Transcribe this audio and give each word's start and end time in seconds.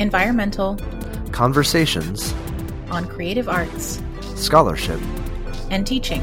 environmental, 0.00 0.78
conversations, 1.30 2.32
on 2.90 3.06
creative 3.06 3.50
arts, 3.50 4.00
scholarship, 4.34 4.98
and 5.70 5.86
teaching. 5.86 6.22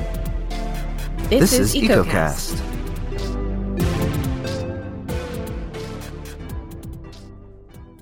This, 1.30 1.54
is 1.54 1.76
EcoCast. 1.76 2.60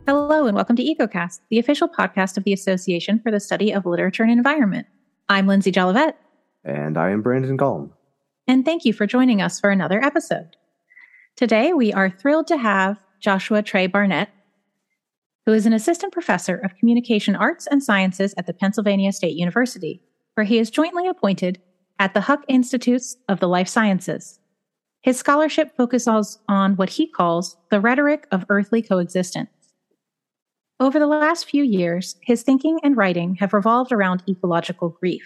Hello, 0.08 0.46
and 0.46 0.56
welcome 0.56 0.76
to 0.78 0.84
EcoCast, 0.84 1.42
the 1.50 1.60
official 1.60 1.90
podcast 1.90 2.38
of 2.38 2.44
the 2.44 2.54
Association 2.54 3.20
for 3.20 3.32
the 3.32 3.40
Study 3.40 3.72
of 3.74 3.86
Literature 3.86 4.24
and 4.24 4.32
Environment. 4.32 4.88
I'm 5.30 5.48
Lindsay 5.48 5.72
Jolivette, 5.72 6.14
And 6.64 6.98
I 6.98 7.10
am 7.10 7.22
Brandon 7.22 7.58
Gallm. 7.58 7.90
and 8.48 8.64
thank 8.64 8.86
you 8.86 8.94
for 8.94 9.06
joining 9.06 9.42
us 9.42 9.60
for 9.60 9.72
another 9.72 10.02
episode. 10.04 10.56
Today, 11.36 11.74
we 11.74 11.92
are 11.92 12.10
thrilled 12.10 12.48
to 12.48 12.58
have 12.58 13.04
Joshua 13.20 13.62
Trey 13.62 13.88
Barnett, 13.88 14.30
who 15.46 15.54
is 15.54 15.66
an 15.66 15.74
assistant 15.74 16.12
professor 16.12 16.56
of 16.58 16.76
communication 16.78 17.36
arts 17.36 17.68
and 17.68 17.84
sciences 17.84 18.34
at 18.38 18.48
the 18.48 18.54
Pennsylvania 18.54 19.12
State 19.12 19.36
University, 19.36 20.02
where 20.34 20.46
he 20.46 20.58
is 20.58 20.72
jointly 20.72 21.08
appointed 21.08 21.62
at 22.00 22.14
the 22.14 22.22
Huck 22.22 22.44
Institutes 22.48 23.16
of 23.30 23.40
the 23.40 23.48
Life 23.48 23.68
Sciences. 23.68 24.40
His 25.02 25.18
scholarship 25.18 25.76
focuses 25.78 26.40
on 26.50 26.76
what 26.76 26.90
he 26.90 27.08
calls 27.08 27.58
the 27.70 27.80
rhetoric 27.80 28.28
of 28.32 28.46
earthly 28.50 28.82
coexistence. 28.82 29.50
Over 30.80 31.00
the 31.00 31.08
last 31.08 31.48
few 31.48 31.64
years, 31.64 32.16
his 32.22 32.44
thinking 32.44 32.80
and 32.84 32.98
writing 32.98 33.36
have 33.36 33.54
revolved 33.54 33.92
around 33.92 34.24
ecological 34.28 34.90
grief. 34.90 35.24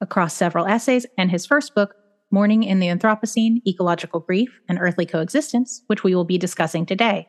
Across 0.00 0.34
several 0.34 0.66
essays 0.66 1.06
and 1.16 1.30
his 1.30 1.46
first 1.46 1.74
book, 1.74 1.94
Mourning 2.30 2.64
in 2.64 2.80
the 2.80 2.88
Anthropocene 2.88 3.64
Ecological 3.64 4.18
Grief 4.18 4.58
and 4.68 4.78
Earthly 4.80 5.06
Coexistence, 5.06 5.82
which 5.86 6.02
we 6.02 6.16
will 6.16 6.24
be 6.24 6.38
discussing 6.38 6.84
today, 6.84 7.28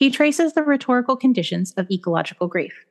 he 0.00 0.10
traces 0.10 0.54
the 0.54 0.62
rhetorical 0.62 1.14
conditions 1.14 1.72
of 1.76 1.90
ecological 1.90 2.48
grief. 2.48 2.86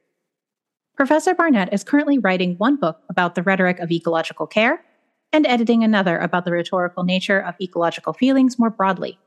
Professor 0.95 1.33
Barnett 1.33 1.73
is 1.73 1.83
currently 1.83 2.19
writing 2.19 2.55
one 2.57 2.75
book 2.75 3.01
about 3.09 3.33
the 3.33 3.41
rhetoric 3.41 3.79
of 3.79 3.91
ecological 3.91 4.45
care 4.45 4.85
and 5.33 5.47
editing 5.47 5.83
another 5.83 6.19
about 6.19 6.45
the 6.45 6.51
rhetorical 6.51 7.03
nature 7.03 7.39
of 7.39 7.55
ecological 7.59 8.13
feelings 8.13 8.59
more 8.59 8.69
broadly. 8.69 9.17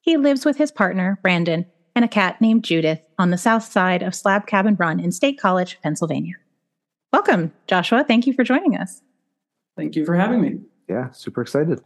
He 0.00 0.16
lives 0.16 0.44
with 0.44 0.56
his 0.56 0.72
partner, 0.72 1.20
Brandon, 1.22 1.66
and 1.94 2.04
a 2.04 2.08
cat 2.08 2.40
named 2.40 2.64
Judith 2.64 3.00
on 3.16 3.30
the 3.30 3.38
south 3.38 3.64
side 3.64 4.02
of 4.02 4.14
Slab 4.14 4.48
Cabin 4.48 4.74
Run 4.74 4.98
in 4.98 5.12
State 5.12 5.38
College, 5.38 5.78
Pennsylvania. 5.82 6.34
Welcome, 7.12 7.52
Joshua. 7.68 8.04
Thank 8.06 8.26
you 8.26 8.32
for 8.32 8.42
joining 8.42 8.76
us. 8.76 9.02
Thank 9.76 9.94
you 9.94 10.04
for 10.04 10.16
having 10.16 10.40
me. 10.40 10.58
Yeah, 10.88 11.12
super 11.12 11.42
excited. 11.42 11.80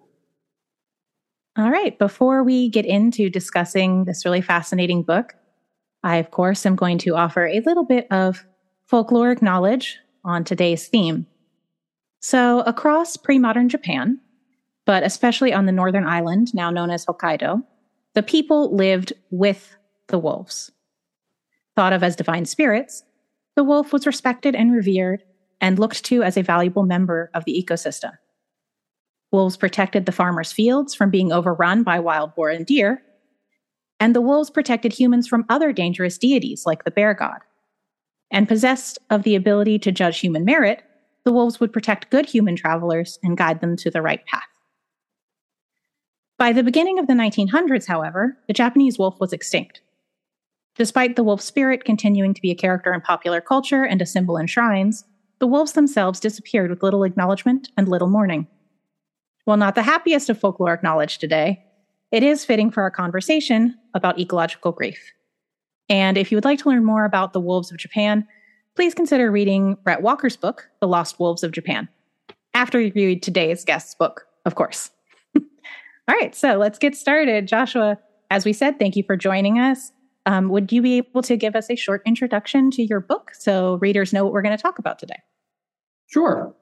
All 1.58 1.72
right, 1.72 1.98
before 1.98 2.44
we 2.44 2.68
get 2.68 2.86
into 2.86 3.28
discussing 3.28 4.04
this 4.04 4.24
really 4.24 4.40
fascinating 4.40 5.02
book, 5.02 5.34
I, 6.04 6.18
of 6.18 6.30
course, 6.30 6.64
am 6.64 6.76
going 6.76 6.98
to 6.98 7.16
offer 7.16 7.48
a 7.48 7.58
little 7.66 7.84
bit 7.84 8.06
of 8.12 8.46
folkloric 8.88 9.42
knowledge 9.42 9.98
on 10.24 10.44
today's 10.44 10.86
theme. 10.86 11.26
So, 12.20 12.60
across 12.60 13.16
pre 13.16 13.40
modern 13.40 13.68
Japan, 13.68 14.20
but 14.86 15.02
especially 15.02 15.52
on 15.52 15.66
the 15.66 15.72
northern 15.72 16.06
island, 16.06 16.54
now 16.54 16.70
known 16.70 16.90
as 16.90 17.04
Hokkaido, 17.06 17.64
the 18.14 18.22
people 18.22 18.72
lived 18.72 19.12
with 19.32 19.76
the 20.06 20.18
wolves. 20.18 20.70
Thought 21.74 21.92
of 21.92 22.04
as 22.04 22.14
divine 22.14 22.44
spirits, 22.44 23.02
the 23.56 23.64
wolf 23.64 23.92
was 23.92 24.06
respected 24.06 24.54
and 24.54 24.72
revered 24.72 25.24
and 25.60 25.76
looked 25.76 26.04
to 26.04 26.22
as 26.22 26.36
a 26.36 26.42
valuable 26.42 26.84
member 26.84 27.32
of 27.34 27.44
the 27.46 27.60
ecosystem. 27.60 28.12
Wolves 29.30 29.56
protected 29.56 30.06
the 30.06 30.12
farmers' 30.12 30.52
fields 30.52 30.94
from 30.94 31.10
being 31.10 31.32
overrun 31.32 31.82
by 31.82 31.98
wild 31.98 32.34
boar 32.34 32.50
and 32.50 32.64
deer, 32.64 33.02
and 34.00 34.14
the 34.14 34.20
wolves 34.20 34.50
protected 34.50 34.92
humans 34.92 35.28
from 35.28 35.44
other 35.48 35.72
dangerous 35.72 36.18
deities 36.18 36.64
like 36.64 36.84
the 36.84 36.90
bear 36.90 37.14
god. 37.14 37.40
And 38.30 38.48
possessed 38.48 38.98
of 39.10 39.22
the 39.22 39.34
ability 39.34 39.78
to 39.80 39.92
judge 39.92 40.20
human 40.20 40.44
merit, 40.44 40.82
the 41.24 41.32
wolves 41.32 41.60
would 41.60 41.72
protect 41.72 42.10
good 42.10 42.26
human 42.26 42.56
travelers 42.56 43.18
and 43.22 43.36
guide 43.36 43.60
them 43.60 43.76
to 43.76 43.90
the 43.90 44.02
right 44.02 44.24
path. 44.26 44.42
By 46.38 46.52
the 46.52 46.62
beginning 46.62 46.98
of 46.98 47.06
the 47.06 47.14
1900s, 47.14 47.86
however, 47.86 48.38
the 48.46 48.52
Japanese 48.52 48.98
wolf 48.98 49.18
was 49.18 49.32
extinct. 49.32 49.80
Despite 50.76 51.16
the 51.16 51.24
wolf 51.24 51.42
spirit 51.42 51.84
continuing 51.84 52.32
to 52.32 52.40
be 52.40 52.52
a 52.52 52.54
character 52.54 52.94
in 52.94 53.00
popular 53.00 53.40
culture 53.40 53.82
and 53.82 54.00
a 54.00 54.06
symbol 54.06 54.36
in 54.36 54.46
shrines, 54.46 55.04
the 55.40 55.48
wolves 55.48 55.72
themselves 55.72 56.20
disappeared 56.20 56.70
with 56.70 56.82
little 56.82 57.02
acknowledgement 57.02 57.70
and 57.76 57.88
little 57.88 58.08
mourning. 58.08 58.46
While 59.48 59.56
not 59.56 59.76
the 59.76 59.82
happiest 59.82 60.28
of 60.28 60.38
folkloric 60.38 60.82
knowledge 60.82 61.16
today, 61.16 61.64
it 62.12 62.22
is 62.22 62.44
fitting 62.44 62.70
for 62.70 62.82
our 62.82 62.90
conversation 62.90 63.74
about 63.94 64.18
ecological 64.18 64.72
grief. 64.72 65.14
And 65.88 66.18
if 66.18 66.30
you 66.30 66.36
would 66.36 66.44
like 66.44 66.58
to 66.58 66.68
learn 66.68 66.84
more 66.84 67.06
about 67.06 67.32
the 67.32 67.40
wolves 67.40 67.70
of 67.70 67.78
Japan, 67.78 68.28
please 68.76 68.92
consider 68.92 69.30
reading 69.30 69.78
Brett 69.84 70.02
Walker's 70.02 70.36
book, 70.36 70.68
The 70.82 70.86
Lost 70.86 71.18
Wolves 71.18 71.42
of 71.42 71.52
Japan, 71.52 71.88
after 72.52 72.78
you 72.78 72.92
read 72.94 73.22
today's 73.22 73.64
guest's 73.64 73.94
book, 73.94 74.26
of 74.44 74.54
course. 74.54 74.90
All 75.34 75.42
right, 76.08 76.34
so 76.34 76.58
let's 76.58 76.78
get 76.78 76.94
started. 76.94 77.48
Joshua, 77.48 77.96
as 78.30 78.44
we 78.44 78.52
said, 78.52 78.78
thank 78.78 78.96
you 78.96 79.02
for 79.02 79.16
joining 79.16 79.58
us. 79.58 79.92
Um, 80.26 80.50
would 80.50 80.70
you 80.72 80.82
be 80.82 80.98
able 80.98 81.22
to 81.22 81.38
give 81.38 81.56
us 81.56 81.70
a 81.70 81.74
short 81.74 82.02
introduction 82.04 82.70
to 82.72 82.82
your 82.82 83.00
book 83.00 83.30
so 83.32 83.76
readers 83.76 84.12
know 84.12 84.24
what 84.24 84.34
we're 84.34 84.42
going 84.42 84.54
to 84.54 84.62
talk 84.62 84.78
about 84.78 84.98
today? 84.98 85.22
Sure. 86.06 86.54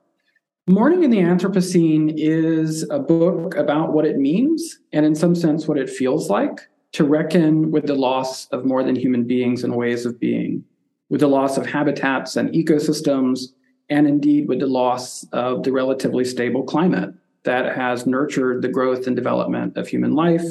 Mourning 0.69 1.04
in 1.04 1.10
the 1.10 1.19
Anthropocene 1.19 2.12
is 2.16 2.82
a 2.91 2.99
book 2.99 3.54
about 3.54 3.93
what 3.93 4.04
it 4.04 4.19
means, 4.19 4.81
and 4.93 5.06
in 5.06 5.15
some 5.15 5.37
sense, 5.37 5.69
what 5.69 5.78
it 5.78 5.88
feels 5.88 6.28
like 6.28 6.59
to 6.91 7.04
reckon 7.04 7.71
with 7.71 7.87
the 7.87 7.94
loss 7.94 8.47
of 8.47 8.65
more 8.65 8.82
than 8.82 8.97
human 8.97 9.22
beings 9.22 9.62
and 9.62 9.77
ways 9.77 10.04
of 10.04 10.19
being, 10.19 10.65
with 11.09 11.21
the 11.21 11.28
loss 11.28 11.56
of 11.56 11.66
habitats 11.66 12.34
and 12.34 12.50
ecosystems, 12.50 13.53
and 13.91 14.09
indeed 14.09 14.49
with 14.49 14.59
the 14.59 14.66
loss 14.66 15.25
of 15.32 15.62
the 15.62 15.71
relatively 15.71 16.25
stable 16.25 16.65
climate 16.65 17.15
that 17.44 17.77
has 17.77 18.04
nurtured 18.04 18.60
the 18.60 18.69
growth 18.69 19.06
and 19.06 19.15
development 19.15 19.77
of 19.77 19.87
human 19.87 20.16
life 20.16 20.43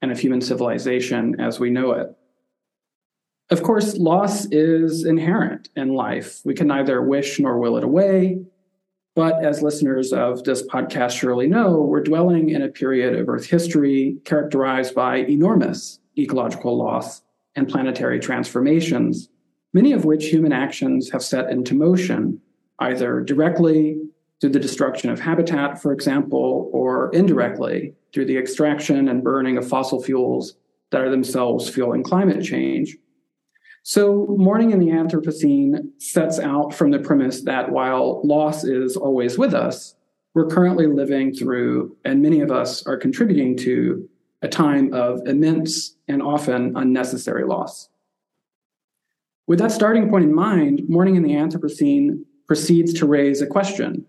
and 0.00 0.10
of 0.10 0.18
human 0.18 0.40
civilization 0.40 1.38
as 1.38 1.60
we 1.60 1.68
know 1.68 1.92
it. 1.92 2.16
Of 3.50 3.62
course, 3.62 3.98
loss 3.98 4.46
is 4.46 5.04
inherent 5.04 5.68
in 5.76 5.92
life. 5.92 6.40
We 6.46 6.54
can 6.54 6.68
neither 6.68 7.02
wish 7.02 7.38
nor 7.38 7.58
will 7.58 7.76
it 7.76 7.84
away. 7.84 8.46
But 9.14 9.44
as 9.44 9.62
listeners 9.62 10.12
of 10.12 10.44
this 10.44 10.62
podcast 10.66 11.18
surely 11.18 11.48
know, 11.48 11.80
we're 11.80 12.02
dwelling 12.02 12.50
in 12.50 12.62
a 12.62 12.68
period 12.68 13.18
of 13.18 13.28
Earth 13.28 13.46
history 13.46 14.16
characterized 14.24 14.94
by 14.94 15.18
enormous 15.18 15.98
ecological 16.16 16.76
loss 16.76 17.22
and 17.56 17.68
planetary 17.68 18.20
transformations, 18.20 19.28
many 19.72 19.92
of 19.92 20.04
which 20.04 20.26
human 20.26 20.52
actions 20.52 21.10
have 21.10 21.22
set 21.22 21.50
into 21.50 21.74
motion, 21.74 22.40
either 22.78 23.20
directly 23.20 24.00
through 24.40 24.50
the 24.50 24.60
destruction 24.60 25.10
of 25.10 25.20
habitat, 25.20 25.82
for 25.82 25.92
example, 25.92 26.70
or 26.72 27.10
indirectly 27.12 27.94
through 28.14 28.24
the 28.24 28.38
extraction 28.38 29.08
and 29.08 29.24
burning 29.24 29.58
of 29.58 29.68
fossil 29.68 30.02
fuels 30.02 30.54
that 30.90 31.00
are 31.00 31.10
themselves 31.10 31.68
fueling 31.68 32.02
climate 32.02 32.42
change. 32.42 32.96
So, 33.82 34.26
Mourning 34.38 34.72
in 34.72 34.78
the 34.78 34.88
Anthropocene 34.88 35.90
sets 35.98 36.38
out 36.38 36.74
from 36.74 36.90
the 36.90 36.98
premise 36.98 37.42
that 37.42 37.70
while 37.70 38.20
loss 38.24 38.62
is 38.62 38.96
always 38.96 39.38
with 39.38 39.54
us, 39.54 39.94
we're 40.34 40.46
currently 40.46 40.86
living 40.86 41.34
through, 41.34 41.96
and 42.04 42.22
many 42.22 42.40
of 42.40 42.50
us 42.50 42.86
are 42.86 42.96
contributing 42.96 43.56
to, 43.58 44.08
a 44.42 44.48
time 44.48 44.92
of 44.94 45.26
immense 45.26 45.96
and 46.08 46.22
often 46.22 46.76
unnecessary 46.76 47.44
loss. 47.44 47.88
With 49.46 49.58
that 49.58 49.72
starting 49.72 50.08
point 50.08 50.24
in 50.24 50.34
mind, 50.34 50.82
Mourning 50.88 51.16
in 51.16 51.22
the 51.22 51.32
Anthropocene 51.32 52.24
proceeds 52.46 52.92
to 52.94 53.06
raise 53.06 53.42
a 53.42 53.46
question 53.46 54.06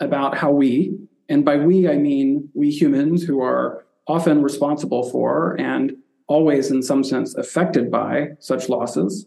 about 0.00 0.36
how 0.36 0.50
we, 0.50 0.98
and 1.28 1.44
by 1.44 1.56
we 1.56 1.88
I 1.88 1.96
mean 1.96 2.48
we 2.54 2.70
humans 2.70 3.22
who 3.22 3.42
are 3.42 3.84
often 4.06 4.42
responsible 4.42 5.08
for 5.10 5.54
and 5.60 5.94
always 6.30 6.70
in 6.70 6.80
some 6.80 7.02
sense 7.02 7.34
affected 7.34 7.90
by 7.90 8.28
such 8.38 8.68
losses, 8.68 9.26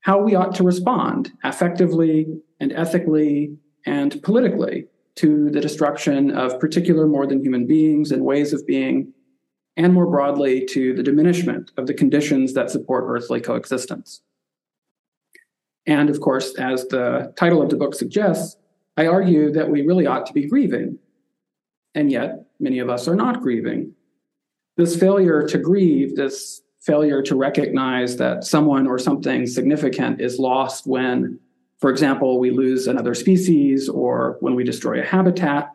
how 0.00 0.20
we 0.20 0.34
ought 0.34 0.54
to 0.54 0.62
respond 0.62 1.32
affectively 1.44 2.26
and 2.60 2.72
ethically 2.74 3.56
and 3.86 4.22
politically 4.22 4.86
to 5.16 5.48
the 5.50 5.60
destruction 5.60 6.30
of 6.30 6.60
particular 6.60 7.06
more 7.06 7.26
than 7.26 7.42
human 7.42 7.66
beings 7.66 8.12
and 8.12 8.22
ways 8.22 8.52
of 8.52 8.66
being, 8.66 9.12
and 9.78 9.94
more 9.94 10.06
broadly 10.06 10.66
to 10.66 10.92
the 10.94 11.02
diminishment 11.02 11.70
of 11.78 11.86
the 11.86 11.94
conditions 11.94 12.52
that 12.52 12.70
support 12.70 13.04
earthly 13.06 13.40
coexistence. 13.40 14.20
And 15.86 16.10
of 16.10 16.20
course, 16.20 16.54
as 16.56 16.86
the 16.88 17.32
title 17.36 17.62
of 17.62 17.70
the 17.70 17.76
book 17.76 17.94
suggests, 17.94 18.58
I 18.98 19.06
argue 19.06 19.50
that 19.52 19.70
we 19.70 19.86
really 19.86 20.06
ought 20.06 20.26
to 20.26 20.34
be 20.34 20.48
grieving. 20.48 20.98
And 21.94 22.12
yet, 22.12 22.44
many 22.60 22.78
of 22.78 22.90
us 22.90 23.08
are 23.08 23.16
not 23.16 23.40
grieving. 23.40 23.94
This 24.76 24.96
failure 24.96 25.46
to 25.46 25.58
grieve, 25.58 26.16
this 26.16 26.62
failure 26.80 27.22
to 27.22 27.36
recognize 27.36 28.16
that 28.16 28.44
someone 28.44 28.86
or 28.86 28.98
something 28.98 29.46
significant 29.46 30.20
is 30.20 30.38
lost 30.38 30.86
when, 30.86 31.38
for 31.78 31.90
example, 31.90 32.38
we 32.38 32.50
lose 32.50 32.86
another 32.86 33.14
species 33.14 33.88
or 33.88 34.36
when 34.40 34.54
we 34.54 34.64
destroy 34.64 35.00
a 35.00 35.04
habitat, 35.04 35.74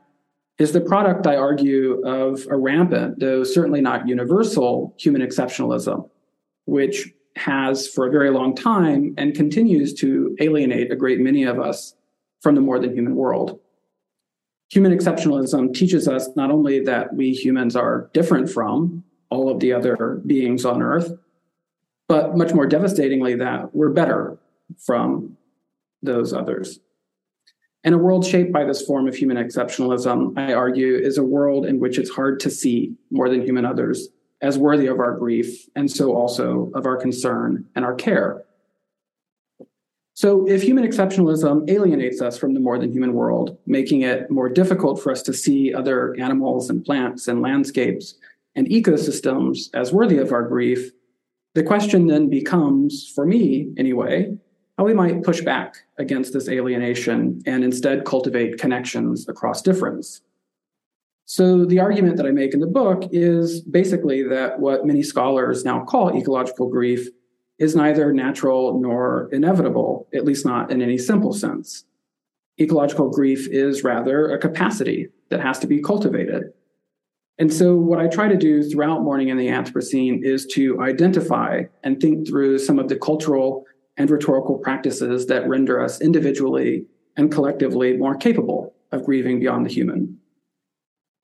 is 0.59 0.73
the 0.73 0.81
product, 0.81 1.25
I 1.25 1.37
argue, 1.37 2.01
of 2.05 2.45
a 2.51 2.57
rampant, 2.57 3.19
though 3.19 3.43
certainly 3.45 3.79
not 3.79 4.07
universal, 4.07 4.93
human 4.99 5.21
exceptionalism, 5.21 6.09
which 6.65 7.09
has 7.37 7.87
for 7.87 8.05
a 8.05 8.11
very 8.11 8.29
long 8.29 8.53
time 8.53 9.13
and 9.17 9.33
continues 9.33 9.93
to 9.95 10.35
alienate 10.41 10.91
a 10.91 10.95
great 10.95 11.21
many 11.21 11.43
of 11.43 11.59
us 11.59 11.95
from 12.41 12.55
the 12.55 12.61
more 12.61 12.79
than 12.79 12.93
human 12.93 13.15
world. 13.15 13.59
Human 14.69 14.95
exceptionalism 14.95 15.73
teaches 15.73 16.07
us 16.07 16.29
not 16.35 16.51
only 16.51 16.79
that 16.81 17.13
we 17.15 17.31
humans 17.31 17.75
are 17.75 18.09
different 18.13 18.49
from 18.49 19.03
all 19.29 19.49
of 19.49 19.59
the 19.59 19.73
other 19.73 20.21
beings 20.25 20.63
on 20.63 20.81
Earth, 20.81 21.11
but 22.07 22.35
much 22.35 22.53
more 22.53 22.65
devastatingly, 22.65 23.35
that 23.35 23.73
we're 23.75 23.89
better 23.89 24.37
from 24.77 25.37
those 26.01 26.33
others. 26.33 26.79
And 27.83 27.95
a 27.95 27.97
world 27.97 28.25
shaped 28.25 28.51
by 28.51 28.65
this 28.65 28.81
form 28.81 29.07
of 29.07 29.15
human 29.15 29.37
exceptionalism, 29.37 30.37
I 30.37 30.53
argue, 30.53 30.95
is 30.95 31.17
a 31.17 31.23
world 31.23 31.65
in 31.65 31.79
which 31.79 31.97
it's 31.97 32.09
hard 32.09 32.39
to 32.41 32.49
see 32.49 32.95
more 33.09 33.29
than 33.29 33.41
human 33.41 33.65
others 33.65 34.09
as 34.41 34.57
worthy 34.57 34.87
of 34.87 34.99
our 34.99 35.17
grief, 35.17 35.67
and 35.75 35.89
so 35.89 36.15
also 36.15 36.71
of 36.73 36.85
our 36.85 36.97
concern 36.97 37.65
and 37.75 37.83
our 37.83 37.95
care. 37.95 38.43
So, 40.19 40.45
if 40.49 40.61
human 40.61 40.83
exceptionalism 40.83 41.69
alienates 41.69 42.21
us 42.21 42.37
from 42.37 42.53
the 42.53 42.59
more 42.59 42.77
than 42.77 42.91
human 42.91 43.13
world, 43.13 43.57
making 43.65 44.01
it 44.01 44.29
more 44.29 44.49
difficult 44.49 45.01
for 45.01 45.13
us 45.13 45.21
to 45.21 45.33
see 45.33 45.73
other 45.73 46.13
animals 46.19 46.69
and 46.69 46.83
plants 46.83 47.29
and 47.29 47.41
landscapes 47.41 48.15
and 48.53 48.67
ecosystems 48.67 49.69
as 49.73 49.93
worthy 49.93 50.17
of 50.17 50.33
our 50.33 50.43
grief, 50.43 50.91
the 51.55 51.63
question 51.63 52.07
then 52.07 52.29
becomes, 52.29 53.09
for 53.15 53.25
me 53.25 53.69
anyway, 53.77 54.37
how 54.77 54.83
we 54.83 54.93
might 54.93 55.23
push 55.23 55.39
back 55.39 55.75
against 55.99 56.33
this 56.33 56.49
alienation 56.49 57.41
and 57.45 57.63
instead 57.63 58.03
cultivate 58.03 58.59
connections 58.59 59.25
across 59.29 59.61
difference. 59.61 60.19
So, 61.23 61.63
the 61.63 61.79
argument 61.79 62.17
that 62.17 62.25
I 62.25 62.31
make 62.31 62.53
in 62.53 62.59
the 62.59 62.67
book 62.67 63.03
is 63.13 63.61
basically 63.61 64.23
that 64.23 64.59
what 64.59 64.85
many 64.85 65.01
scholars 65.01 65.63
now 65.63 65.85
call 65.85 66.13
ecological 66.13 66.67
grief 66.67 67.07
is 67.59 67.75
neither 67.75 68.11
natural 68.13 68.79
nor 68.79 69.29
inevitable, 69.31 70.07
at 70.13 70.25
least 70.25 70.45
not 70.45 70.71
in 70.71 70.81
any 70.81 70.97
simple 70.97 71.33
sense. 71.33 71.85
Ecological 72.59 73.09
grief 73.09 73.47
is 73.49 73.83
rather 73.83 74.31
a 74.31 74.39
capacity 74.39 75.09
that 75.29 75.41
has 75.41 75.59
to 75.59 75.67
be 75.67 75.81
cultivated. 75.81 76.51
And 77.37 77.53
so, 77.53 77.75
what 77.75 77.99
I 77.99 78.07
try 78.07 78.27
to 78.27 78.35
do 78.35 78.63
throughout 78.63 79.01
Mourning 79.01 79.29
in 79.29 79.37
the 79.37 79.47
Anthropocene 79.47 80.23
is 80.23 80.45
to 80.47 80.81
identify 80.81 81.63
and 81.83 81.99
think 81.99 82.27
through 82.27 82.59
some 82.59 82.79
of 82.79 82.89
the 82.89 82.97
cultural 82.97 83.65
and 83.95 84.09
rhetorical 84.09 84.57
practices 84.57 85.27
that 85.27 85.47
render 85.47 85.81
us 85.81 86.01
individually 86.01 86.85
and 87.15 87.31
collectively 87.31 87.95
more 87.95 88.15
capable 88.15 88.73
of 88.91 89.05
grieving 89.05 89.39
beyond 89.39 89.65
the 89.65 89.73
human. 89.73 90.17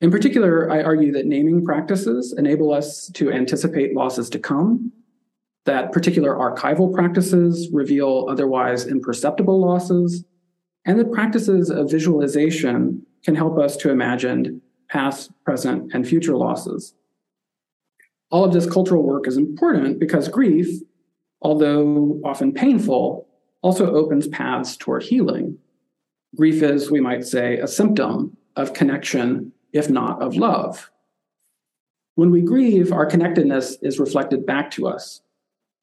In 0.01 0.11
particular, 0.11 0.71
I 0.71 0.83
argue 0.83 1.11
that 1.13 1.25
naming 1.25 1.65
practices 1.65 2.33
enable 2.37 2.73
us 2.73 3.09
to 3.15 3.31
anticipate 3.31 3.95
losses 3.95 4.29
to 4.31 4.39
come, 4.39 4.91
that 5.65 5.91
particular 5.91 6.35
archival 6.35 6.93
practices 6.93 7.69
reveal 7.71 8.27
otherwise 8.29 8.87
imperceptible 8.87 9.59
losses, 9.59 10.23
and 10.85 10.99
that 10.99 11.11
practices 11.11 11.69
of 11.69 11.89
visualization 11.89 13.05
can 13.23 13.35
help 13.35 13.57
us 13.57 13.75
to 13.77 13.89
imagine 13.89 14.61
past, 14.89 15.31
present, 15.43 15.91
and 15.93 16.07
future 16.07 16.37
losses. 16.37 16.93
All 18.29 18.45
of 18.45 18.53
this 18.53 18.69
cultural 18.69 19.03
work 19.03 19.27
is 19.27 19.37
important 19.37 19.99
because 19.99 20.27
grief, 20.27 20.67
although 21.41 22.21
often 22.23 22.53
painful, 22.53 23.27
also 23.61 23.95
opens 23.95 24.27
paths 24.27 24.77
toward 24.77 25.03
healing. 25.03 25.57
Grief 26.35 26.61
is, 26.61 26.91
we 26.91 27.01
might 27.01 27.25
say, 27.25 27.57
a 27.57 27.67
symptom 27.67 28.37
of 28.55 28.73
connection 28.73 29.51
if 29.73 29.89
not 29.89 30.21
of 30.21 30.35
love. 30.35 30.91
When 32.15 32.31
we 32.31 32.41
grieve, 32.41 32.93
our 32.93 33.05
connectedness 33.05 33.77
is 33.81 33.99
reflected 33.99 34.45
back 34.45 34.71
to 34.71 34.87
us. 34.87 35.21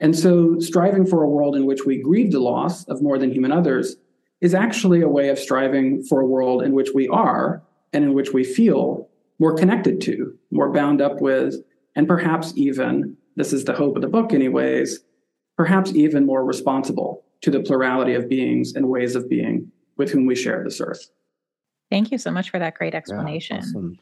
And 0.03 0.19
so, 0.19 0.59
striving 0.59 1.07
for 1.07 1.23
a 1.23 1.29
world 1.29 1.55
in 1.55 1.65
which 1.65 1.87
we 1.87 1.97
grieve 1.97 2.33
the 2.33 2.41
loss 2.41 2.85
of 2.89 3.01
more 3.01 3.19
than 3.19 3.31
human 3.31 3.53
others 3.53 3.97
is 4.41 4.53
actually 4.53 5.01
a 5.01 5.09
way 5.09 5.29
of 5.29 5.39
striving 5.39 6.03
for 6.03 6.21
a 6.21 6.27
world 6.27 6.65
in 6.65 6.73
which 6.73 6.91
we 6.93 7.07
are 7.07 7.63
and 7.93 8.03
in 8.03 8.13
which 8.13 8.33
we 8.33 8.43
feel 8.43 9.09
more 9.39 9.55
connected 9.55 10.01
to, 10.01 10.37
more 10.51 10.73
bound 10.73 11.01
up 11.01 11.21
with, 11.21 11.55
and 11.95 12.09
perhaps 12.09 12.53
even, 12.57 13.17
this 13.37 13.53
is 13.53 13.65
the 13.65 13.75
hope 13.75 13.95
of 13.95 14.03
the 14.03 14.09
book, 14.09 14.33
anyways, 14.33 14.99
perhaps 15.57 15.93
even 15.95 16.27
more 16.27 16.45
responsible 16.45 17.25
to 17.43 17.53
the 17.53 17.61
plurality 17.61 18.15
of 18.15 18.29
beings 18.29 18.73
and 18.75 18.89
ways 18.89 19.15
of 19.15 19.29
being 19.29 19.71
with 19.99 20.11
whom 20.11 20.27
we 20.27 20.35
share 20.35 20.65
this 20.65 20.81
earth. 20.81 21.11
Thank 21.93 22.11
you 22.11 22.19
so 22.19 22.33
much 22.33 22.51
for 22.51 22.59
that 22.59 22.75
great 22.75 22.95
explanation. 22.95 23.57
Yeah, 23.57 23.63
awesome. 23.63 23.99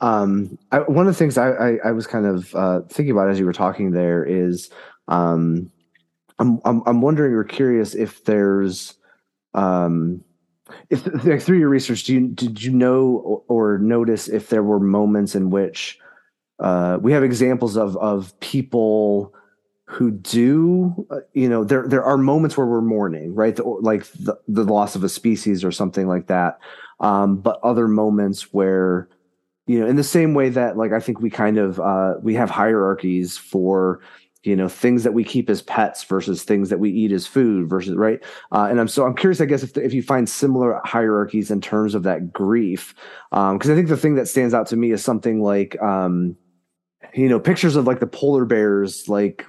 Um, 0.00 0.58
I, 0.70 0.78
one 0.80 1.06
of 1.06 1.12
the 1.12 1.18
things 1.18 1.36
I, 1.36 1.50
I, 1.50 1.78
I 1.86 1.92
was 1.92 2.06
kind 2.06 2.26
of 2.26 2.54
uh, 2.54 2.80
thinking 2.88 3.10
about 3.10 3.30
as 3.30 3.38
you 3.38 3.46
were 3.46 3.52
talking 3.52 3.90
there 3.90 4.24
is 4.24 4.70
um, 5.08 5.70
I'm, 6.38 6.60
I'm, 6.64 6.82
I'm 6.86 7.00
wondering 7.00 7.32
or 7.34 7.44
curious 7.44 7.94
if 7.94 8.24
there's 8.24 8.94
um, 9.54 10.22
if 10.90 11.06
like, 11.24 11.42
through 11.42 11.58
your 11.58 11.68
research, 11.68 12.04
do 12.04 12.14
you 12.14 12.28
did 12.28 12.62
you 12.62 12.72
know 12.72 13.42
or, 13.48 13.78
notice 13.78 14.28
if 14.28 14.48
there 14.48 14.62
were 14.62 14.80
moments 14.80 15.34
in 15.34 15.50
which 15.50 15.98
uh, 16.60 16.98
we 17.00 17.12
have 17.12 17.24
examples 17.24 17.76
of 17.76 17.96
of 17.96 18.38
people 18.40 19.34
who 19.84 20.10
do 20.10 21.06
uh, 21.10 21.20
you 21.32 21.48
know 21.48 21.64
there 21.64 21.88
there 21.88 22.04
are 22.04 22.18
moments 22.18 22.56
where 22.56 22.66
we're 22.66 22.80
mourning 22.82 23.34
right? 23.34 23.56
The, 23.56 23.64
like 23.64 24.04
the, 24.12 24.38
the 24.46 24.64
loss 24.64 24.94
of 24.94 25.02
a 25.02 25.08
species 25.08 25.64
or 25.64 25.72
something 25.72 26.06
like 26.06 26.26
that. 26.26 26.58
Um, 27.00 27.36
but 27.36 27.60
other 27.62 27.88
moments 27.88 28.52
where 28.52 29.08
you 29.68 29.78
know 29.78 29.86
in 29.86 29.96
the 29.96 30.02
same 30.02 30.34
way 30.34 30.48
that 30.48 30.76
like 30.76 30.92
i 30.92 30.98
think 30.98 31.20
we 31.20 31.30
kind 31.30 31.58
of 31.58 31.78
uh, 31.78 32.14
we 32.20 32.34
have 32.34 32.50
hierarchies 32.50 33.36
for 33.36 34.00
you 34.42 34.56
know 34.56 34.68
things 34.68 35.04
that 35.04 35.12
we 35.12 35.22
keep 35.22 35.50
as 35.50 35.62
pets 35.62 36.02
versus 36.04 36.42
things 36.42 36.70
that 36.70 36.78
we 36.78 36.90
eat 36.90 37.12
as 37.12 37.26
food 37.26 37.68
versus 37.68 37.94
right? 37.94 38.24
Uh, 38.50 38.66
and 38.70 38.80
i'm 38.80 38.88
so 38.88 39.04
i'm 39.04 39.14
curious 39.14 39.40
i 39.40 39.44
guess 39.44 39.62
if, 39.62 39.76
if 39.76 39.92
you 39.92 40.02
find 40.02 40.28
similar 40.28 40.80
hierarchies 40.84 41.50
in 41.50 41.60
terms 41.60 41.94
of 41.94 42.02
that 42.02 42.32
grief 42.32 42.94
because 43.30 43.68
um, 43.68 43.72
i 43.72 43.74
think 43.74 43.88
the 43.88 43.96
thing 43.96 44.14
that 44.14 44.26
stands 44.26 44.54
out 44.54 44.66
to 44.66 44.76
me 44.76 44.90
is 44.90 45.04
something 45.04 45.42
like 45.42 45.80
um, 45.82 46.36
you 47.14 47.28
know 47.28 47.38
pictures 47.38 47.76
of 47.76 47.86
like 47.86 48.00
the 48.00 48.06
polar 48.06 48.44
bears 48.44 49.08
like 49.08 49.44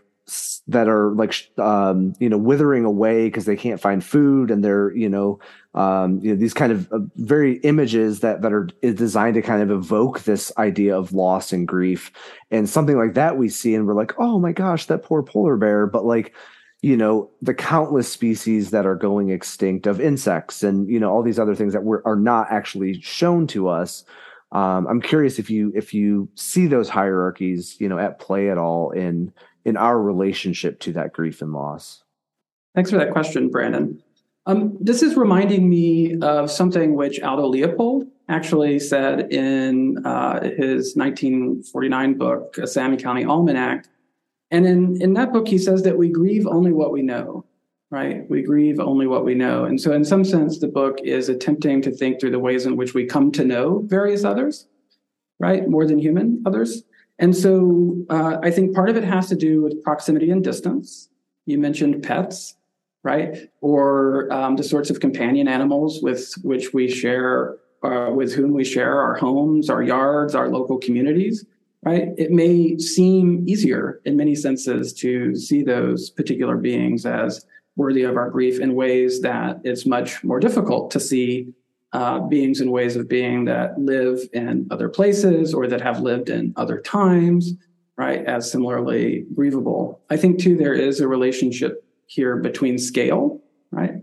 that 0.67 0.87
are 0.87 1.11
like 1.11 1.49
um, 1.57 2.13
you 2.19 2.29
know 2.29 2.37
withering 2.37 2.85
away 2.85 3.25
because 3.25 3.45
they 3.45 3.55
can't 3.55 3.81
find 3.81 4.03
food 4.03 4.51
and 4.51 4.63
they're 4.63 4.95
you 4.95 5.09
know 5.09 5.39
um, 5.73 6.19
you 6.21 6.31
know 6.31 6.35
these 6.35 6.53
kind 6.53 6.71
of 6.71 6.91
uh, 6.91 6.99
very 7.15 7.57
images 7.59 8.19
that 8.19 8.41
that 8.41 8.53
are 8.53 8.67
designed 8.81 9.35
to 9.35 9.41
kind 9.41 9.61
of 9.61 9.71
evoke 9.71 10.21
this 10.21 10.51
idea 10.57 10.97
of 10.97 11.13
loss 11.13 11.51
and 11.51 11.67
grief. 11.67 12.11
And 12.51 12.69
something 12.69 12.97
like 12.97 13.13
that 13.13 13.37
we 13.37 13.49
see 13.49 13.75
and 13.75 13.87
we're 13.87 13.95
like 13.95 14.13
oh 14.17 14.39
my 14.39 14.51
gosh 14.51 14.85
that 14.85 15.03
poor 15.03 15.23
polar 15.23 15.57
bear. 15.57 15.87
But 15.87 16.05
like 16.05 16.33
you 16.81 16.95
know 16.95 17.29
the 17.41 17.53
countless 17.53 18.11
species 18.11 18.71
that 18.71 18.85
are 18.85 18.95
going 18.95 19.29
extinct 19.29 19.87
of 19.87 19.99
insects 19.99 20.63
and 20.63 20.89
you 20.89 20.99
know 20.99 21.11
all 21.11 21.23
these 21.23 21.39
other 21.39 21.55
things 21.55 21.73
that 21.73 21.83
were 21.83 22.01
are 22.05 22.15
not 22.15 22.47
actually 22.51 23.01
shown 23.01 23.47
to 23.47 23.67
us. 23.67 24.03
Um, 24.51 24.87
i'm 24.87 24.99
curious 24.99 25.37
if 25.37 25.51
you 25.51 25.71
if 25.75 25.93
you 25.93 26.27
see 26.33 26.65
those 26.65 26.89
hierarchies 26.89 27.79
you 27.79 27.87
know 27.87 27.99
at 27.99 28.17
play 28.17 28.49
at 28.49 28.57
all 28.57 28.89
in 28.89 29.31
in 29.65 29.77
our 29.77 30.01
relationship 30.01 30.79
to 30.81 30.93
that 30.93 31.13
grief 31.13 31.41
and 31.41 31.53
loss? 31.53 32.03
Thanks 32.75 32.91
for 32.91 32.97
that 32.97 33.11
question, 33.11 33.49
Brandon. 33.49 34.01
Um, 34.45 34.77
this 34.79 35.03
is 35.03 35.15
reminding 35.15 35.69
me 35.69 36.19
of 36.21 36.49
something 36.49 36.95
which 36.95 37.19
Aldo 37.19 37.47
Leopold 37.47 38.07
actually 38.29 38.79
said 38.79 39.31
in 39.31 40.03
uh, 40.05 40.41
his 40.41 40.95
1949 40.95 42.13
book, 42.17 42.57
A 42.57 42.67
Sand 42.67 43.01
County 43.01 43.25
Almanac. 43.25 43.85
And 44.51 44.65
in, 44.65 45.01
in 45.01 45.13
that 45.13 45.33
book, 45.33 45.47
he 45.47 45.57
says 45.57 45.83
that 45.83 45.97
we 45.97 46.09
grieve 46.09 46.47
only 46.47 46.71
what 46.71 46.91
we 46.91 47.01
know, 47.01 47.45
right? 47.91 48.27
We 48.29 48.41
grieve 48.41 48.79
only 48.79 49.07
what 49.07 49.25
we 49.25 49.35
know. 49.35 49.65
And 49.65 49.79
so, 49.79 49.93
in 49.93 50.03
some 50.03 50.23
sense, 50.23 50.59
the 50.59 50.67
book 50.67 50.99
is 51.03 51.29
attempting 51.29 51.81
to 51.83 51.91
think 51.91 52.19
through 52.19 52.31
the 52.31 52.39
ways 52.39 52.65
in 52.65 52.75
which 52.75 52.93
we 52.93 53.05
come 53.05 53.31
to 53.33 53.45
know 53.45 53.83
various 53.85 54.23
others, 54.23 54.67
right? 55.39 55.67
More 55.67 55.85
than 55.85 55.99
human 55.99 56.41
others. 56.45 56.83
And 57.19 57.35
so 57.35 57.97
uh, 58.09 58.37
I 58.41 58.49
think 58.49 58.73
part 58.73 58.89
of 58.89 58.95
it 58.95 59.03
has 59.03 59.27
to 59.27 59.35
do 59.35 59.61
with 59.61 59.83
proximity 59.83 60.31
and 60.31 60.43
distance. 60.43 61.09
You 61.45 61.59
mentioned 61.59 62.01
pets, 62.01 62.55
right? 63.03 63.49
Or 63.61 64.31
um, 64.31 64.55
the 64.55 64.63
sorts 64.63 64.89
of 64.89 65.01
companion 65.01 65.47
animals 65.47 66.01
with 66.01 66.31
which 66.43 66.73
we 66.73 66.89
share, 66.89 67.57
uh, 67.83 68.11
with 68.13 68.33
whom 68.33 68.53
we 68.53 68.63
share 68.63 69.01
our 69.01 69.15
homes, 69.15 69.69
our 69.69 69.83
yards, 69.83 70.33
our 70.33 70.49
local 70.49 70.77
communities, 70.77 71.45
right? 71.83 72.09
It 72.17 72.31
may 72.31 72.77
seem 72.77 73.43
easier 73.47 74.01
in 74.05 74.15
many 74.15 74.35
senses 74.35 74.93
to 74.93 75.35
see 75.35 75.61
those 75.61 76.09
particular 76.09 76.55
beings 76.55 77.05
as 77.05 77.45
worthy 77.75 78.03
of 78.03 78.17
our 78.17 78.29
grief 78.29 78.59
in 78.59 78.75
ways 78.75 79.21
that 79.21 79.59
it's 79.63 79.85
much 79.85 80.23
more 80.23 80.39
difficult 80.39 80.91
to 80.91 80.99
see 80.99 81.53
uh, 81.93 82.19
beings 82.19 82.61
and 82.61 82.71
ways 82.71 82.95
of 82.95 83.07
being 83.07 83.45
that 83.45 83.79
live 83.79 84.19
in 84.33 84.67
other 84.69 84.89
places 84.89 85.53
or 85.53 85.67
that 85.67 85.81
have 85.81 86.01
lived 86.01 86.29
in 86.29 86.53
other 86.55 86.79
times, 86.81 87.53
right, 87.97 88.23
as 88.25 88.51
similarly 88.51 89.25
grievable. 89.35 89.99
I 90.09 90.17
think 90.17 90.39
too 90.39 90.55
there 90.55 90.73
is 90.73 90.99
a 90.99 91.07
relationship 91.07 91.83
here 92.05 92.37
between 92.37 92.77
scale, 92.77 93.41
right, 93.71 93.95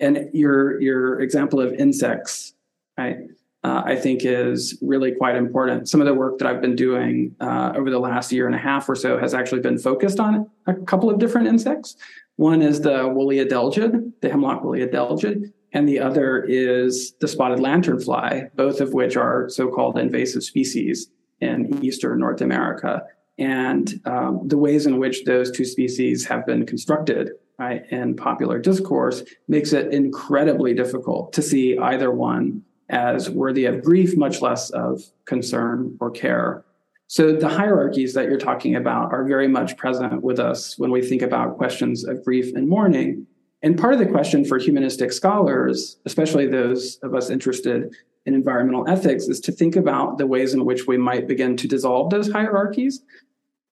and 0.00 0.30
your 0.32 0.80
your 0.80 1.20
example 1.20 1.60
of 1.60 1.72
insects, 1.74 2.54
right. 2.96 3.18
uh, 3.64 3.82
I 3.84 3.96
think 3.96 4.24
is 4.24 4.78
really 4.80 5.12
quite 5.12 5.36
important. 5.36 5.88
Some 5.88 6.00
of 6.00 6.06
the 6.06 6.14
work 6.14 6.38
that 6.38 6.48
I've 6.48 6.62
been 6.62 6.76
doing 6.76 7.34
uh, 7.40 7.72
over 7.76 7.90
the 7.90 7.98
last 7.98 8.32
year 8.32 8.46
and 8.46 8.54
a 8.54 8.58
half 8.58 8.88
or 8.88 8.94
so 8.94 9.18
has 9.18 9.34
actually 9.34 9.60
been 9.60 9.78
focused 9.78 10.20
on 10.20 10.48
a 10.66 10.74
couple 10.74 11.10
of 11.10 11.18
different 11.18 11.48
insects. 11.48 11.96
One 12.36 12.62
is 12.62 12.82
the 12.82 13.08
woolly 13.08 13.36
adelgid, 13.36 14.12
the 14.20 14.28
hemlock 14.28 14.62
woolly 14.62 14.80
adelgid, 14.86 15.52
and 15.72 15.88
the 15.88 15.98
other 15.98 16.42
is 16.42 17.14
the 17.20 17.28
spotted 17.28 17.58
lanternfly, 17.58 18.54
both 18.54 18.80
of 18.80 18.92
which 18.92 19.16
are 19.16 19.48
so-called 19.48 19.98
invasive 19.98 20.42
species 20.42 21.10
in 21.40 21.82
eastern 21.82 22.18
North 22.18 22.40
America. 22.40 23.02
And 23.38 24.00
um, 24.06 24.48
the 24.48 24.56
ways 24.56 24.86
in 24.86 24.98
which 24.98 25.24
those 25.24 25.50
two 25.50 25.64
species 25.64 26.26
have 26.26 26.46
been 26.46 26.64
constructed 26.64 27.32
right, 27.58 27.84
in 27.90 28.16
popular 28.16 28.58
discourse 28.58 29.22
makes 29.48 29.72
it 29.72 29.92
incredibly 29.92 30.74
difficult 30.74 31.32
to 31.34 31.42
see 31.42 31.78
either 31.78 32.10
one 32.10 32.62
as 32.88 33.28
worthy 33.28 33.64
of 33.64 33.82
grief, 33.82 34.16
much 34.16 34.40
less 34.40 34.70
of 34.70 35.02
concern 35.24 35.96
or 36.00 36.10
care. 36.10 36.64
So 37.08 37.36
the 37.36 37.48
hierarchies 37.48 38.14
that 38.14 38.26
you're 38.26 38.38
talking 38.38 38.74
about 38.74 39.12
are 39.12 39.24
very 39.24 39.46
much 39.46 39.76
present 39.76 40.22
with 40.22 40.40
us 40.40 40.76
when 40.78 40.90
we 40.90 41.02
think 41.02 41.22
about 41.22 41.56
questions 41.56 42.04
of 42.04 42.24
grief 42.24 42.54
and 42.54 42.68
mourning. 42.68 43.26
And 43.62 43.78
part 43.78 43.94
of 43.94 44.00
the 44.00 44.06
question 44.06 44.44
for 44.44 44.58
humanistic 44.58 45.12
scholars, 45.12 45.98
especially 46.04 46.46
those 46.46 46.98
of 47.02 47.14
us 47.14 47.30
interested 47.30 47.94
in 48.26 48.34
environmental 48.34 48.88
ethics, 48.88 49.28
is 49.28 49.40
to 49.40 49.52
think 49.52 49.76
about 49.76 50.18
the 50.18 50.26
ways 50.26 50.52
in 50.52 50.64
which 50.64 50.86
we 50.86 50.96
might 50.96 51.28
begin 51.28 51.56
to 51.58 51.68
dissolve 51.68 52.10
those 52.10 52.30
hierarchies 52.30 53.02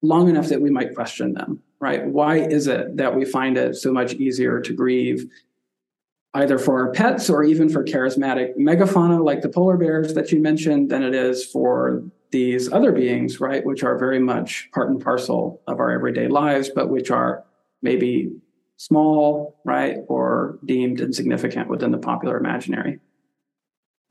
long 0.01 0.29
enough 0.29 0.49
that 0.49 0.61
we 0.61 0.71
might 0.71 0.95
question 0.95 1.33
them, 1.33 1.61
right? 1.81 2.07
Why 2.07 2.37
is 2.37 2.69
it 2.69 2.97
that 2.99 3.17
we 3.17 3.25
find 3.25 3.57
it 3.57 3.75
so 3.75 3.93
much 3.93 4.15
easier 4.15 4.61
to 4.61 4.73
grieve 4.73 5.27
either 6.35 6.59
for 6.59 6.81
our 6.81 6.93
pets 6.93 7.31
or 7.31 7.43
even 7.43 7.69
for 7.69 7.85
charismatic 7.85 8.57
megafauna 8.57 9.25
like 9.25 9.41
the 9.41 9.49
polar 9.49 9.77
bears 9.77 10.15
that 10.15 10.31
you 10.33 10.41
mentioned 10.41 10.91
than 10.91 11.03
it 11.03 11.15
is 11.15 11.45
for 11.47 12.03
these 12.35 12.73
other 12.73 12.91
beings, 12.91 13.39
right, 13.39 13.65
which 13.65 13.85
are 13.85 13.97
very 13.97 14.19
much 14.19 14.69
part 14.75 14.91
and 14.91 15.01
parcel 15.01 15.63
of 15.69 15.79
our 15.79 15.93
everyday 15.93 16.27
lives, 16.27 16.69
but 16.69 16.91
which 16.91 17.09
are 17.13 17.45
maybe 17.81 18.29
small, 18.77 19.61
right, 19.65 19.99
or 20.09 20.59
deemed 20.65 21.01
insignificant 21.01 21.69
within 21.69 21.93
the 21.93 21.99
popular 21.99 22.37
imaginary. 22.37 22.99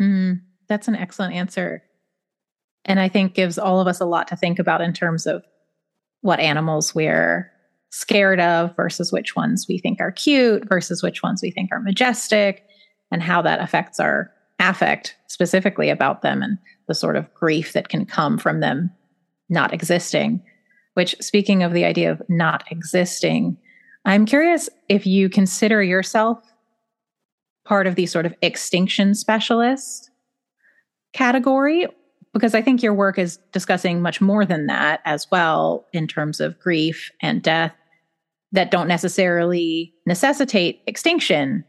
Mm, 0.02 0.40
that's 0.70 0.88
an 0.88 0.96
excellent 0.96 1.34
answer. 1.34 1.84
And 2.86 3.02
I 3.02 3.10
think 3.10 3.34
gives 3.34 3.60
all 3.60 3.82
of 3.82 3.88
us 3.88 4.00
a 4.00 4.06
lot 4.06 4.30
to 4.30 4.38
think 4.38 4.58
about 4.58 4.80
in 4.80 4.94
terms 4.94 5.28
of 5.28 5.44
what 6.22 6.40
animals 6.40 6.96
we're 6.96 7.52
scared 7.92 8.40
of 8.40 8.74
versus 8.78 9.12
which 9.12 9.36
ones 9.36 9.66
we 9.68 9.78
think 9.78 10.00
are 10.00 10.14
cute 10.14 10.64
versus 10.70 11.04
which 11.04 11.22
ones 11.22 11.42
we 11.44 11.52
think 11.52 11.74
are 11.74 11.82
majestic 11.82 12.64
and 13.12 13.22
how 13.22 13.42
that 13.42 13.60
affects 13.60 14.00
our 14.00 14.32
affect 14.62 15.18
specifically 15.28 15.90
about 15.90 16.22
them 16.22 16.42
and 16.42 16.58
the 16.88 16.96
sort 16.96 17.16
of 17.16 17.34
grief 17.34 17.74
that 17.74 17.90
can 17.90 18.06
come 18.06 18.38
from 18.38 18.60
them 18.60 18.92
not 19.50 19.74
existing. 19.74 20.44
Which, 20.96 21.16
speaking 21.20 21.64
of 21.64 21.74
the 21.74 21.86
idea 21.86 22.12
of 22.12 22.22
not 22.30 22.64
existing, 22.70 23.58
I'm 24.06 24.26
curious 24.26 24.70
if 24.90 25.08
you 25.08 25.30
consider 25.30 25.82
yourself 25.82 26.40
part 27.66 27.88
of 27.88 27.96
the 27.96 28.06
sort 28.06 28.26
of 28.26 28.36
extinction 28.42 29.16
specialist 29.16 30.12
category, 31.14 31.88
because 32.34 32.54
I 32.54 32.62
think 32.62 32.84
your 32.84 32.94
work 32.94 33.18
is 33.18 33.38
discussing 33.52 34.02
much 34.02 34.22
more 34.22 34.46
than 34.46 34.68
that 34.68 35.02
as 35.06 35.28
well 35.32 35.88
in 35.94 36.08
terms 36.08 36.40
of 36.40 36.60
grief 36.60 37.10
and 37.22 37.42
death 37.42 37.74
that 38.52 38.70
don't 38.70 38.88
necessarily 38.88 39.94
necessitate 40.06 40.82
extinction. 40.86 41.64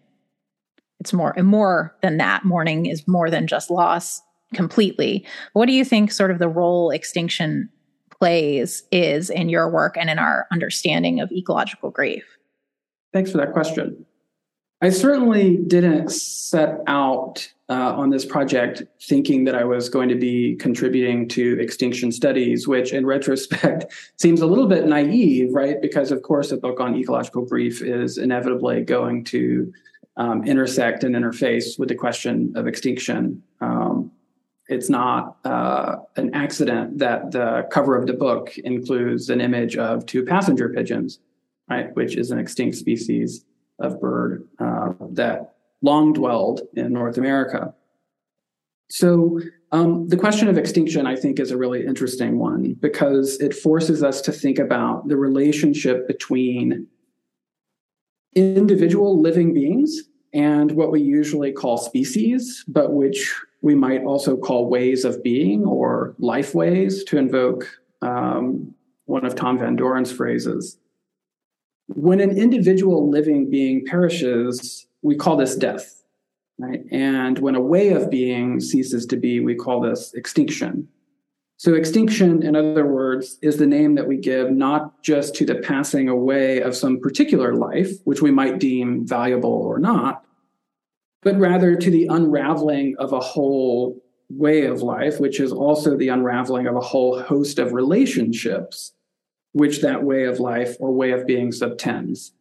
It's 1.01 1.13
more 1.13 1.33
and 1.37 1.47
more 1.47 1.97
than 2.03 2.19
that. 2.19 2.45
Mourning 2.45 2.87
is 2.87 3.07
more 3.09 3.31
than 3.31 3.47
just 3.47 3.71
loss 3.71 4.21
completely. 4.55 5.27
What 5.53 5.67
do 5.67 5.73
you 5.73 5.85
think 5.85 6.13
sort 6.13 6.31
of 6.31 6.39
the 6.39 6.49
role 6.49 6.91
extinction 6.91 7.69
plays 8.11 8.85
is 8.91 9.31
in 9.31 9.49
your 9.49 9.69
work 9.69 9.97
and 9.99 10.09
in 10.09 10.19
our 10.19 10.47
understanding 10.53 11.21
of 11.21 11.31
ecological 11.33 11.91
grief? 11.91 12.25
Thanks 13.13 13.31
for 13.31 13.39
that 13.39 13.53
question. 13.53 14.07
I 14.83 14.91
certainly 14.91 15.57
didn't 15.57 16.11
set 16.11 16.81
out 16.87 17.49
uh, 17.71 17.95
on 17.97 18.11
this 18.11 18.27
project 18.27 18.83
thinking 19.01 19.45
that 19.45 19.55
I 19.55 19.65
was 19.65 19.89
going 19.89 20.11
to 20.11 20.15
be 20.15 20.57
contributing 20.57 21.27
to 21.29 21.59
extinction 21.59 22.13
studies, 22.13 22.69
which 22.69 22.93
in 22.93 23.07
retrospect 23.07 23.87
seems 24.17 24.43
a 24.43 24.47
little 24.47 24.67
bit 24.67 24.87
naive, 24.87 25.55
right? 25.55 25.81
Because, 25.81 26.11
of 26.11 26.23
course, 26.23 26.53
a 26.53 26.59
book 26.59 26.81
on 26.81 26.95
ecological 26.97 27.47
grief 27.47 27.81
is 27.83 28.19
inevitably 28.19 28.83
going 28.83 29.25
to 29.25 29.73
um, 30.17 30.45
intersect 30.45 31.03
and 31.03 31.15
interface 31.15 31.79
with 31.79 31.89
the 31.89 31.95
question 31.95 32.53
of 32.55 32.67
extinction. 32.67 33.43
Um, 33.61 34.11
it's 34.69 34.89
not 34.89 35.37
uh, 35.45 35.97
an 36.17 36.35
accident 36.35 36.99
that 36.99 37.33
the 37.33 37.67
cover 37.71 37.97
of 37.97 38.07
the 38.07 38.15
book 38.15 38.57
includes 38.59 39.29
an 39.29 39.41
image 39.41 39.77
of 39.77 40.07
two 40.07 40.25
passenger 40.25 40.69
pigeons, 40.71 41.19
right, 41.69 41.95
which 41.95 42.17
is 42.17 42.31
an 42.31 42.39
extinct 42.39 42.77
species 42.77 43.45
of 43.79 44.01
bird 44.01 44.49
uh, 44.59 44.93
that 45.11 45.55
long 45.83 46.13
dwelled 46.13 46.63
in 46.75 46.93
North 46.93 47.19
America. 47.19 47.75
So, 48.91 49.41
um, 49.73 50.09
the 50.09 50.17
question 50.17 50.49
of 50.49 50.57
extinction, 50.57 51.07
I 51.07 51.17
think, 51.17 51.41
is 51.41 51.51
a 51.51 51.57
really 51.57 51.85
interesting 51.85 52.39
one 52.39 52.75
because 52.75 53.41
it 53.41 53.55
forces 53.55 54.03
us 54.03 54.21
to 54.23 54.33
think 54.33 54.59
about 54.59 55.09
the 55.09 55.17
relationship 55.17 56.07
between 56.07 56.87
individual 58.37 59.21
living 59.21 59.53
beings 59.53 60.03
and 60.33 60.73
what 60.73 60.93
we 60.93 61.01
usually 61.01 61.53
call 61.53 61.77
species, 61.79 62.65
but 62.69 62.93
which 62.93 63.35
we 63.65 63.75
might 63.75 64.05
also 64.05 64.37
call 64.37 64.69
ways 64.69 65.07
of 65.07 65.23
being 65.23 65.65
or 65.65 66.15
life 66.19 66.55
ways 66.55 67.03
to 67.03 67.17
invoke 67.17 67.67
um, 68.03 68.75
one 69.07 69.25
of 69.25 69.35
Thom 69.37 69.59
van 69.59 69.75
Dooren's 69.75 70.13
phrases. 70.13 70.77
When 71.89 72.21
an 72.21 72.37
individual 72.37 73.09
living 73.09 73.49
being 73.49 73.87
perishes, 73.87 74.87
we 75.01 75.17
call 75.17 75.39
this 75.39 75.57
death, 75.57 76.03
right? 76.59 76.83
And 76.91 77.39
when 77.39 77.55
a 77.55 77.61
way 77.61 77.89
of 77.93 78.11
being 78.11 78.61
ceases 78.61 79.07
to 79.07 79.17
be, 79.17 79.41
we 79.41 79.55
call 79.55 79.81
this 79.81 80.13
extinction. 80.13 80.87
So, 81.57 81.73
extinction, 81.73 82.43
in 82.43 82.55
other 82.57 82.87
words, 82.87 83.39
is 83.41 83.57
the 83.57 83.67
name 83.67 83.95
that 83.95 84.07
we 84.07 84.19
give 84.19 84.51
not 84.51 85.03
just 85.03 85.35
to 85.37 85.47
the 85.47 85.55
passing 85.55 86.11
away 86.11 86.61
of 86.61 86.77
some 86.77 87.01
particular 87.01 87.55
life, 87.55 87.93
which 88.05 88.21
we 88.21 88.31
might 88.31 88.59
deem 88.59 89.07
valuable 89.07 89.55
or 89.55 89.79
not, 89.79 90.23
but 91.25 91.39
rather 91.39 91.75
to 91.75 91.91
the 91.91 92.07
unraveling 92.07 92.95
of 92.99 93.13
a 93.13 93.21
whole 93.21 94.01
way 94.29 94.67
of 94.67 94.83
life, 94.83 95.19
which 95.19 95.41
is 95.41 95.53
also 95.53 95.97
the 95.97 96.09
unraveling 96.09 96.67
of 96.67 96.77
a 96.77 96.81
whole 96.81 97.21
host 97.21 97.59
of 97.59 97.73
relationships, 97.73 98.93
which 99.53 99.81
that 99.81 100.05
way 100.05 100.25
of 100.25 100.39
life 100.39 100.77
or 100.81 100.93
way 100.93 101.13
of 101.13 101.27
being 101.27 101.51
subtends 101.51 102.33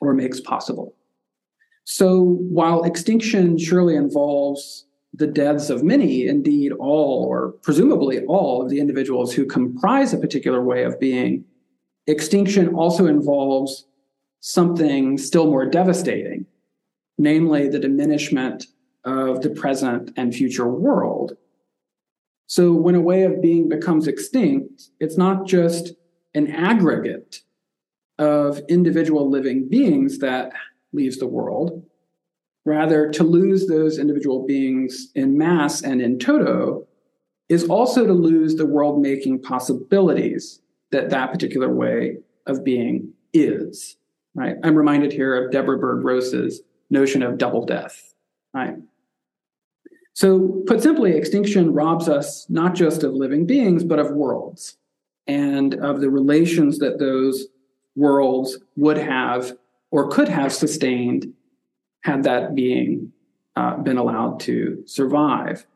or 0.00 0.12
makes 0.12 0.40
possible. 0.40 0.94
So 1.84 2.22
while 2.22 2.84
extinction 2.84 3.58
surely 3.58 3.96
involves 3.96 4.86
the 5.14 5.26
deaths 5.26 5.68
of 5.68 5.82
many, 5.82 6.26
indeed 6.26 6.72
all, 6.72 7.24
or 7.24 7.52
presumably 7.62 8.24
all 8.24 8.62
of 8.62 8.70
the 8.70 8.80
individuals 8.80 9.32
who 9.34 9.44
comprise 9.44 10.12
a 10.12 10.18
particular 10.18 10.62
way 10.62 10.84
of 10.84 10.98
being, 10.98 11.44
extinction 12.06 12.74
also 12.74 13.06
involves 13.06 13.86
something 14.40 15.18
still 15.18 15.46
more 15.46 15.66
devastating, 15.66 16.41
namely 17.22 17.68
the 17.68 17.78
diminishment 17.78 18.66
of 19.04 19.42
the 19.42 19.50
present 19.50 20.10
and 20.16 20.34
future 20.34 20.68
world. 20.68 21.36
So 22.46 22.72
when 22.72 22.96
a 22.96 23.00
way 23.00 23.22
of 23.22 23.40
being 23.40 23.68
becomes 23.68 24.08
extinct, 24.08 24.90
it's 25.00 25.16
not 25.16 25.46
just 25.46 25.92
an 26.34 26.50
aggregate 26.50 27.40
of 28.18 28.60
individual 28.68 29.30
living 29.30 29.68
beings 29.68 30.18
that 30.18 30.52
leaves 30.92 31.18
the 31.18 31.26
world. 31.26 31.84
Rather, 32.64 33.10
to 33.10 33.24
lose 33.24 33.66
those 33.66 33.98
individual 33.98 34.44
beings 34.46 35.08
in 35.14 35.38
mass 35.38 35.82
and 35.82 36.02
in 36.02 36.18
toto 36.18 36.86
is 37.48 37.64
also 37.64 38.06
to 38.06 38.12
lose 38.12 38.56
the 38.56 38.66
world 38.66 39.00
making 39.00 39.42
possibilities 39.42 40.60
that 40.90 41.10
that 41.10 41.32
particular 41.32 41.72
way 41.72 42.18
of 42.46 42.64
being 42.64 43.12
is. 43.32 43.96
Right? 44.34 44.56
I'm 44.62 44.76
reminded 44.76 45.12
here 45.12 45.44
of 45.44 45.52
Deborah 45.52 45.78
Bird 45.78 46.04
Rose's 46.04 46.62
notion 46.92 47.22
of 47.22 47.38
double 47.38 47.66
death. 47.66 48.14
Right? 48.54 48.76
So, 50.14 50.62
put 50.66 50.82
simply, 50.82 51.12
extinction 51.12 51.72
robs 51.72 52.08
us 52.08 52.46
not 52.50 52.74
just 52.74 53.02
of 53.02 53.14
living 53.14 53.46
beings, 53.46 53.82
but 53.82 53.98
of 53.98 54.10
worlds 54.10 54.76
and 55.26 55.74
of 55.74 56.00
the 56.00 56.10
relations 56.10 56.78
that 56.78 56.98
those 56.98 57.46
worlds 57.96 58.58
would 58.76 58.98
have 58.98 59.56
or 59.90 60.08
could 60.08 60.28
have 60.28 60.52
sustained 60.52 61.32
had 62.02 62.24
that 62.24 62.54
being 62.54 63.12
uh, 63.56 63.76
been 63.78 63.96
allowed 63.96 64.40
to 64.40 64.82
survive. 64.86 65.66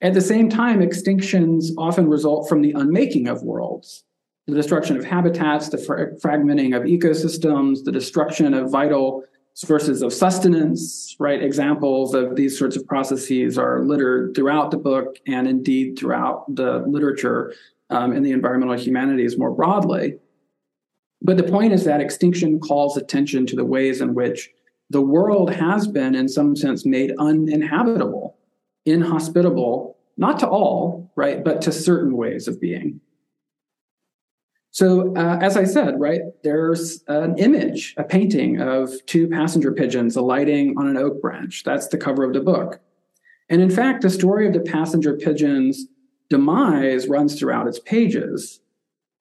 At 0.00 0.14
the 0.14 0.20
same 0.20 0.48
time, 0.48 0.80
extinctions 0.80 1.70
often 1.76 2.08
result 2.08 2.48
from 2.48 2.62
the 2.62 2.72
unmaking 2.72 3.26
of 3.26 3.42
worlds, 3.42 4.04
the 4.46 4.54
destruction 4.54 4.96
of 4.96 5.04
habitats, 5.04 5.70
the 5.70 5.78
fra- 5.78 6.14
fragmenting 6.16 6.76
of 6.76 6.84
ecosystems, 6.84 7.84
the 7.84 7.92
destruction 7.92 8.54
of 8.54 8.70
vital 8.70 9.24
sources 9.66 10.02
of 10.02 10.12
sustenance, 10.12 11.16
right? 11.18 11.42
Examples 11.42 12.14
of 12.14 12.36
these 12.36 12.56
sorts 12.56 12.76
of 12.76 12.86
processes 12.86 13.58
are 13.58 13.84
littered 13.84 14.32
throughout 14.36 14.70
the 14.70 14.76
book 14.76 15.16
and 15.26 15.48
indeed 15.48 15.98
throughout 15.98 16.44
the 16.54 16.84
literature 16.86 17.52
um, 17.90 18.12
in 18.12 18.22
the 18.22 18.30
environmental 18.30 18.78
humanities 18.78 19.36
more 19.36 19.50
broadly. 19.50 20.16
But 21.22 21.38
the 21.38 21.42
point 21.42 21.72
is 21.72 21.82
that 21.84 22.00
extinction 22.00 22.60
calls 22.60 22.96
attention 22.96 23.46
to 23.46 23.56
the 23.56 23.64
ways 23.64 24.00
in 24.00 24.14
which 24.14 24.48
the 24.90 25.02
world 25.02 25.52
has 25.52 25.88
been, 25.88 26.14
in 26.14 26.28
some 26.28 26.54
sense, 26.54 26.86
made 26.86 27.12
uninhabitable, 27.18 28.36
inhospitable, 28.86 29.96
not 30.16 30.38
to 30.38 30.48
all, 30.48 31.10
right, 31.16 31.42
but 31.42 31.60
to 31.62 31.72
certain 31.72 32.16
ways 32.16 32.46
of 32.46 32.60
being. 32.60 33.00
So, 34.78 35.12
uh, 35.16 35.40
as 35.42 35.56
I 35.56 35.64
said, 35.64 35.98
right, 35.98 36.20
there's 36.44 37.02
an 37.08 37.36
image, 37.36 37.94
a 37.96 38.04
painting 38.04 38.60
of 38.60 38.92
two 39.06 39.26
passenger 39.26 39.72
pigeons 39.72 40.14
alighting 40.14 40.78
on 40.78 40.86
an 40.86 40.96
oak 40.96 41.20
branch. 41.20 41.64
That's 41.64 41.88
the 41.88 41.98
cover 41.98 42.22
of 42.22 42.32
the 42.32 42.38
book. 42.38 42.78
And 43.48 43.60
in 43.60 43.70
fact, 43.70 44.02
the 44.02 44.08
story 44.08 44.46
of 44.46 44.52
the 44.52 44.60
passenger 44.60 45.16
pigeon's 45.16 45.86
demise 46.30 47.08
runs 47.08 47.36
throughout 47.36 47.66
its 47.66 47.80
pages. 47.80 48.60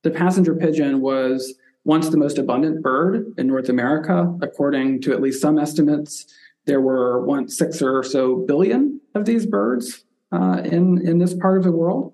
The 0.03 0.11
passenger 0.11 0.53
pigeon 0.53 1.01
was 1.01 1.55
once 1.85 2.09
the 2.09 2.17
most 2.17 2.37
abundant 2.37 2.83
bird 2.83 3.33
in 3.39 3.47
North 3.47 3.69
America, 3.69 4.31
according 4.43 5.01
to 5.01 5.11
at 5.11 5.23
least 5.23 5.41
some 5.41 5.57
estimates. 5.57 6.27
There 6.65 6.81
were 6.81 7.25
once 7.25 7.57
six 7.57 7.81
or 7.81 8.03
so 8.03 8.35
billion 8.35 9.01
of 9.15 9.25
these 9.25 9.47
birds 9.47 10.05
uh, 10.31 10.61
in, 10.63 11.03
in 11.03 11.17
this 11.17 11.33
part 11.33 11.57
of 11.57 11.63
the 11.63 11.71
world. 11.71 12.13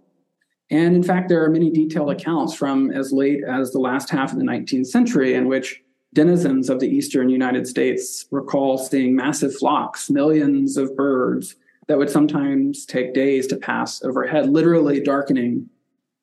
And 0.74 0.96
in 0.96 1.04
fact, 1.04 1.30
there 1.30 1.44
are 1.44 1.52
many 1.52 1.70
detailed 1.70 2.10
accounts 2.10 2.56
from 2.56 2.90
as 2.90 3.14
late 3.14 3.44
as 3.44 3.72
the 3.72 3.80
last 3.80 4.10
half 4.10 4.32
of 4.32 4.40
the 4.40 4.44
19th 4.44 4.88
century 4.88 5.36
in 5.36 5.48
which 5.48 5.84
denizens 6.16 6.68
of 6.68 6.80
the 6.80 6.88
eastern 6.88 7.30
United 7.30 7.68
States 7.68 8.26
recall 8.32 8.80
seeing 8.80 9.16
massive 9.16 9.56
flocks, 9.56 10.10
millions 10.10 10.76
of 10.76 10.96
birds 10.98 11.56
that 11.88 12.00
would 12.00 12.10
sometimes 12.10 12.88
take 12.88 13.14
days 13.14 13.46
to 13.48 13.56
pass 13.56 14.04
overhead, 14.04 14.50
literally 14.50 15.00
darkening 15.00 15.70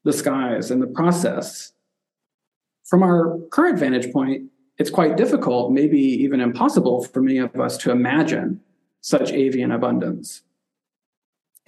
the 0.02 0.12
skies 0.12 0.72
in 0.72 0.80
the 0.80 0.86
process. 0.88 1.72
From 2.86 3.04
our 3.04 3.38
current 3.52 3.78
vantage 3.78 4.12
point, 4.12 4.50
it's 4.78 4.90
quite 4.90 5.16
difficult, 5.16 5.70
maybe 5.70 6.00
even 6.00 6.40
impossible 6.40 7.04
for 7.04 7.22
many 7.22 7.38
of 7.38 7.54
us 7.60 7.76
to 7.78 7.92
imagine 7.92 8.60
such 9.00 9.30
avian 9.30 9.70
abundance. 9.70 10.42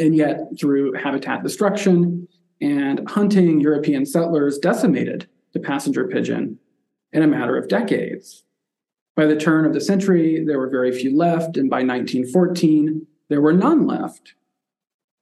And 0.01 0.17
yet, 0.17 0.41
through 0.59 0.95
habitat 0.95 1.45
destruction 1.45 2.27
and 2.62 3.07
hunting 3.11 3.61
European 3.61 4.07
settlers 4.07 4.59
decimated 4.59 5.28
the 5.52 5.61
passenger 5.61 6.07
pigeon 6.07 6.59
in 7.12 7.23
a 7.23 7.26
matter 7.26 7.57
of 7.57 7.69
decades. 7.69 8.45
By 9.16 9.26
the 9.26 9.37
turn 9.37 9.66
of 9.66 9.75
the 9.75 9.81
century, 9.81 10.42
there 10.47 10.59
were 10.59 10.71
very 10.71 10.92
few 10.92 11.14
left, 11.14 11.59
and 11.59 11.69
by 11.69 11.78
1914, 11.78 13.07
there 13.28 13.42
were 13.42 13.52
none 13.52 13.87
left. 13.87 14.35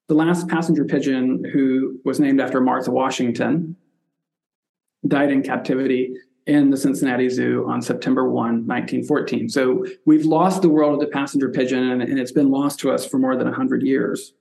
The 0.07 0.15
last 0.15 0.49
passenger 0.49 0.85
pigeon, 0.85 1.45
who 1.53 1.99
was 2.05 2.21
named 2.21 2.41
after 2.41 2.61
Martha 2.61 2.91
Washington, 2.91 3.75
died 5.09 5.33
in 5.33 5.43
captivity 5.43 6.15
in 6.47 6.71
the 6.71 6.77
Cincinnati 6.77 7.29
Zoo 7.29 7.67
on 7.69 7.81
September 7.81 8.29
1, 8.29 8.35
1914. 8.67 9.49
So 9.49 9.87
we've 10.05 10.27
lost 10.27 10.63
the 10.63 10.69
world 10.69 10.95
of 10.95 11.01
the 11.01 11.13
passenger 11.13 11.49
pigeon, 11.49 12.01
and, 12.01 12.19
it's 12.19 12.33
been 12.33 12.51
lost 12.51 12.81
to 12.81 12.91
us 12.91 13.07
for 13.07 13.19
more 13.19 13.37
than 13.37 13.47
100 13.47 13.83
years. 13.83 14.35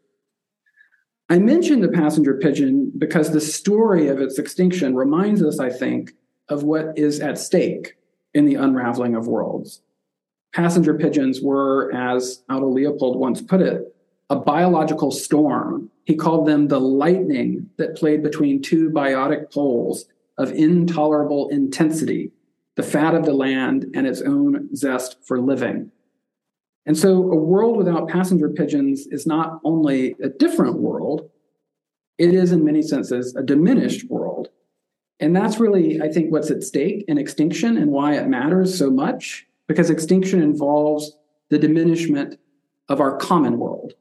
I 1.32 1.38
mention 1.38 1.82
the 1.82 1.90
passenger 1.90 2.34
pigeon 2.36 2.92
because 2.98 3.32
the 3.32 3.42
story 3.42 4.08
of 4.08 4.20
its 4.20 4.40
extinction 4.40 4.96
reminds 4.96 5.44
us, 5.44 5.60
I 5.60 5.70
think, 5.70 6.14
of 6.50 6.64
what 6.64 6.98
is 6.98 7.20
at 7.20 7.38
stake 7.38 7.98
in 8.34 8.46
the 8.46 8.56
unraveling 8.56 9.16
of 9.16 9.28
worlds. 9.28 9.82
Passenger 10.56 10.96
pigeons 10.96 11.40
were, 11.40 11.94
as 11.94 12.42
Aldo 12.50 12.70
Leopold 12.70 13.20
once 13.20 13.44
put 13.44 13.62
it, 13.62 13.96
a 14.32 14.36
biological 14.36 15.12
storm. 15.12 15.92
He 16.06 16.16
called 16.16 16.48
them 16.48 16.68
the 16.68 16.80
lightning 16.80 17.70
that 17.78 17.96
played 17.96 18.24
between 18.24 18.64
two 18.64 18.90
biotic 18.90 19.54
poles 19.54 20.06
of 20.40 20.52
intolerable 20.52 21.50
intensity, 21.50 22.32
the 22.76 22.82
fat 22.82 23.14
of 23.14 23.26
the 23.26 23.34
land 23.34 23.86
and 23.94 24.08
its 24.08 24.22
own 24.22 24.76
zest 24.76 25.18
for 25.24 25.40
living. 25.40 25.92
And 26.86 26.98
so 26.98 27.32
a 27.32 27.36
world 27.36 27.78
without 27.78 28.08
passenger 28.08 28.50
pigeons 28.50 29.08
is 29.08 29.28
not 29.28 29.60
only 29.64 30.16
a 30.24 30.30
different 30.30 30.80
world, 30.80 31.30
it 32.18 32.34
is 32.34 32.52
in 32.52 32.66
many 32.66 32.82
senses 32.82 33.36
a 33.36 33.44
diminished 33.44 34.10
world. 34.10 34.50
And 35.20 35.36
that's 35.36 35.60
really, 35.60 36.02
I 36.02 36.10
think, 36.10 36.32
what's 36.32 36.50
at 36.50 36.64
stake 36.64 37.06
in 37.08 37.18
extinction 37.18 37.78
and 37.78 37.92
why 37.92 38.16
it 38.16 38.28
matters 38.28 38.78
so 38.78 38.90
much, 38.90 39.46
because 39.68 39.90
extinction 39.90 40.42
involves 40.42 41.12
the 41.50 41.58
diminishment 41.58 42.40
of 42.88 43.02
our 43.02 43.18
common 43.18 43.60
world. 43.60 43.94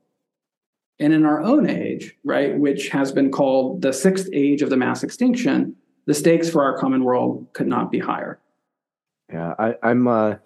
And 1.00 1.12
in 1.12 1.24
our 1.24 1.42
own 1.42 1.68
age, 1.68 2.16
right, 2.24 2.58
which 2.58 2.88
has 2.88 3.12
been 3.12 3.30
called 3.30 3.82
the 3.82 3.92
sixth 3.92 4.28
age 4.32 4.62
of 4.62 4.70
the 4.70 4.76
mass 4.76 5.02
extinction, 5.02 5.76
the 6.06 6.14
stakes 6.14 6.50
for 6.50 6.64
our 6.64 6.76
common 6.76 7.04
world 7.04 7.46
could 7.52 7.68
not 7.68 7.90
be 7.90 7.98
higher. 7.98 8.40
Yeah, 9.32 9.54
I, 9.58 9.74
am 9.82 10.08
uh, 10.08 10.36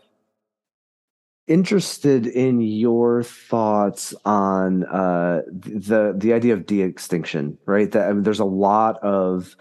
interested 1.48 2.26
in 2.26 2.60
your 2.60 3.22
thoughts 3.22 4.14
on 4.24 4.84
uh, 4.84 5.42
the 5.46 6.14
the 6.16 6.32
idea 6.32 6.54
of 6.54 6.66
de-extinction. 6.66 7.58
Right, 7.66 7.90
that 7.92 8.08
I 8.08 8.12
mean, 8.12 8.22
there's 8.22 8.40
a 8.40 8.44
lot 8.44 9.02
of 9.02 9.56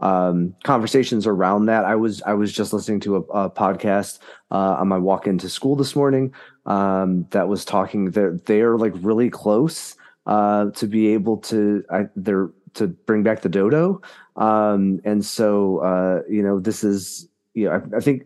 um, 0.00 0.54
conversations 0.64 1.26
around 1.26 1.66
that. 1.66 1.84
I 1.84 1.94
was 1.94 2.22
I 2.22 2.34
was 2.34 2.52
just 2.52 2.72
listening 2.72 3.00
to 3.00 3.16
a, 3.16 3.20
a 3.20 3.50
podcast 3.50 4.18
uh, 4.50 4.76
on 4.78 4.88
my 4.88 4.98
walk 4.98 5.26
into 5.26 5.48
school 5.48 5.76
this 5.76 5.96
morning 5.96 6.34
um, 6.66 7.26
that 7.30 7.48
was 7.48 7.64
talking. 7.64 8.10
They're 8.10 8.38
they're 8.44 8.76
like 8.76 8.92
really 8.96 9.30
close 9.30 9.96
uh, 10.26 10.70
to 10.72 10.86
be 10.86 11.08
able 11.08 11.38
to. 11.38 11.84
I, 11.90 12.06
they're 12.14 12.50
to 12.74 12.88
bring 12.88 13.22
back 13.22 13.40
the 13.40 13.48
dodo, 13.48 14.02
um, 14.36 15.00
and 15.04 15.24
so 15.24 15.78
uh, 15.78 16.22
you 16.28 16.42
know 16.42 16.60
this 16.60 16.84
is 16.84 17.28
you 17.54 17.66
know 17.66 17.72
I, 17.72 17.96
I 17.96 18.00
think 18.00 18.24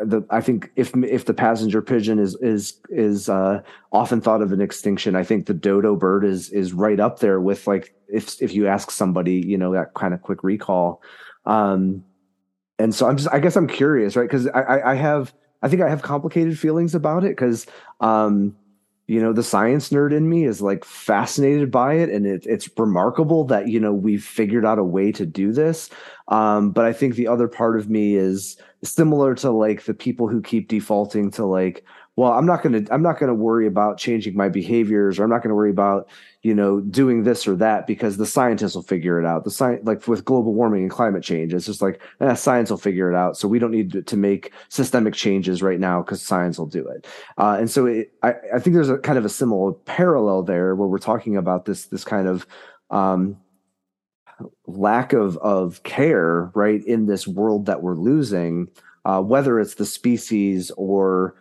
the 0.00 0.22
I 0.30 0.40
think 0.40 0.70
if 0.76 0.94
if 0.96 1.24
the 1.24 1.34
passenger 1.34 1.82
pigeon 1.82 2.18
is 2.18 2.36
is 2.36 2.80
is 2.88 3.28
uh, 3.28 3.62
often 3.92 4.20
thought 4.20 4.42
of 4.42 4.52
an 4.52 4.60
extinction, 4.60 5.16
I 5.16 5.24
think 5.24 5.46
the 5.46 5.54
dodo 5.54 5.96
bird 5.96 6.24
is 6.24 6.50
is 6.50 6.72
right 6.72 6.98
up 6.98 7.20
there 7.20 7.40
with 7.40 7.66
like 7.66 7.94
if 8.08 8.40
if 8.42 8.52
you 8.52 8.66
ask 8.66 8.90
somebody, 8.90 9.34
you 9.34 9.58
know, 9.58 9.72
that 9.72 9.94
kind 9.94 10.14
of 10.14 10.22
quick 10.22 10.42
recall. 10.42 11.02
Um, 11.46 12.04
and 12.78 12.94
so 12.94 13.06
I'm 13.06 13.16
just 13.16 13.28
I 13.32 13.38
guess 13.38 13.56
I'm 13.56 13.68
curious, 13.68 14.16
right? 14.16 14.28
Because 14.28 14.48
I, 14.48 14.92
I 14.92 14.94
have 14.94 15.32
I 15.62 15.68
think 15.68 15.82
I 15.82 15.88
have 15.88 16.02
complicated 16.02 16.58
feelings 16.58 16.94
about 16.94 17.24
it 17.24 17.30
because 17.30 17.66
um, 18.00 18.56
you 19.06 19.20
know 19.20 19.32
the 19.32 19.42
science 19.42 19.90
nerd 19.90 20.12
in 20.12 20.28
me 20.28 20.44
is 20.44 20.62
like 20.62 20.84
fascinated 20.84 21.70
by 21.70 21.94
it 21.94 22.08
and 22.08 22.26
it, 22.26 22.46
it's 22.46 22.68
remarkable 22.78 23.44
that 23.44 23.68
you 23.68 23.78
know 23.78 23.92
we've 23.92 24.24
figured 24.24 24.64
out 24.64 24.78
a 24.78 24.84
way 24.84 25.12
to 25.12 25.26
do 25.26 25.52
this. 25.52 25.90
Um, 26.28 26.70
but 26.70 26.86
i 26.86 26.92
think 26.92 27.14
the 27.14 27.28
other 27.28 27.48
part 27.48 27.78
of 27.78 27.90
me 27.90 28.16
is 28.16 28.56
similar 28.82 29.34
to 29.36 29.50
like 29.50 29.84
the 29.84 29.94
people 29.94 30.28
who 30.28 30.40
keep 30.40 30.68
defaulting 30.68 31.30
to 31.32 31.44
like 31.44 31.84
well 32.16 32.32
i'm 32.32 32.46
not 32.46 32.62
going 32.62 32.84
to 32.84 32.92
i'm 32.92 33.02
not 33.02 33.18
going 33.18 33.28
to 33.28 33.34
worry 33.34 33.66
about 33.66 33.98
changing 33.98 34.36
my 34.36 34.48
behaviors 34.48 35.18
or 35.18 35.24
i'm 35.24 35.30
not 35.30 35.42
going 35.42 35.50
to 35.50 35.54
worry 35.54 35.70
about 35.70 36.08
you 36.44 36.54
know 36.54 36.78
doing 36.78 37.24
this 37.24 37.48
or 37.48 37.56
that 37.56 37.86
because 37.86 38.18
the 38.18 38.26
scientists 38.26 38.74
will 38.74 38.82
figure 38.82 39.18
it 39.18 39.24
out. 39.24 39.44
The 39.44 39.50
science 39.50 39.80
like 39.84 40.06
with 40.06 40.26
global 40.26 40.52
warming 40.52 40.82
and 40.82 40.90
climate 40.90 41.24
change 41.24 41.54
it's 41.54 41.64
just 41.64 41.80
like 41.80 42.00
eh, 42.20 42.34
science 42.34 42.70
will 42.70 42.76
figure 42.76 43.10
it 43.10 43.16
out. 43.16 43.36
So 43.38 43.48
we 43.48 43.58
don't 43.58 43.70
need 43.70 43.92
to, 43.92 44.02
to 44.02 44.16
make 44.16 44.52
systemic 44.68 45.14
changes 45.14 45.62
right 45.62 45.80
now 45.80 46.02
because 46.02 46.20
science 46.22 46.58
will 46.58 46.66
do 46.66 46.86
it. 46.86 47.06
Uh, 47.38 47.56
and 47.58 47.70
so 47.70 47.86
it, 47.86 48.12
I, 48.22 48.34
I 48.54 48.58
think 48.58 48.74
there's 48.74 48.90
a 48.90 48.98
kind 48.98 49.16
of 49.16 49.24
a 49.24 49.30
similar 49.30 49.72
parallel 49.72 50.42
there 50.42 50.74
where 50.74 50.86
we're 50.86 50.98
talking 50.98 51.38
about 51.38 51.64
this 51.64 51.86
this 51.86 52.04
kind 52.04 52.28
of 52.28 52.46
um, 52.90 53.38
lack 54.66 55.14
of 55.14 55.38
of 55.38 55.82
care 55.82 56.50
right 56.54 56.84
in 56.84 57.06
this 57.06 57.26
world 57.26 57.64
that 57.66 57.82
we're 57.82 57.96
losing 57.96 58.68
uh, 59.06 59.22
whether 59.22 59.58
it's 59.58 59.74
the 59.74 59.86
species 59.86 60.70
or 60.76 61.36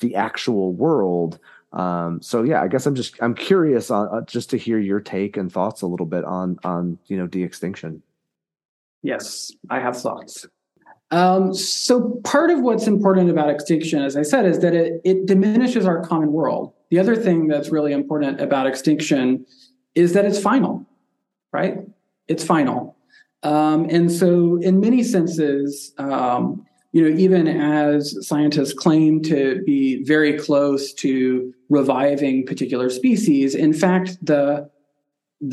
the 0.00 0.14
actual 0.14 0.72
world. 0.72 1.38
Um, 1.72 2.22
so 2.22 2.42
yeah 2.42 2.62
i 2.62 2.68
guess 2.68 2.86
i'm 2.86 2.94
just 2.94 3.16
i'm 3.20 3.34
curious 3.34 3.90
on 3.90 4.08
uh, 4.08 4.20
just 4.22 4.48
to 4.50 4.56
hear 4.56 4.78
your 4.78 5.00
take 5.00 5.36
and 5.36 5.52
thoughts 5.52 5.82
a 5.82 5.86
little 5.86 6.06
bit 6.06 6.24
on 6.24 6.58
on 6.64 6.98
you 7.06 7.18
know 7.18 7.26
de-extinction. 7.26 8.02
Yes 9.02 9.52
i 9.68 9.80
have 9.80 10.00
thoughts. 10.00 10.46
Um, 11.10 11.54
so 11.54 12.20
part 12.24 12.50
of 12.50 12.60
what's 12.60 12.86
important 12.86 13.30
about 13.30 13.50
extinction 13.50 14.02
as 14.02 14.16
i 14.16 14.22
said 14.22 14.46
is 14.46 14.60
that 14.60 14.74
it, 14.74 15.00
it 15.04 15.26
diminishes 15.26 15.86
our 15.86 16.02
common 16.02 16.32
world. 16.32 16.72
The 16.90 16.98
other 16.98 17.16
thing 17.16 17.48
that's 17.48 17.68
really 17.68 17.92
important 17.92 18.40
about 18.40 18.66
extinction 18.66 19.44
is 19.94 20.12
that 20.14 20.24
it's 20.24 20.40
final 20.40 20.86
right? 21.56 21.78
It's 22.28 22.44
final. 22.44 22.96
Um, 23.42 23.86
and 23.88 24.10
so, 24.10 24.56
in 24.60 24.80
many 24.80 25.02
senses, 25.02 25.94
um, 25.98 26.66
you 26.96 27.02
know, 27.02 27.14
even 27.26 27.46
as 27.46 28.00
scientists 28.26 28.72
claim 28.72 29.20
to 29.24 29.62
be 29.66 30.02
very 30.04 30.38
close 30.46 30.94
to 30.94 31.52
reviving 31.68 32.46
particular 32.46 32.88
species, 32.88 33.54
in 33.54 33.74
fact, 33.74 34.08
the 34.24 34.70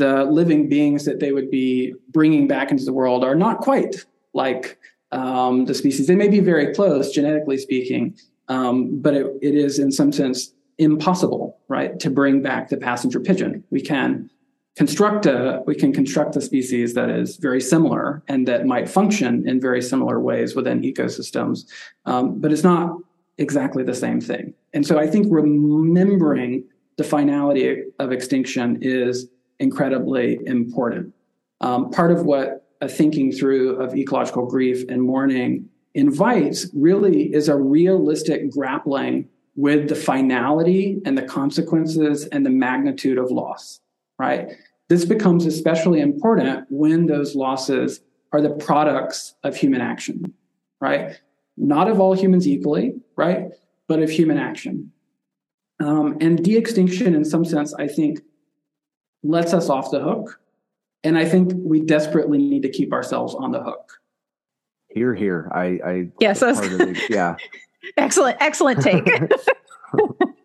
the 0.04 0.24
living 0.40 0.70
beings 0.70 1.04
that 1.04 1.20
they 1.20 1.34
would 1.34 1.52
be 1.52 1.94
bringing 2.18 2.48
back 2.48 2.72
into 2.72 2.86
the 2.86 2.94
world 2.94 3.26
are 3.26 3.36
not 3.36 3.56
quite 3.60 4.06
like 4.34 4.80
um, 5.12 5.66
the 5.66 5.74
species. 5.74 6.08
They 6.08 6.16
may 6.16 6.30
be 6.30 6.40
very 6.40 6.74
close, 6.74 7.12
genetically 7.12 7.58
speaking, 7.58 8.16
Um, 8.48 9.02
but 9.02 9.14
it, 9.14 9.28
it 9.42 9.56
is, 9.56 9.80
in 9.80 9.92
some 9.92 10.12
sense, 10.12 10.54
impossible, 10.78 11.58
right, 11.68 12.00
to 12.00 12.10
bring 12.10 12.42
back 12.42 12.70
the 12.70 12.78
passenger 12.78 13.20
pigeon. 13.20 13.64
We 13.70 13.82
can 13.82 14.30
construct 14.76 15.26
a 15.26 15.62
we 15.68 15.76
can 15.76 15.94
construct 15.94 16.36
a 16.36 16.42
species 16.42 16.94
that 16.96 17.10
is 17.10 17.38
very 17.38 17.62
similar 17.62 18.24
and 18.28 18.48
that 18.48 18.66
might 18.66 18.90
function 18.90 19.48
in 19.48 19.62
very 19.62 19.82
similar 19.82 20.20
ways 20.20 20.56
within 20.56 20.82
ecosystems, 20.82 21.66
um, 22.06 22.40
but 22.40 22.52
it's 22.52 22.64
not 22.64 22.98
exactly 23.38 23.84
the 23.84 23.94
same 23.94 24.20
thing. 24.20 24.54
And 24.74 24.86
so 24.86 25.00
I 25.00 25.08
think 25.08 25.28
remembering 25.30 26.64
the 26.98 27.04
finality 27.04 27.84
of 28.00 28.12
extinction 28.12 28.80
is 28.82 29.28
incredibly 29.60 30.40
important. 30.46 31.14
Um, 31.62 31.92
part 31.92 32.12
of 32.12 32.26
what 32.26 32.68
a 32.82 32.90
thinking 32.90 33.32
through 33.32 33.76
of 33.78 33.96
ecological 33.96 34.46
grief 34.46 34.84
and 34.90 35.02
mourning 35.02 35.70
invites 35.94 36.68
really 36.74 37.34
is 37.34 37.48
a 37.48 37.56
realistic 37.56 38.52
grappling 38.52 39.30
with 39.56 39.88
the 39.88 39.96
finality 39.96 41.00
and 41.06 41.18
the 41.18 41.22
consequences 41.22 42.26
and 42.28 42.46
the 42.46 42.50
magnitude 42.50 43.18
of 43.18 43.32
loss, 43.32 43.80
right? 44.24 44.54
This 44.88 45.04
becomes 45.04 45.46
especially 45.46 46.00
important 46.00 46.66
when 46.70 47.08
those 47.08 47.36
losses 47.36 48.00
are 48.32 48.42
the 48.42 48.52
products 48.52 49.36
of 49.44 49.56
human 49.56 49.82
action, 49.82 50.34
right? 50.80 51.20
Not 51.58 51.90
of 51.90 52.00
all 52.00 52.14
humans 52.14 52.48
equally, 52.48 52.94
right? 53.18 53.50
But 53.88 54.02
of 54.02 54.10
human 54.10 54.38
action. 54.38 54.92
Um, 55.82 56.18
and 56.22 56.42
de 56.44 56.56
extinction, 56.56 57.16
in 57.16 57.26
some 57.26 57.44
sense, 57.44 57.74
I 57.74 57.88
think, 57.88 58.22
lets 59.24 59.54
us 59.54 59.70
off 59.70 59.92
the 59.92 60.00
hook. 60.00 60.40
And 61.04 61.18
I 61.18 61.26
think 61.26 61.52
we 61.54 61.82
desperately 61.82 62.38
need 62.38 62.62
to 62.62 62.70
keep 62.70 62.94
ourselves 62.94 63.36
on 63.36 63.52
the 63.52 63.62
hook. 63.62 64.00
Here, 64.88 65.14
here. 65.14 65.52
I, 65.54 65.66
I 65.86 66.08
yes, 66.22 66.40
the, 66.40 67.06
yeah. 67.10 67.36
excellent, 67.98 68.38
excellent 68.40 68.82
take. 68.82 69.06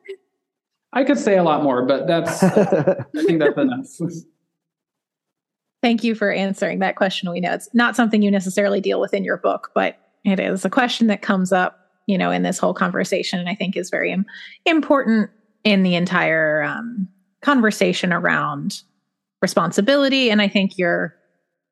I 0.98 1.04
could 1.04 1.18
say 1.18 1.38
a 1.38 1.44
lot 1.44 1.62
more, 1.62 1.86
but 1.86 2.08
that's 2.08 2.42
I 2.42 3.04
think 3.24 3.38
that's 3.38 3.56
enough. 3.56 3.86
Thank 5.80 6.02
you 6.02 6.16
for 6.16 6.32
answering 6.32 6.80
that 6.80 6.96
question. 6.96 7.30
We 7.30 7.38
know 7.38 7.54
it's 7.54 7.72
not 7.72 7.94
something 7.94 8.20
you 8.20 8.32
necessarily 8.32 8.80
deal 8.80 9.00
with 9.00 9.14
in 9.14 9.22
your 9.22 9.36
book, 9.36 9.70
but 9.76 9.96
it 10.24 10.40
is 10.40 10.64
a 10.64 10.70
question 10.70 11.06
that 11.06 11.22
comes 11.22 11.52
up, 11.52 11.78
you 12.08 12.18
know, 12.18 12.32
in 12.32 12.42
this 12.42 12.58
whole 12.58 12.74
conversation, 12.74 13.38
and 13.38 13.48
I 13.48 13.54
think 13.54 13.76
is 13.76 13.90
very 13.90 14.16
important 14.66 15.30
in 15.62 15.84
the 15.84 15.94
entire 15.94 16.64
um, 16.64 17.06
conversation 17.42 18.12
around 18.12 18.82
responsibility. 19.40 20.32
And 20.32 20.42
I 20.42 20.48
think 20.48 20.76
your 20.78 21.14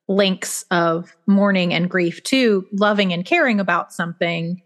links 0.07 0.65
of 0.71 1.17
mourning 1.27 1.75
and 1.75 1.91
grief 1.91 2.23
to 2.23 2.65
loving 2.75 3.13
and 3.13 3.25
caring 3.25 3.59
about 3.59 3.93
something, 3.93 4.63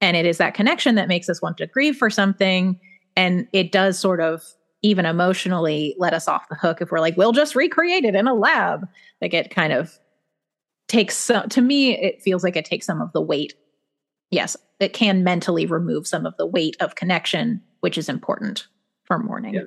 and 0.00 0.16
it 0.16 0.26
is 0.26 0.38
that 0.38 0.54
connection 0.54 0.94
that 0.94 1.08
makes 1.08 1.28
us 1.28 1.42
want 1.42 1.56
to 1.56 1.66
grieve 1.66 1.96
for 1.96 2.08
something, 2.08 2.78
and 3.16 3.48
it 3.52 3.72
does 3.72 3.98
sort 3.98 4.20
of 4.20 4.42
even 4.82 5.06
emotionally 5.06 5.96
let 5.98 6.14
us 6.14 6.28
off 6.28 6.48
the 6.48 6.54
hook 6.54 6.80
if 6.80 6.90
we're 6.90 7.00
like, 7.00 7.16
we'll 7.16 7.32
just 7.32 7.56
recreate 7.56 8.04
it 8.04 8.14
in 8.14 8.26
a 8.26 8.34
lab. 8.34 8.86
Like 9.20 9.34
it 9.34 9.50
kind 9.50 9.72
of 9.72 9.98
takes 10.86 11.16
some, 11.16 11.48
to 11.48 11.60
me, 11.60 11.98
it 11.98 12.22
feels 12.22 12.44
like 12.44 12.56
it 12.56 12.64
takes 12.64 12.86
some 12.86 13.00
of 13.00 13.12
the 13.12 13.20
weight. 13.20 13.54
Yes, 14.30 14.56
it 14.78 14.92
can 14.92 15.24
mentally 15.24 15.66
remove 15.66 16.06
some 16.06 16.26
of 16.26 16.36
the 16.36 16.46
weight 16.46 16.76
of 16.80 16.94
connection, 16.94 17.62
which 17.80 17.96
is 17.98 18.08
important 18.08 18.66
for 19.04 19.18
mourning. 19.18 19.54
Yeah. 19.54 19.62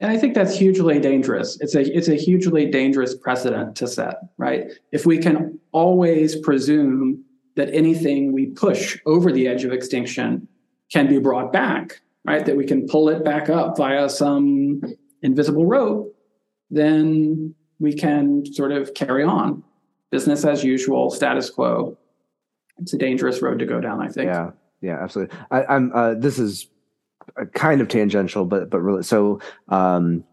And 0.00 0.10
I 0.10 0.18
think 0.18 0.34
that's 0.34 0.56
hugely 0.56 0.98
dangerous. 0.98 1.56
It's 1.60 1.74
a 1.74 1.80
it's 1.96 2.08
a 2.08 2.14
hugely 2.14 2.66
dangerous 2.66 3.16
precedent 3.16 3.76
to 3.76 3.86
set, 3.86 4.16
right? 4.38 4.70
If 4.92 5.06
we 5.06 5.18
can 5.18 5.58
always 5.72 6.36
presume 6.36 7.24
that 7.56 7.72
anything 7.72 8.32
we 8.32 8.46
push 8.46 8.98
over 9.06 9.30
the 9.30 9.46
edge 9.46 9.64
of 9.64 9.72
extinction 9.72 10.48
can 10.92 11.08
be 11.08 11.18
brought 11.18 11.52
back, 11.52 12.00
right? 12.24 12.44
That 12.44 12.56
we 12.56 12.64
can 12.64 12.86
pull 12.86 13.08
it 13.08 13.24
back 13.24 13.48
up 13.48 13.76
via 13.76 14.08
some 14.08 14.82
invisible 15.22 15.66
rope, 15.66 16.14
then 16.70 17.54
we 17.78 17.94
can 17.94 18.44
sort 18.52 18.72
of 18.72 18.94
carry 18.94 19.24
on 19.24 19.62
business 20.10 20.44
as 20.44 20.62
usual, 20.62 21.10
status 21.10 21.50
quo. 21.50 21.98
It's 22.78 22.92
a 22.92 22.98
dangerous 22.98 23.42
road 23.42 23.58
to 23.58 23.66
go 23.66 23.80
down, 23.80 24.00
I 24.00 24.08
think. 24.08 24.26
Yeah, 24.26 24.50
yeah, 24.80 25.02
absolutely. 25.02 25.36
I, 25.50 25.74
am 25.74 25.92
uh, 25.94 26.14
this 26.14 26.38
is 26.38 26.68
kind 27.54 27.80
of 27.80 27.88
tangential, 27.88 28.44
but 28.44 28.70
but 28.70 28.80
really 28.80 29.02
so. 29.02 29.40
Um, 29.68 30.24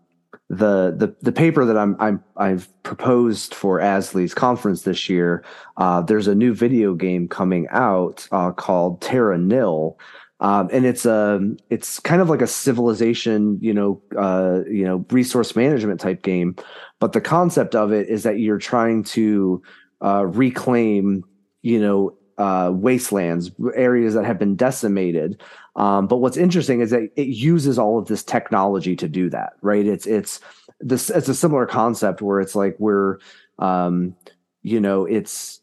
the 0.49 0.93
the 0.97 1.15
the 1.21 1.31
paper 1.31 1.63
that 1.63 1.77
I'm 1.77 1.95
I'm 1.99 2.21
I've 2.35 2.67
proposed 2.83 3.55
for 3.55 3.79
ASLE's 3.79 4.33
conference 4.33 4.81
this 4.81 5.09
year. 5.09 5.45
Uh, 5.77 6.01
there's 6.01 6.27
a 6.27 6.35
new 6.35 6.53
video 6.53 6.93
game 6.93 7.29
coming 7.29 7.67
out 7.69 8.27
uh, 8.33 8.51
called 8.51 9.01
Terra 9.01 9.37
Nil, 9.37 9.97
um, 10.41 10.69
and 10.73 10.85
it's 10.85 11.05
a 11.05 11.35
um, 11.35 11.57
it's 11.69 11.99
kind 11.99 12.19
of 12.19 12.29
like 12.29 12.41
a 12.41 12.47
civilization, 12.47 13.59
you 13.61 13.73
know, 13.73 14.01
uh, 14.17 14.61
you 14.67 14.83
know, 14.83 15.05
resource 15.11 15.55
management 15.55 15.99
type 15.99 16.23
game. 16.23 16.55
But 16.99 17.13
the 17.13 17.21
concept 17.21 17.75
of 17.75 17.91
it 17.91 18.09
is 18.09 18.23
that 18.23 18.39
you're 18.39 18.57
trying 18.57 19.03
to 19.03 19.61
uh, 20.03 20.25
reclaim, 20.25 21.23
you 21.61 21.79
know, 21.79 22.17
uh, 22.39 22.71
wastelands, 22.73 23.51
areas 23.75 24.15
that 24.15 24.25
have 24.25 24.39
been 24.39 24.55
decimated. 24.55 25.41
Um, 25.75 26.07
but 26.07 26.17
what's 26.17 26.37
interesting 26.37 26.81
is 26.81 26.89
that 26.89 27.11
it 27.15 27.27
uses 27.27 27.77
all 27.77 27.99
of 27.99 28.07
this 28.07 28.23
technology 28.23 28.95
to 28.95 29.07
do 29.07 29.29
that, 29.29 29.53
right? 29.61 29.85
It's 29.85 30.07
it's 30.07 30.39
this 30.79 31.11
it's 31.11 31.29
a 31.29 31.35
similar 31.35 31.67
concept 31.67 32.19
where 32.19 32.39
it's 32.39 32.55
like 32.55 32.75
we're, 32.79 33.19
um, 33.59 34.15
you 34.63 34.79
know, 34.79 35.05
it's 35.05 35.59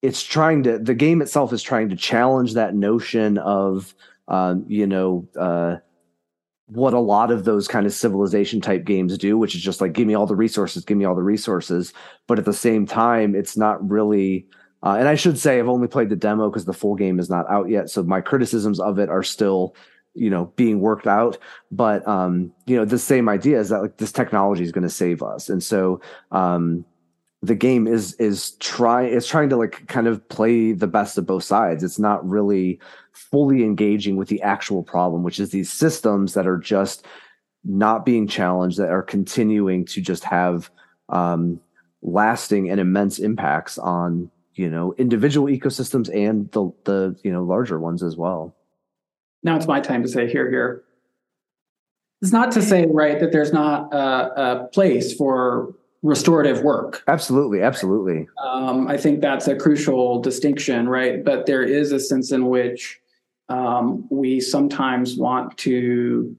it's 0.00 0.22
trying 0.22 0.62
to 0.62 0.78
the 0.78 0.94
game 0.94 1.20
itself 1.20 1.52
is 1.52 1.62
trying 1.62 1.90
to 1.90 1.96
challenge 1.96 2.54
that 2.54 2.74
notion 2.74 3.36
of 3.36 3.94
um, 4.32 4.64
you 4.66 4.86
know, 4.86 5.28
uh, 5.38 5.76
what 6.66 6.94
a 6.94 6.98
lot 6.98 7.30
of 7.30 7.44
those 7.44 7.68
kind 7.68 7.84
of 7.86 7.92
civilization 7.92 8.62
type 8.62 8.84
games 8.84 9.16
do, 9.18 9.36
which 9.36 9.54
is 9.54 9.62
just 9.62 9.82
like, 9.82 9.92
give 9.92 10.06
me 10.06 10.14
all 10.14 10.26
the 10.26 10.34
resources, 10.34 10.84
give 10.84 10.96
me 10.96 11.04
all 11.04 11.14
the 11.14 11.22
resources. 11.22 11.92
But 12.26 12.38
at 12.38 12.46
the 12.46 12.54
same 12.54 12.86
time, 12.86 13.34
it's 13.34 13.56
not 13.58 13.88
really. 13.88 14.46
Uh, 14.82 14.96
and 14.98 15.06
I 15.06 15.14
should 15.14 15.38
say, 15.38 15.58
I've 15.58 15.68
only 15.68 15.86
played 15.86 16.08
the 16.08 16.16
demo 16.16 16.48
because 16.48 16.64
the 16.64 16.72
full 16.72 16.96
game 16.96 17.20
is 17.20 17.28
not 17.28 17.48
out 17.48 17.68
yet. 17.68 17.90
So 17.90 18.02
my 18.02 18.20
criticisms 18.22 18.80
of 18.80 18.98
it 18.98 19.10
are 19.10 19.22
still, 19.22 19.76
you 20.14 20.30
know, 20.30 20.46
being 20.56 20.80
worked 20.80 21.06
out. 21.06 21.36
But, 21.70 22.06
um, 22.08 22.52
you 22.66 22.76
know, 22.76 22.86
the 22.86 22.98
same 22.98 23.28
idea 23.28 23.60
is 23.60 23.68
that 23.68 23.82
like 23.82 23.98
this 23.98 24.10
technology 24.10 24.64
is 24.64 24.72
going 24.72 24.82
to 24.82 24.90
save 24.90 25.22
us. 25.22 25.50
And 25.50 25.62
so, 25.62 26.00
um, 26.30 26.84
the 27.42 27.54
game 27.56 27.88
is 27.88 28.14
is 28.14 28.52
try 28.52 29.04
is 29.04 29.26
trying 29.26 29.48
to 29.48 29.56
like 29.56 29.86
kind 29.88 30.06
of 30.06 30.26
play 30.28 30.72
the 30.72 30.86
best 30.86 31.18
of 31.18 31.26
both 31.26 31.42
sides. 31.42 31.82
It's 31.82 31.98
not 31.98 32.26
really 32.26 32.78
fully 33.12 33.64
engaging 33.64 34.16
with 34.16 34.28
the 34.28 34.40
actual 34.42 34.82
problem, 34.82 35.22
which 35.22 35.40
is 35.40 35.50
these 35.50 35.70
systems 35.70 36.34
that 36.34 36.46
are 36.46 36.56
just 36.56 37.04
not 37.64 38.04
being 38.04 38.28
challenged, 38.28 38.78
that 38.78 38.90
are 38.90 39.02
continuing 39.02 39.84
to 39.86 40.00
just 40.00 40.24
have 40.24 40.70
um, 41.08 41.60
lasting 42.00 42.70
and 42.70 42.80
immense 42.80 43.18
impacts 43.18 43.76
on 43.76 44.30
you 44.54 44.70
know 44.70 44.94
individual 44.96 45.48
ecosystems 45.48 46.14
and 46.14 46.50
the 46.52 46.70
the 46.84 47.16
you 47.24 47.32
know 47.32 47.42
larger 47.42 47.80
ones 47.80 48.04
as 48.04 48.16
well. 48.16 48.54
Now 49.42 49.56
it's 49.56 49.66
my 49.66 49.80
time 49.80 50.04
to 50.04 50.08
say 50.08 50.30
here 50.30 50.48
here. 50.48 50.84
It's 52.20 52.30
not 52.30 52.52
to 52.52 52.62
say 52.62 52.86
right 52.86 53.18
that 53.18 53.32
there's 53.32 53.52
not 53.52 53.92
a, 53.92 54.62
a 54.62 54.68
place 54.68 55.12
for 55.12 55.74
restorative 56.02 56.62
work. 56.62 57.02
Absolutely, 57.06 57.62
absolutely. 57.62 58.28
Um, 58.42 58.88
I 58.88 58.96
think 58.96 59.20
that's 59.20 59.46
a 59.46 59.56
crucial 59.56 60.20
distinction, 60.20 60.88
right? 60.88 61.24
But 61.24 61.46
there 61.46 61.62
is 61.62 61.92
a 61.92 62.00
sense 62.00 62.32
in 62.32 62.46
which 62.48 63.00
um, 63.48 64.06
we 64.10 64.40
sometimes 64.40 65.16
want 65.16 65.56
to 65.58 66.36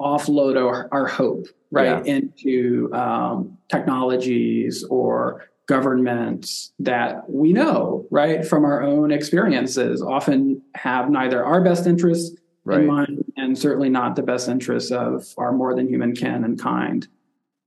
offload 0.00 0.56
our, 0.56 0.88
our 0.92 1.06
hope, 1.06 1.46
right, 1.70 2.04
yeah. 2.06 2.14
into 2.14 2.92
um, 2.92 3.58
technologies 3.68 4.84
or 4.84 5.50
governments 5.66 6.72
that 6.78 7.30
we 7.30 7.52
know, 7.52 8.06
right, 8.10 8.44
from 8.44 8.64
our 8.64 8.82
own 8.82 9.12
experiences, 9.12 10.02
often 10.02 10.60
have 10.74 11.10
neither 11.10 11.44
our 11.44 11.62
best 11.62 11.86
interests 11.86 12.36
right. 12.64 12.80
in 12.80 12.86
mind 12.86 13.24
and 13.36 13.56
certainly 13.56 13.88
not 13.88 14.16
the 14.16 14.22
best 14.22 14.48
interests 14.48 14.90
of 14.90 15.26
our 15.38 15.52
more 15.52 15.74
than 15.74 15.88
human 15.88 16.14
kin 16.14 16.44
and 16.44 16.60
kind. 16.60 17.06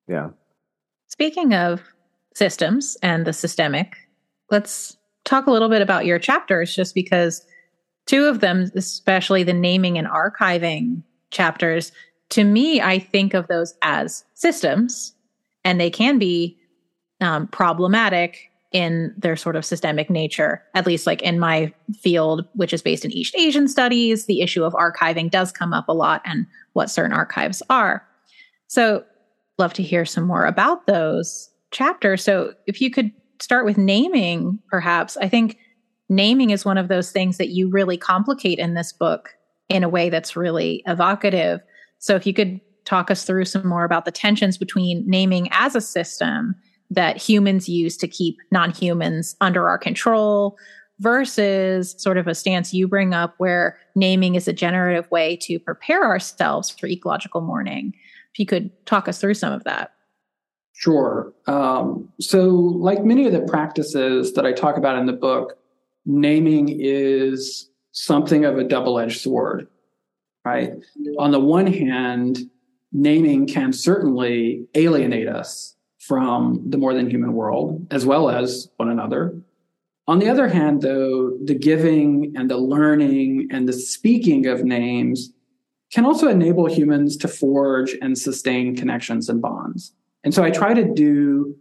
Yeah. 0.07 0.31
Speaking 1.13 1.53
of 1.53 1.79
systems 2.33 2.97
and 3.03 3.27
the 3.27 3.33
systemic, 3.33 3.97
let's 4.49 4.97
talk 5.25 5.45
a 5.45 5.51
little 5.51 5.69
bit 5.69 5.83
about 5.83 6.07
your 6.07 6.17
chapters 6.17 6.75
just 6.75 6.95
because 6.95 7.45
two 8.07 8.25
of 8.25 8.39
them, 8.39 8.71
especially 8.75 9.43
the 9.43 9.53
naming 9.53 9.99
and 9.99 10.07
archiving 10.07 11.03
chapters, 11.29 11.91
to 12.29 12.43
me, 12.43 12.81
I 12.81 12.97
think 12.97 13.35
of 13.35 13.47
those 13.47 13.75
as 13.83 14.25
systems 14.33 15.13
and 15.63 15.79
they 15.79 15.91
can 15.91 16.17
be 16.17 16.57
um, 17.21 17.47
problematic 17.49 18.49
in 18.71 19.13
their 19.15 19.35
sort 19.35 19.55
of 19.55 19.63
systemic 19.63 20.09
nature, 20.09 20.63
at 20.73 20.87
least 20.87 21.05
like 21.05 21.21
in 21.21 21.39
my 21.39 21.71
field, 21.95 22.43
which 22.55 22.73
is 22.73 22.81
based 22.81 23.05
in 23.05 23.11
East 23.11 23.35
Asian 23.37 23.67
studies, 23.67 24.25
the 24.25 24.41
issue 24.41 24.63
of 24.63 24.73
archiving 24.73 25.29
does 25.29 25.51
come 25.51 25.73
up 25.73 25.87
a 25.87 25.93
lot 25.93 26.23
and 26.25 26.47
what 26.73 26.89
certain 26.89 27.13
archives 27.13 27.61
are. 27.69 28.03
So 28.65 29.05
love 29.57 29.73
to 29.73 29.83
hear 29.83 30.05
some 30.05 30.25
more 30.25 30.45
about 30.45 30.87
those 30.87 31.49
chapters. 31.71 32.23
So 32.23 32.53
if 32.67 32.81
you 32.81 32.89
could 32.89 33.11
start 33.39 33.65
with 33.65 33.77
naming, 33.77 34.59
perhaps, 34.69 35.17
I 35.17 35.27
think 35.27 35.57
naming 36.09 36.51
is 36.51 36.65
one 36.65 36.77
of 36.77 36.87
those 36.87 37.11
things 37.11 37.37
that 37.37 37.49
you 37.49 37.69
really 37.69 37.97
complicate 37.97 38.59
in 38.59 38.73
this 38.73 38.93
book 38.93 39.29
in 39.69 39.83
a 39.83 39.89
way 39.89 40.09
that's 40.09 40.35
really 40.35 40.83
evocative. 40.85 41.61
So 41.99 42.15
if 42.15 42.25
you 42.25 42.33
could 42.33 42.59
talk 42.85 43.09
us 43.09 43.23
through 43.23 43.45
some 43.45 43.67
more 43.67 43.85
about 43.85 44.05
the 44.05 44.11
tensions 44.11 44.57
between 44.57 45.03
naming 45.07 45.47
as 45.51 45.75
a 45.75 45.81
system 45.81 46.55
that 46.89 47.17
humans 47.17 47.69
use 47.69 47.97
to 47.97 48.07
keep 48.07 48.37
non-humans 48.51 49.35
under 49.41 49.67
our 49.67 49.77
control 49.77 50.57
versus 50.99 51.95
sort 51.97 52.17
of 52.17 52.27
a 52.27 52.35
stance 52.35 52.73
you 52.73 52.87
bring 52.87 53.13
up 53.13 53.33
where 53.37 53.79
naming 53.95 54.35
is 54.35 54.47
a 54.47 54.53
generative 54.53 55.09
way 55.09 55.35
to 55.37 55.59
prepare 55.59 56.03
ourselves 56.03 56.69
for 56.69 56.87
ecological 56.87 57.41
mourning. 57.41 57.93
If 58.33 58.39
you 58.39 58.45
could 58.45 58.85
talk 58.85 59.07
us 59.07 59.19
through 59.19 59.35
some 59.35 59.53
of 59.53 59.63
that. 59.65 59.93
Sure. 60.73 61.31
Um, 61.47 62.09
so, 62.19 62.49
like 62.49 63.05
many 63.05 63.27
of 63.27 63.31
the 63.31 63.41
practices 63.41 64.33
that 64.33 64.45
I 64.45 64.53
talk 64.53 64.77
about 64.77 64.97
in 64.97 65.05
the 65.05 65.13
book, 65.13 65.57
naming 66.05 66.75
is 66.79 67.69
something 67.91 68.43
of 68.43 68.57
a 68.57 68.63
double 68.63 68.97
edged 68.97 69.21
sword, 69.21 69.67
right? 70.43 70.73
On 71.19 71.31
the 71.31 71.39
one 71.39 71.67
hand, 71.67 72.49
naming 72.91 73.45
can 73.45 73.71
certainly 73.71 74.65
alienate 74.73 75.27
us 75.27 75.75
from 75.99 76.61
the 76.69 76.77
more 76.77 76.93
than 76.93 77.09
human 77.09 77.33
world 77.33 77.87
as 77.91 78.05
well 78.05 78.29
as 78.29 78.69
one 78.77 78.89
another. 78.89 79.39
On 80.07 80.19
the 80.19 80.27
other 80.27 80.49
hand, 80.49 80.81
though, 80.81 81.37
the 81.45 81.55
giving 81.55 82.33
and 82.35 82.49
the 82.49 82.57
learning 82.57 83.47
and 83.51 83.69
the 83.69 83.73
speaking 83.73 84.47
of 84.47 84.63
names 84.63 85.31
can 85.93 86.05
also 86.05 86.27
enable 86.27 86.65
humans 86.65 87.15
to 87.17 87.27
forge 87.27 87.95
and 88.01 88.17
sustain 88.17 88.75
connections 88.75 89.29
and 89.29 89.41
bonds. 89.41 89.93
And 90.23 90.33
so 90.33 90.43
I 90.43 90.49
try 90.49 90.73
to 90.73 90.83
do 90.83 91.55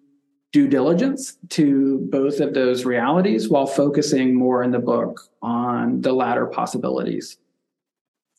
due 0.53 0.69
diligence 0.69 1.37
to 1.51 1.99
both 2.11 2.41
of 2.41 2.55
those 2.55 2.85
realities 2.85 3.49
while 3.51 3.67
focusing 3.67 4.35
more 4.35 4.63
in 4.63 4.71
the 4.71 4.79
book 4.79 5.29
on 5.43 6.01
the 6.01 6.13
latter 6.13 6.47
possibilities. 6.47 7.37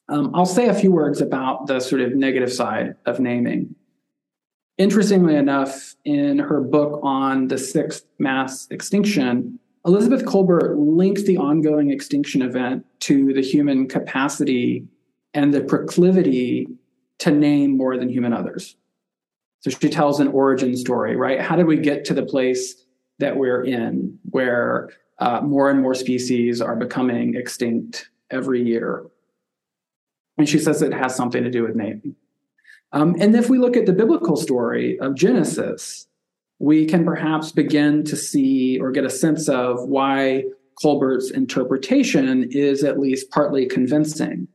Um, 0.09 0.31
I'll 0.33 0.45
say 0.45 0.67
a 0.67 0.73
few 0.73 0.91
words 0.91 1.21
about 1.21 1.67
the 1.67 1.79
sort 1.79 2.01
of 2.01 2.15
negative 2.15 2.51
side 2.51 2.95
of 3.05 3.19
naming. 3.19 3.75
Interestingly 4.79 5.35
enough, 5.35 5.95
in 6.05 6.39
her 6.39 6.59
book 6.59 6.99
on 7.03 7.47
the 7.47 7.57
sixth 7.57 8.05
mass 8.17 8.67
extinction, 8.71 9.59
Elizabeth 9.85 10.25
Kolbert 10.25 10.75
links 10.77 11.23
the 11.23 11.37
ongoing 11.37 11.91
extinction 11.91 12.41
event 12.41 12.85
to 13.01 13.33
the 13.33 13.41
human 13.41 13.87
capacity 13.87 14.87
and 15.33 15.53
the 15.53 15.61
proclivity 15.61 16.67
to 17.19 17.31
name 17.31 17.77
more 17.77 17.97
than 17.97 18.09
human 18.09 18.33
others. 18.33 18.75
So 19.61 19.69
she 19.69 19.89
tells 19.89 20.19
an 20.19 20.27
origin 20.27 20.75
story, 20.75 21.15
right? 21.15 21.39
How 21.39 21.55
did 21.55 21.67
we 21.67 21.77
get 21.77 22.03
to 22.05 22.13
the 22.13 22.25
place 22.25 22.83
that 23.19 23.37
we're 23.37 23.63
in 23.63 24.19
where 24.29 24.89
uh, 25.19 25.41
more 25.41 25.69
and 25.69 25.81
more 25.81 25.95
species 25.95 26.61
are 26.61 26.75
becoming 26.75 27.35
extinct 27.35 28.09
every 28.29 28.61
year? 28.61 29.05
And 30.37 30.49
she 30.49 30.59
says 30.59 30.81
it 30.81 30.93
has 30.93 31.15
something 31.15 31.43
to 31.43 31.49
do 31.49 31.63
with 31.63 31.75
naming. 31.75 32.15
Um, 32.91 33.15
and 33.19 33.35
if 33.35 33.49
we 33.49 33.57
look 33.57 33.77
at 33.77 33.85
the 33.85 33.93
biblical 33.93 34.35
story 34.35 34.99
of 34.99 35.15
Genesis, 35.15 36.07
we 36.59 36.85
can 36.85 37.05
perhaps 37.05 37.51
begin 37.51 38.03
to 38.05 38.15
see 38.15 38.79
or 38.79 38.91
get 38.91 39.05
a 39.05 39.09
sense 39.09 39.47
of 39.49 39.87
why 39.87 40.43
Kolbert's 40.83 41.31
interpretation 41.31 42.49
is 42.51 42.83
at 42.83 42.99
least 42.99 43.29
partly 43.31 43.65
convincing 43.65 44.47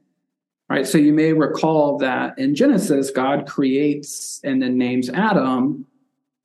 right? 0.68 0.86
So 0.86 0.98
you 0.98 1.12
may 1.12 1.32
recall 1.32 1.98
that 1.98 2.38
in 2.38 2.54
Genesis, 2.54 3.10
God 3.10 3.46
creates 3.46 4.40
and 4.44 4.62
then 4.62 4.76
names 4.76 5.08
Adam, 5.10 5.86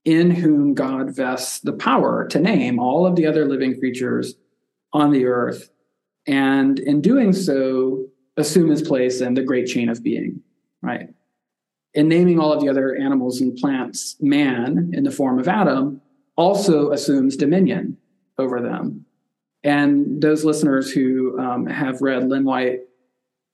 in 0.05 0.31
whom 0.31 0.73
God 0.73 1.15
vests 1.15 1.59
the 1.59 1.73
power 1.73 2.27
to 2.29 2.39
name 2.39 2.79
all 2.79 3.05
of 3.05 3.15
the 3.15 3.25
other 3.25 3.45
living 3.45 3.77
creatures 3.79 4.35
on 4.91 5.11
the 5.11 5.25
earth. 5.25 5.69
And 6.27 6.79
in 6.79 7.01
doing 7.01 7.33
so, 7.33 8.05
assume 8.37 8.69
his 8.69 8.81
place 8.81 9.21
in 9.21 9.33
the 9.33 9.43
great 9.43 9.67
chain 9.67 9.89
of 9.89 10.03
being, 10.03 10.41
right? 10.81 11.09
In 11.93 12.07
naming 12.07 12.39
all 12.39 12.51
of 12.51 12.61
the 12.61 12.69
other 12.69 12.95
animals 12.95 13.41
and 13.41 13.55
plants, 13.55 14.15
man, 14.19 14.91
in 14.93 15.03
the 15.03 15.11
form 15.11 15.37
of 15.39 15.47
Adam, 15.47 16.01
also 16.35 16.91
assumes 16.91 17.37
dominion 17.37 17.97
over 18.37 18.61
them. 18.61 19.05
And 19.63 20.21
those 20.21 20.43
listeners 20.43 20.91
who 20.91 21.39
um, 21.39 21.65
have 21.67 22.01
read 22.01 22.27
Lynn 22.27 22.43
White 22.43 22.81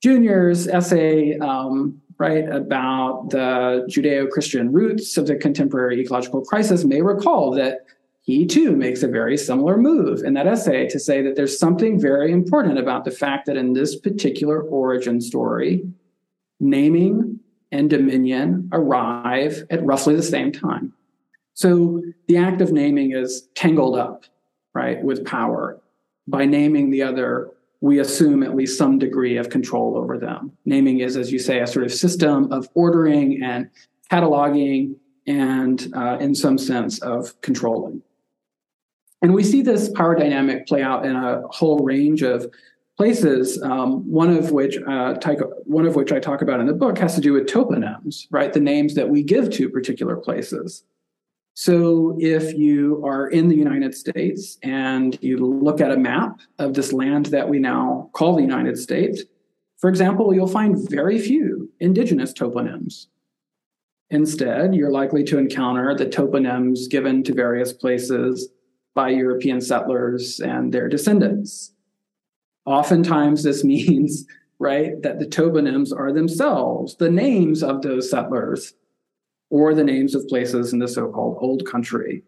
Junior's 0.02 0.66
essay, 0.66 1.38
um, 1.38 2.00
right, 2.18 2.48
about 2.48 3.30
the 3.30 3.86
Judeo 3.88 4.30
Christian 4.30 4.72
roots 4.72 5.16
of 5.16 5.26
the 5.26 5.36
contemporary 5.36 6.00
ecological 6.00 6.42
crisis 6.42 6.84
may 6.84 7.02
recall 7.02 7.52
that 7.52 7.86
he 8.22 8.46
too 8.46 8.76
makes 8.76 9.02
a 9.02 9.08
very 9.08 9.36
similar 9.36 9.76
move 9.76 10.22
in 10.22 10.34
that 10.34 10.46
essay 10.46 10.88
to 10.88 10.98
say 10.98 11.22
that 11.22 11.36
there's 11.36 11.58
something 11.58 12.00
very 12.00 12.32
important 12.32 12.78
about 12.78 13.04
the 13.04 13.10
fact 13.10 13.46
that 13.46 13.56
in 13.56 13.72
this 13.72 13.98
particular 13.98 14.62
origin 14.62 15.20
story, 15.20 15.82
naming 16.60 17.40
and 17.72 17.88
dominion 17.88 18.68
arrive 18.72 19.64
at 19.70 19.84
roughly 19.84 20.14
the 20.14 20.22
same 20.22 20.52
time. 20.52 20.92
So 21.54 22.02
the 22.28 22.36
act 22.36 22.60
of 22.60 22.72
naming 22.72 23.12
is 23.12 23.48
tangled 23.54 23.96
up, 23.96 24.24
right, 24.74 25.02
with 25.02 25.24
power. 25.24 25.80
By 26.26 26.44
naming 26.44 26.90
the 26.90 27.02
other, 27.02 27.50
we 27.80 27.98
assume 27.98 28.42
at 28.42 28.54
least 28.54 28.76
some 28.76 28.98
degree 28.98 29.36
of 29.36 29.48
control 29.48 29.96
over 29.96 30.18
them. 30.18 30.52
Naming 30.64 31.00
is, 31.00 31.16
as 31.16 31.32
you 31.32 31.38
say, 31.38 31.60
a 31.60 31.66
sort 31.66 31.84
of 31.84 31.92
system 31.92 32.52
of 32.52 32.68
ordering 32.74 33.42
and 33.42 33.70
cataloging 34.10 34.96
and, 35.26 35.90
uh, 35.94 36.18
in 36.20 36.34
some 36.34 36.58
sense, 36.58 37.00
of 37.00 37.40
controlling. 37.40 38.02
And 39.22 39.34
we 39.34 39.44
see 39.44 39.62
this 39.62 39.90
power 39.90 40.14
dynamic 40.14 40.66
play 40.66 40.82
out 40.82 41.04
in 41.04 41.14
a 41.14 41.42
whole 41.48 41.78
range 41.78 42.22
of 42.22 42.50
places. 42.96 43.62
Um, 43.62 44.10
one 44.10 44.30
of 44.30 44.50
which, 44.50 44.76
uh, 44.86 45.14
one 45.64 45.86
of 45.86 45.96
which 45.96 46.12
I 46.12 46.20
talk 46.20 46.42
about 46.42 46.60
in 46.60 46.66
the 46.66 46.74
book, 46.74 46.98
has 46.98 47.14
to 47.14 47.20
do 47.20 47.32
with 47.32 47.46
toponyms, 47.46 48.26
right? 48.30 48.52
The 48.52 48.60
names 48.60 48.94
that 48.94 49.08
we 49.08 49.22
give 49.22 49.50
to 49.50 49.70
particular 49.70 50.16
places. 50.16 50.84
So, 51.54 52.16
if 52.18 52.54
you 52.54 53.04
are 53.04 53.28
in 53.28 53.48
the 53.48 53.56
United 53.56 53.94
States 53.94 54.56
and 54.62 55.18
you 55.20 55.36
look 55.38 55.80
at 55.80 55.90
a 55.90 55.96
map 55.96 56.40
of 56.58 56.74
this 56.74 56.92
land 56.92 57.26
that 57.26 57.48
we 57.48 57.58
now 57.58 58.08
call 58.12 58.34
the 58.34 58.42
United 58.42 58.78
States, 58.78 59.22
for 59.78 59.90
example, 59.90 60.34
you'll 60.34 60.46
find 60.46 60.88
very 60.90 61.18
few 61.18 61.70
indigenous 61.80 62.32
toponyms. 62.32 63.06
Instead, 64.10 64.74
you're 64.74 64.90
likely 64.90 65.24
to 65.24 65.38
encounter 65.38 65.94
the 65.94 66.06
toponyms 66.06 66.90
given 66.90 67.22
to 67.22 67.32
various 67.32 67.72
places 67.72 68.48
by 68.94 69.08
European 69.08 69.60
settlers 69.60 70.40
and 70.40 70.72
their 70.72 70.88
descendants. 70.88 71.72
Oftentimes, 72.66 73.42
this 73.42 73.64
means, 73.72 74.26
right, 74.58 75.00
that 75.02 75.18
the 75.18 75.26
toponyms 75.26 75.96
are 75.96 76.12
themselves 76.12 76.96
the 76.96 77.10
names 77.10 77.62
of 77.62 77.82
those 77.82 78.10
settlers 78.10 78.74
or 79.50 79.74
the 79.74 79.84
names 79.84 80.14
of 80.14 80.26
places 80.28 80.72
in 80.72 80.78
the 80.78 80.88
so 80.88 81.10
called 81.10 81.36
old 81.40 81.66
country. 81.66 82.22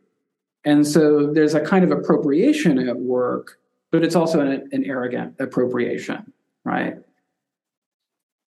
And 0.64 0.86
so 0.86 1.32
there's 1.32 1.54
a 1.54 1.60
kind 1.60 1.84
of 1.84 1.90
appropriation 1.90 2.78
at 2.88 2.98
work, 2.98 3.58
but 3.90 4.04
it's 4.04 4.14
also 4.14 4.40
an, 4.40 4.68
an 4.72 4.84
arrogant 4.84 5.34
appropriation, 5.38 6.32
right? 6.64 6.96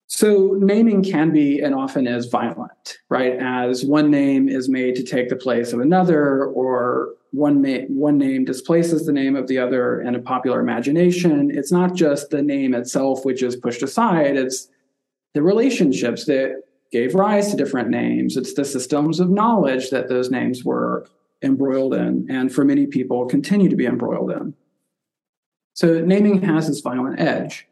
So 0.08 0.56
naming 0.60 1.04
can 1.04 1.32
be 1.32 1.60
and 1.62 1.74
often 1.74 2.08
is 2.08 2.28
violent, 2.28 3.00
right? 3.10 3.34
As 3.40 3.84
one 3.84 4.12
name 4.12 4.48
is 4.48 4.70
made 4.70 4.96
to 4.96 5.04
take 5.04 5.30
the 5.30 5.36
place 5.36 5.74
of 5.74 5.80
another, 5.80 6.46
or 6.46 7.16
one 7.32 7.62
ma- 7.62 7.86
one 7.90 8.18
name 8.18 8.46
displaces 8.46 9.06
the 9.06 9.12
name 9.12 9.36
of 9.36 9.48
the 9.48 9.58
other 9.58 10.02
in 10.02 10.16
a 10.16 10.22
popular 10.22 10.62
imagination. 10.62 11.52
It's 11.52 11.72
not 11.72 11.96
just 11.96 12.30
the 12.30 12.42
name 12.42 12.74
itself 12.74 13.26
which 13.26 13.42
is 13.42 13.56
pushed 13.56 13.82
aside; 13.82 14.38
it's 14.38 14.70
the 15.34 15.42
relationships 15.42 16.26
that 16.26 16.62
gave 16.91 17.15
rise 17.15 17.52
to 17.52 17.58
different 17.58 17.89
names. 17.89 18.38
It's 18.38 18.54
the 18.54 18.65
systems 18.65 19.19
of 19.19 19.30
knowledge 19.30 19.89
that 19.89 20.10
those 20.10 20.32
names 20.32 20.63
were 20.63 21.08
embroiled 21.41 21.93
in, 21.93 22.28
and 22.30 22.54
for 22.54 22.63
many 22.63 22.88
people 22.88 23.26
continue 23.26 23.69
to 23.69 23.76
be 23.76 23.86
embroiled 23.86 24.32
in. 24.32 24.54
So 25.74 26.00
naming 26.00 26.41
has 26.41 26.67
this 26.67 26.80
violent 26.80 27.19
edge. 27.19 27.67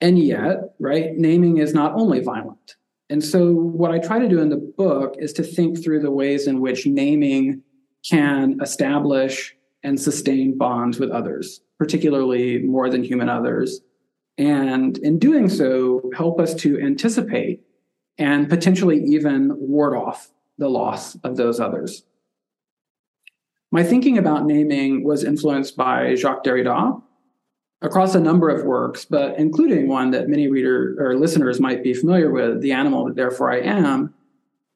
And 0.00 0.18
yet, 0.18 0.74
right, 0.78 1.16
naming 1.16 1.58
is 1.58 1.72
not 1.72 1.94
only 1.94 2.20
violent. 2.20 2.76
And 3.08 3.22
so, 3.22 3.52
what 3.52 3.92
I 3.92 3.98
try 3.98 4.18
to 4.18 4.28
do 4.28 4.40
in 4.40 4.48
the 4.48 4.56
book 4.56 5.14
is 5.18 5.32
to 5.34 5.42
think 5.42 5.82
through 5.82 6.00
the 6.00 6.10
ways 6.10 6.46
in 6.46 6.60
which 6.60 6.86
naming 6.86 7.62
can 8.08 8.58
establish 8.60 9.54
and 9.84 10.00
sustain 10.00 10.56
bonds 10.56 10.98
with 10.98 11.10
others, 11.10 11.60
particularly 11.78 12.58
more 12.58 12.88
than 12.90 13.04
human 13.04 13.28
others. 13.28 13.80
And 14.38 14.98
in 14.98 15.18
doing 15.18 15.48
so, 15.48 16.10
help 16.16 16.40
us 16.40 16.54
to 16.56 16.80
anticipate 16.80 17.62
and 18.18 18.48
potentially 18.48 19.02
even 19.04 19.52
ward 19.58 19.96
off 19.96 20.30
the 20.58 20.68
loss 20.68 21.16
of 21.24 21.36
those 21.36 21.60
others. 21.60 22.04
My 23.70 23.82
thinking 23.82 24.18
about 24.18 24.44
naming 24.44 25.02
was 25.02 25.24
influenced 25.24 25.76
by 25.76 26.14
Jacques 26.14 26.44
Derrida 26.44 27.02
across 27.80 28.14
a 28.14 28.20
number 28.20 28.48
of 28.48 28.64
works, 28.64 29.04
but 29.04 29.38
including 29.38 29.88
one 29.88 30.10
that 30.10 30.28
many 30.28 30.46
reader 30.46 30.96
or 30.98 31.16
listeners 31.16 31.58
might 31.58 31.82
be 31.82 31.94
familiar 31.94 32.30
with, 32.30 32.60
The 32.60 32.72
Animal 32.72 33.06
That 33.06 33.16
Therefore 33.16 33.50
I 33.50 33.60
Am. 33.60 34.14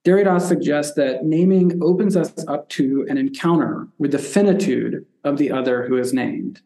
Derrida 0.04 0.40
suggests 0.40 0.94
that 0.94 1.24
naming 1.24 1.78
opens 1.82 2.16
us 2.16 2.32
up 2.48 2.68
to 2.70 3.04
an 3.08 3.18
encounter 3.18 3.88
with 3.98 4.12
the 4.12 4.18
finitude 4.18 5.04
of 5.24 5.36
the 5.36 5.50
other 5.50 5.86
who 5.86 5.98
is 5.98 6.12
named. 6.12 6.62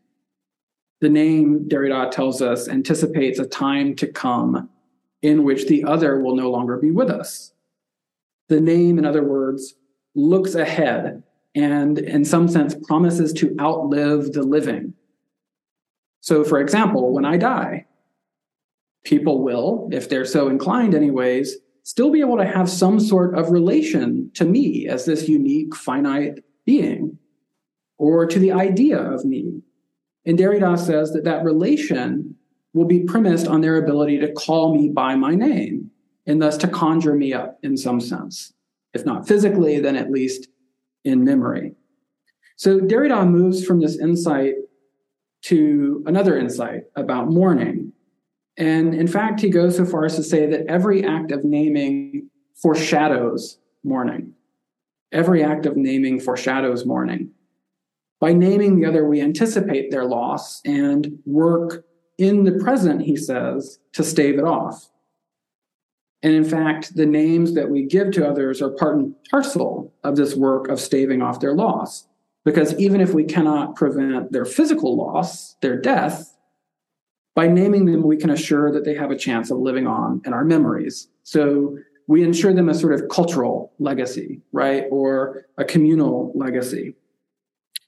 The 1.00 1.08
name, 1.08 1.66
Derrida 1.68 2.10
tells 2.10 2.42
us, 2.42 2.68
anticipates 2.68 3.38
a 3.38 3.46
time 3.46 3.96
to 3.96 4.06
come 4.06 4.68
in 5.22 5.44
which 5.44 5.66
the 5.66 5.84
other 5.84 6.20
will 6.20 6.34
no 6.34 6.50
longer 6.50 6.76
be 6.76 6.90
with 6.90 7.10
us. 7.10 7.52
The 8.48 8.60
name, 8.60 8.98
in 8.98 9.04
other 9.04 9.22
words, 9.24 9.74
looks 10.14 10.54
ahead 10.54 11.22
and, 11.54 11.98
in 11.98 12.24
some 12.24 12.48
sense, 12.48 12.74
promises 12.86 13.32
to 13.34 13.54
outlive 13.60 14.32
the 14.32 14.42
living. 14.42 14.94
So, 16.20 16.44
for 16.44 16.60
example, 16.60 17.12
when 17.12 17.24
I 17.24 17.36
die, 17.36 17.86
people 19.04 19.42
will, 19.42 19.88
if 19.92 20.08
they're 20.08 20.24
so 20.24 20.48
inclined, 20.48 20.94
anyways, 20.94 21.56
still 21.82 22.10
be 22.10 22.20
able 22.20 22.36
to 22.36 22.44
have 22.44 22.68
some 22.68 23.00
sort 23.00 23.38
of 23.38 23.50
relation 23.50 24.30
to 24.34 24.44
me 24.44 24.86
as 24.88 25.04
this 25.04 25.28
unique, 25.28 25.74
finite 25.74 26.44
being, 26.66 27.18
or 27.98 28.26
to 28.26 28.38
the 28.38 28.52
idea 28.52 28.98
of 28.98 29.24
me. 29.24 29.62
And 30.26 30.38
Derrida 30.38 30.78
says 30.78 31.12
that 31.12 31.24
that 31.24 31.44
relation 31.44 32.36
will 32.72 32.84
be 32.84 33.00
premised 33.00 33.46
on 33.46 33.60
their 33.60 33.76
ability 33.76 34.18
to 34.18 34.32
call 34.32 34.74
me 34.74 34.88
by 34.88 35.14
my 35.14 35.34
name 35.34 35.90
and 36.26 36.40
thus 36.40 36.56
to 36.58 36.68
conjure 36.68 37.14
me 37.14 37.32
up 37.32 37.58
in 37.62 37.76
some 37.76 38.00
sense. 38.00 38.52
If 38.94 39.04
not 39.04 39.26
physically, 39.26 39.80
then 39.80 39.96
at 39.96 40.10
least 40.10 40.48
in 41.04 41.24
memory. 41.24 41.74
So 42.56 42.78
Derrida 42.78 43.28
moves 43.28 43.64
from 43.64 43.80
this 43.80 43.98
insight 43.98 44.54
to 45.42 46.04
another 46.06 46.38
insight 46.38 46.82
about 46.96 47.30
mourning. 47.30 47.92
And 48.56 48.94
in 48.94 49.08
fact, 49.08 49.40
he 49.40 49.48
goes 49.48 49.76
so 49.76 49.86
far 49.86 50.04
as 50.04 50.16
to 50.16 50.22
say 50.22 50.46
that 50.46 50.66
every 50.66 51.04
act 51.04 51.32
of 51.32 51.44
naming 51.44 52.28
foreshadows 52.60 53.58
mourning. 53.82 54.34
Every 55.12 55.42
act 55.42 55.66
of 55.66 55.76
naming 55.76 56.20
foreshadows 56.20 56.84
mourning. 56.84 57.30
By 58.20 58.34
naming 58.34 58.78
the 58.78 58.86
other, 58.86 59.08
we 59.08 59.22
anticipate 59.22 59.90
their 59.90 60.04
loss 60.04 60.60
and 60.66 61.18
work 61.24 61.84
in 62.20 62.44
the 62.44 62.52
present, 62.52 63.02
he 63.02 63.16
says, 63.16 63.80
to 63.94 64.04
stave 64.04 64.38
it 64.38 64.44
off. 64.44 64.90
And 66.22 66.34
in 66.34 66.44
fact, 66.44 66.94
the 66.94 67.06
names 67.06 67.54
that 67.54 67.70
we 67.70 67.86
give 67.86 68.10
to 68.12 68.28
others 68.28 68.60
are 68.60 68.70
part 68.70 68.96
and 68.96 69.14
parcel 69.30 69.94
of 70.04 70.16
this 70.16 70.36
work 70.36 70.68
of 70.68 70.78
staving 70.78 71.22
off 71.22 71.40
their 71.40 71.54
loss. 71.54 72.06
Because 72.44 72.78
even 72.78 73.00
if 73.00 73.14
we 73.14 73.24
cannot 73.24 73.74
prevent 73.74 74.32
their 74.32 74.44
physical 74.44 74.96
loss, 74.96 75.54
their 75.62 75.80
death, 75.80 76.36
by 77.34 77.46
naming 77.46 77.86
them, 77.86 78.02
we 78.02 78.18
can 78.18 78.30
assure 78.30 78.70
that 78.70 78.84
they 78.84 78.94
have 78.94 79.10
a 79.10 79.16
chance 79.16 79.50
of 79.50 79.58
living 79.58 79.86
on 79.86 80.20
in 80.26 80.34
our 80.34 80.44
memories. 80.44 81.08
So 81.22 81.78
we 82.06 82.22
ensure 82.22 82.52
them 82.52 82.68
a 82.68 82.74
sort 82.74 82.92
of 82.92 83.08
cultural 83.08 83.72
legacy, 83.78 84.42
right? 84.52 84.84
Or 84.90 85.46
a 85.56 85.64
communal 85.64 86.32
legacy. 86.34 86.96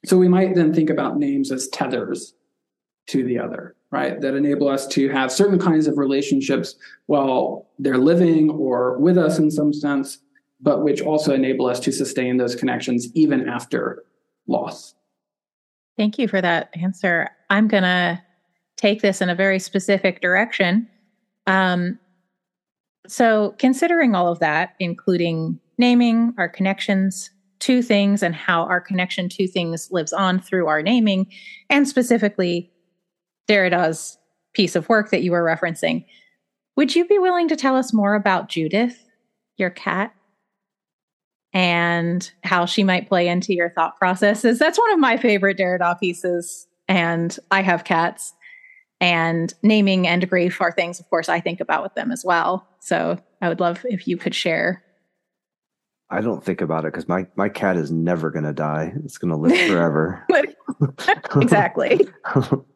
So 0.05 0.17
we 0.17 0.27
might 0.27 0.55
then 0.55 0.73
think 0.73 0.89
about 0.89 1.17
names 1.17 1.51
as 1.51 1.67
tethers 1.67 2.33
to 3.07 3.23
the 3.23 3.37
other, 3.37 3.75
right? 3.93 4.19
That 4.21 4.33
enable 4.33 4.69
us 4.69 4.87
to 4.87 5.07
have 5.09 5.31
certain 5.31 5.59
kinds 5.59 5.85
of 5.85 5.99
relationships 5.99 6.75
while 7.05 7.69
they're 7.77 7.99
living 7.99 8.49
or 8.49 8.97
with 8.97 9.19
us 9.19 9.37
in 9.37 9.51
some 9.51 9.71
sense, 9.71 10.17
but 10.59 10.83
which 10.83 10.99
also 10.99 11.31
enable 11.31 11.67
us 11.67 11.79
to 11.81 11.91
sustain 11.91 12.37
those 12.37 12.55
connections 12.55 13.07
even 13.13 13.47
after 13.47 14.03
loss. 14.47 14.95
Thank 15.95 16.17
you 16.17 16.27
for 16.27 16.41
that 16.41 16.71
answer. 16.73 17.29
I'm 17.51 17.67
going 17.67 17.83
to 17.83 18.19
take 18.77 19.03
this 19.03 19.21
in 19.21 19.29
a 19.29 19.35
very 19.35 19.59
specific 19.59 20.21
direction. 20.21 20.89
Um, 21.45 21.99
so, 23.07 23.53
considering 23.59 24.15
all 24.15 24.31
of 24.31 24.39
that, 24.39 24.73
including 24.79 25.59
naming 25.77 26.33
our 26.39 26.49
connections 26.49 27.29
to 27.59 27.83
things 27.83 28.23
and 28.23 28.33
how 28.33 28.63
our 28.63 28.81
connection 28.81 29.29
to 29.29 29.47
things 29.47 29.89
lives 29.91 30.13
on 30.13 30.39
through 30.39 30.65
our 30.65 30.81
naming, 30.81 31.27
and 31.69 31.87
specifically 31.87 32.72
Derrida's 33.47 34.17
piece 34.53 34.75
of 34.75 34.89
work 34.89 35.09
that 35.11 35.23
you 35.23 35.31
were 35.31 35.43
referencing. 35.43 36.05
Would 36.75 36.95
you 36.95 37.05
be 37.05 37.19
willing 37.19 37.47
to 37.49 37.55
tell 37.55 37.75
us 37.75 37.93
more 37.93 38.15
about 38.15 38.49
Judith, 38.49 38.97
your 39.57 39.69
cat, 39.69 40.13
and 41.53 42.31
how 42.43 42.65
she 42.65 42.83
might 42.83 43.07
play 43.07 43.27
into 43.27 43.53
your 43.53 43.69
thought 43.69 43.97
processes? 43.97 44.59
That's 44.59 44.79
one 44.79 44.91
of 44.91 44.99
my 44.99 45.17
favorite 45.17 45.57
Derrida 45.57 45.99
pieces, 45.99 46.67
and 46.87 47.37
I 47.51 47.61
have 47.61 47.83
cats. 47.83 48.33
And 48.99 49.53
naming 49.61 50.07
and 50.07 50.29
grief 50.29 50.61
are 50.61 50.71
things, 50.71 50.99
of 50.99 51.09
course, 51.09 51.27
I 51.27 51.41
think 51.41 51.59
about 51.59 51.83
with 51.83 51.93
them 51.93 52.11
as 52.11 52.23
well. 52.23 52.65
So 52.79 53.19
I 53.41 53.49
would 53.49 53.59
love 53.59 53.85
if 53.89 54.07
you 54.07 54.15
could 54.15 54.33
share. 54.33 54.81
I 56.09 56.21
don't 56.21 56.43
think 56.43 56.61
about 56.61 56.85
it 56.85 56.93
because 56.93 57.07
my, 57.07 57.27
my 57.35 57.49
cat 57.49 57.75
is 57.75 57.91
never 57.91 58.29
going 58.29 58.45
to 58.45 58.53
die. 58.53 58.93
It's 59.03 59.17
going 59.17 59.31
to 59.31 59.37
live 59.37 59.67
forever. 59.67 60.25
exactly. 61.35 62.07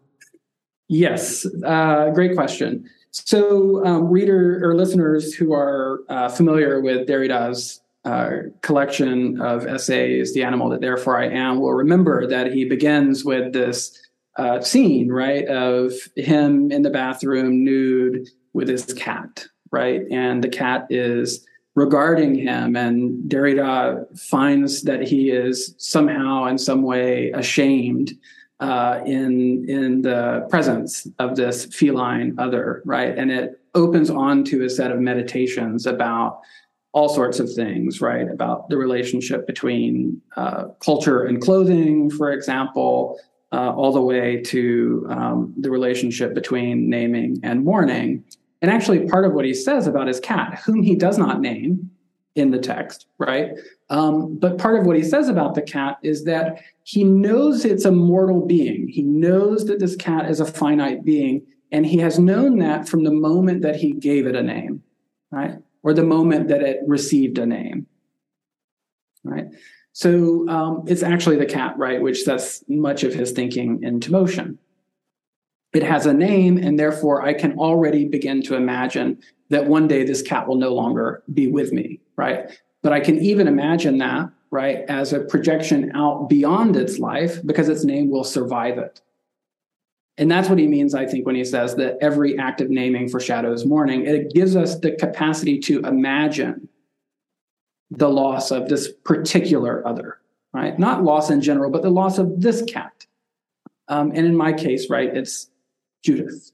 Yes, 0.88 1.46
uh, 1.66 2.10
great 2.12 2.36
question. 2.36 2.90
So, 3.12 3.86
um, 3.86 4.10
reader 4.10 4.62
or 4.64 4.76
listeners 4.76 5.34
who 5.34 5.54
are 5.54 6.02
uh, 6.08 6.30
familiar 6.30 6.82
with 6.82 7.08
Derrida's 7.08 7.82
uh, 8.06 8.30
collection 8.62 9.42
of 9.42 9.66
essays, 9.66 10.34
"The 10.34 10.44
Animal 10.44 10.70
That 10.70 10.82
Therefore 10.82 11.20
I 11.20 11.28
Am," 11.28 11.60
will 11.60 11.74
remember 11.74 12.28
that 12.28 12.54
he 12.54 12.64
begins 12.64 13.26
with 13.26 13.54
this 13.54 14.00
uh, 14.38 14.62
scene, 14.62 15.10
right, 15.10 15.46
of 15.48 15.94
him 16.16 16.72
in 16.72 16.84
the 16.84 16.90
bathroom, 16.90 17.64
nude, 17.66 18.30
with 18.54 18.70
his 18.70 18.94
cat, 18.94 19.46
right, 19.72 20.04
and 20.12 20.44
the 20.44 20.50
cat 20.50 20.88
is 20.90 21.46
regarding 21.76 22.36
him, 22.36 22.76
and 22.76 23.30
Derrida 23.30 24.18
finds 24.18 24.84
that 24.84 25.08
he 25.08 25.32
is 25.32 25.76
somehow, 25.78 26.46
in 26.46 26.58
some 26.58 26.82
way, 26.84 27.32
ashamed 27.32 28.14
uh, 28.60 29.02
in 29.06 29.70
in 29.70 30.02
the 30.02 30.48
presence 30.50 31.08
of 31.20 31.36
this 31.36 31.66
feline 31.66 32.36
other, 32.38 32.82
right? 32.86 33.18
And 33.18 33.32
it 33.32 33.62
opens 33.76 34.10
on 34.10 34.44
to 34.46 34.66
a 34.66 34.70
set 34.70 34.92
of 34.92 35.00
meditations 35.00 35.86
about 35.86 36.42
all 36.94 37.10
sorts 37.10 37.40
of 37.40 37.54
things, 37.54 38.02
right? 38.02 38.28
About 38.28 38.70
the 38.70 38.78
relationship 38.78 39.46
between 39.46 40.20
uh, 40.36 40.70
culture 40.80 41.26
and 41.26 41.40
clothing, 41.40 42.10
for 42.10 42.32
example, 42.32 43.20
uh, 43.52 43.72
all 43.72 43.92
the 43.92 44.02
way 44.02 44.42
to 44.42 45.06
um, 45.10 45.54
the 45.58 45.70
relationship 45.70 46.34
between 46.34 46.90
naming 46.90 47.40
and 47.44 47.64
mourning. 47.64 48.24
And 48.64 48.72
actually, 48.72 49.08
part 49.08 49.26
of 49.26 49.34
what 49.34 49.46
he 49.46 49.54
says 49.54 49.86
about 49.86 50.08
his 50.08 50.20
cat, 50.20 50.60
whom 50.66 50.82
he 50.82 50.96
does 50.96 51.20
not 51.20 51.40
name 51.40 51.92
in 52.38 52.52
the 52.52 52.60
text, 52.60 53.08
right? 53.18 53.52
Um, 53.90 54.38
but 54.38 54.58
part 54.58 54.80
of 54.80 54.86
what 54.86 54.96
he 54.96 55.04
says 55.04 55.28
about 55.28 55.56
the 55.56 55.62
cat 55.62 55.98
is 56.04 56.24
that 56.26 56.62
he 56.84 57.04
knows 57.04 57.66
it's 57.66 57.86
a 57.86 57.92
mortal 57.92 58.46
being. 58.46 58.88
He 58.88 59.02
knows 59.02 59.66
that 59.66 59.80
this 59.80 59.96
cat 59.96 60.30
is 60.30 60.40
a 60.40 60.46
finite 60.46 61.04
being, 61.04 61.46
and 61.72 61.86
he 61.86 61.98
has 61.98 62.20
known 62.20 62.60
that 62.60 62.88
from 62.88 63.04
the 63.04 63.12
moment 63.12 63.62
that 63.64 63.76
he 63.76 63.94
gave 63.94 64.28
it 64.28 64.36
a 64.36 64.44
name, 64.44 64.84
right? 65.32 65.56
Or 65.84 65.94
the 65.94 66.04
moment 66.04 66.48
that 66.50 66.62
it 66.62 66.80
received 66.86 67.38
a 67.40 67.46
name, 67.46 67.88
right? 69.24 69.48
So 69.94 70.48
um, 70.48 70.84
it's 70.86 71.02
actually 71.02 71.38
the 71.38 71.46
cat, 71.48 71.76
right, 71.78 72.00
which 72.00 72.22
sets 72.22 72.64
much 72.68 73.04
of 73.04 73.16
his 73.16 73.32
thinking 73.32 73.82
into 73.82 74.12
motion. 74.12 74.60
It 75.74 75.84
has 75.84 76.06
a 76.06 76.14
name, 76.14 76.58
and 76.58 76.80
therefore 76.80 77.24
I 77.24 77.34
can 77.34 77.58
already 77.58 78.06
begin 78.06 78.44
to 78.44 78.56
imagine 78.56 79.20
that 79.50 79.66
one 79.66 79.88
day 79.88 80.04
this 80.04 80.22
cat 80.22 80.48
will 80.48 80.56
no 80.56 80.74
longer 80.74 81.24
be 81.34 81.48
with 81.48 81.72
me, 81.72 82.00
right? 82.18 82.52
But 82.84 82.94
I 82.94 83.00
can 83.00 83.20
even 83.20 83.48
imagine 83.48 83.98
that 84.00 84.30
right, 84.52 84.86
as 84.88 85.14
a 85.14 85.22
projection 85.22 85.92
out 85.96 86.30
beyond 86.30 86.76
its 86.76 87.00
life 87.00 87.46
because 87.46 87.70
its 87.70 87.84
name 87.84 88.10
will 88.10 88.24
survive 88.24 88.78
it. 88.78 89.02
And 90.18 90.32
that's 90.32 90.50
what 90.50 90.58
he 90.58 90.68
means, 90.68 90.96
I 90.96 91.06
think, 91.06 91.26
when 91.26 91.36
he 91.36 91.46
says 91.46 91.76
that 91.76 91.98
every 92.02 92.40
act 92.40 92.62
of 92.62 92.70
naming 92.70 93.08
foreshadows 93.08 93.66
mourning. 93.66 94.06
It 94.06 94.34
gives 94.34 94.56
us 94.56 94.80
the 94.80 94.94
capacity 94.94 95.60
to 95.60 95.80
imagine 95.82 96.68
the 97.92 98.10
loss 98.10 98.50
of 98.52 98.68
this 98.68 98.92
particular 99.06 99.88
other, 99.88 100.20
right? 100.54 100.78
Not 100.80 101.04
loss 101.04 101.30
in 101.30 101.42
general, 101.42 101.70
but 101.70 101.84
the 101.84 101.92
loss 101.92 102.18
of 102.18 102.42
this 102.42 102.64
cat. 102.64 103.06
Um, 103.90 104.12
and 104.16 104.26
in 104.26 104.36
my 104.36 104.54
case, 104.54 104.90
right, 104.90 105.16
it's 105.16 105.50
Judith. 106.04 106.52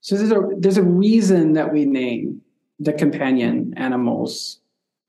So 0.00 0.16
there's 0.16 0.32
a, 0.32 0.48
there's 0.56 0.78
a 0.78 0.82
reason 0.82 1.52
that 1.52 1.70
we 1.70 1.84
name 1.84 2.40
the 2.78 2.94
companion 2.94 3.74
animals 3.76 4.59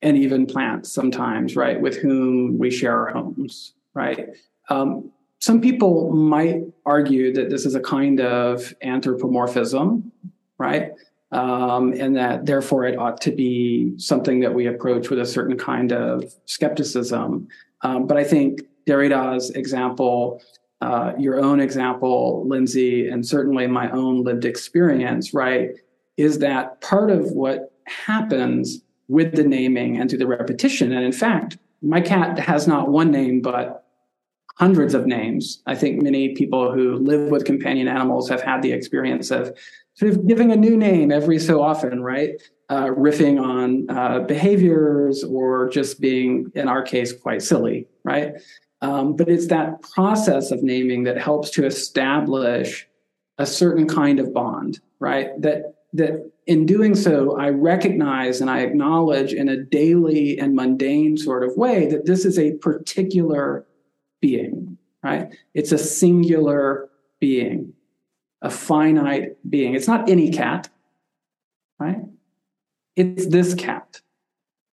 and 0.02 0.18
even 0.18 0.46
plants 0.46 0.92
sometimes, 0.92 1.56
right, 1.56 1.80
with 1.80 1.98
whom 1.98 2.58
we 2.58 2.72
share 2.72 2.98
our 2.98 3.12
homes, 3.12 3.74
right? 3.94 4.30
Um, 4.70 5.12
some 5.40 5.62
people 5.62 6.12
might 6.12 6.62
argue 6.86 7.34
that 7.34 7.50
this 7.50 7.66
is 7.66 7.76
a 7.76 7.80
kind 7.80 8.20
of 8.22 8.74
anthropomorphism, 8.82 10.12
right? 10.58 10.92
Um, 11.32 11.94
and 11.94 12.16
that 12.16 12.46
therefore 12.46 12.86
it 12.86 12.98
ought 12.98 13.22
to 13.22 13.32
be 13.32 13.94
something 13.98 14.40
that 14.42 14.54
we 14.54 14.68
approach 14.68 15.10
with 15.10 15.20
a 15.20 15.26
certain 15.26 15.58
kind 15.58 15.92
of 15.92 16.32
skepticism. 16.46 17.48
Um, 17.82 18.06
but 18.06 18.18
I 18.18 18.24
think 18.24 18.62
Derrida's 18.86 19.50
example, 19.52 20.42
uh, 20.82 21.14
your 21.18 21.40
own 21.40 21.60
example, 21.60 22.48
Lindsay, 22.48 23.08
and 23.08 23.26
certainly 23.26 23.66
my 23.68 23.90
own 23.92 24.24
lived 24.24 24.46
experience, 24.46 25.34
right, 25.34 25.72
is 26.18 26.40
that 26.40 26.82
part 26.82 27.10
of 27.10 27.32
what 27.32 27.72
happens 27.86 28.82
with 29.12 29.36
the 29.36 29.44
naming 29.44 29.98
and 29.98 30.10
through 30.10 30.20
the 30.20 30.26
repetition. 30.26 30.94
And 30.94 31.04
in 31.04 31.12
fact, 31.12 31.58
my 31.82 32.00
cat 32.00 32.40
has 32.40 32.66
not 32.66 32.90
one 32.90 33.12
name, 33.12 33.42
but 33.42 33.86
hundreds 34.56 34.94
of 34.94 35.06
names. 35.06 35.62
I 35.66 35.76
think 35.76 36.02
many 36.02 36.34
people 36.34 36.72
who 36.72 36.96
live 36.96 37.30
with 37.30 37.44
companion 37.46 37.88
animals 37.88 38.30
have 38.30 38.42
had 38.42 38.62
the 38.62 38.72
experience 38.72 39.30
of 39.30 39.58
sort 39.96 40.12
of 40.12 40.28
giving 40.28 40.52
a 40.52 40.56
new 40.56 40.78
name 40.78 41.12
every 41.12 41.40
so 41.40 41.62
often, 41.62 42.02
right? 42.02 42.42
Uh, 42.70 42.86
riffing 42.88 43.42
on 43.42 43.90
uh, 43.90 44.20
behaviors 44.20 45.26
or 45.26 45.68
just 45.70 46.00
being, 46.00 46.50
in 46.56 46.70
our 46.70 46.82
case, 46.82 47.12
quite 47.12 47.42
silly, 47.42 47.88
right? 48.06 48.36
Um, 48.82 49.16
but 49.18 49.28
it's 49.28 49.48
that 49.48 49.82
process 49.82 50.52
of 50.52 50.64
naming 50.64 51.04
that 51.04 51.18
helps 51.18 51.50
to 51.52 51.66
establish 51.66 52.88
a 53.38 53.46
certain 53.46 53.88
kind 53.88 54.20
of 54.22 54.34
bond, 54.34 54.80
right? 55.00 55.30
That 55.42 55.76
that 55.94 56.31
in 56.48 56.66
doing 56.66 56.96
so, 56.96 57.38
I 57.38 57.50
recognize 57.50 58.42
and 58.42 58.50
I 58.50 58.62
acknowledge 58.62 59.34
in 59.34 59.48
a 59.48 59.58
daily 59.58 60.40
and 60.40 60.56
mundane 60.56 61.18
sort 61.18 61.44
of 61.44 61.56
way 61.56 61.88
that 61.88 62.06
this 62.06 62.26
is 62.26 62.40
a 62.40 62.54
particular 62.54 63.66
being, 64.22 64.78
right? 65.04 65.34
It's 65.54 65.72
a 65.72 65.78
singular 65.78 66.90
being, 67.20 67.74
a 68.42 68.50
finite 68.50 69.38
being. 69.50 69.76
It's 69.76 69.88
not 69.88 70.10
any 70.10 70.32
cat, 70.32 70.70
right? 71.80 72.02
It's 72.96 73.28
this 73.28 73.54
cat, 73.54 74.02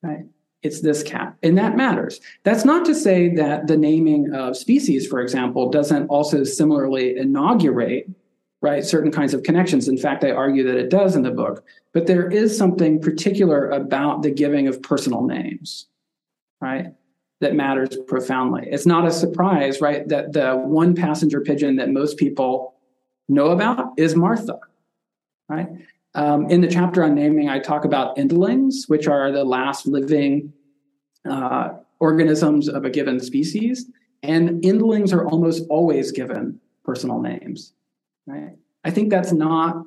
right? 0.02 0.26
It's 0.62 0.80
this 0.80 1.02
cat. 1.02 1.34
And 1.42 1.58
that 1.58 1.76
matters. 1.76 2.20
That's 2.42 2.64
not 2.64 2.84
to 2.86 2.94
say 2.94 3.34
that 3.34 3.66
the 3.66 3.76
naming 3.76 4.32
of 4.32 4.56
species, 4.56 5.06
for 5.06 5.20
example, 5.20 5.70
doesn't 5.70 6.06
also 6.08 6.44
similarly 6.44 7.16
inaugurate 7.16 8.08
right 8.64 8.84
certain 8.84 9.12
kinds 9.12 9.34
of 9.34 9.42
connections. 9.42 9.86
In 9.88 9.98
fact 9.98 10.24
i 10.24 10.30
argue 10.30 10.64
that 10.64 10.76
it 10.76 10.90
does 10.90 11.14
in 11.14 11.22
the 11.22 11.30
book. 11.30 11.64
But 11.92 12.06
there 12.06 12.28
is 12.28 12.56
something 12.56 13.00
particular 13.00 13.70
about 13.70 14.22
the 14.22 14.30
giving 14.30 14.66
of 14.66 14.82
personal 14.82 15.22
names 15.22 15.86
right 16.60 16.86
that 17.40 17.54
matters 17.54 17.96
profoundly. 18.08 18.66
It's 18.70 18.86
not 18.86 19.06
a 19.06 19.12
surprise 19.12 19.80
right 19.80 20.08
that 20.08 20.32
the 20.32 20.54
one 20.56 20.94
passenger 20.94 21.40
pigeon 21.40 21.76
that 21.76 21.90
most 21.90 22.16
people 22.16 22.74
know 23.28 23.48
about 23.48 23.92
is 23.96 24.14
martha 24.14 24.58
right? 25.48 25.68
Um, 26.14 26.48
in 26.50 26.60
the 26.60 26.68
chapter 26.68 27.02
on 27.04 27.14
naming 27.14 27.48
i 27.48 27.58
talk 27.58 27.84
about 27.84 28.18
endlings 28.18 28.84
which 28.86 29.06
are 29.08 29.30
the 29.32 29.44
last 29.44 29.86
living 29.86 30.52
uh, 31.28 31.70
organisms 32.00 32.68
of 32.68 32.84
a 32.84 32.90
given 32.90 33.18
species. 33.18 33.86
And 34.22 34.64
endlings 34.64 35.12
are 35.12 35.26
almost 35.26 35.64
always 35.68 36.12
given 36.12 36.60
personal 36.84 37.20
names 37.20 37.72
right? 38.26 38.56
I 38.84 38.90
think 38.90 39.10
that's 39.10 39.32
not 39.32 39.84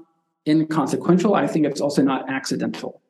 inconsequential. 0.48 1.36
I 1.36 1.48
think 1.48 1.66
it's 1.66 1.82
also 1.82 2.02
not 2.02 2.30
accidental. 2.30 3.02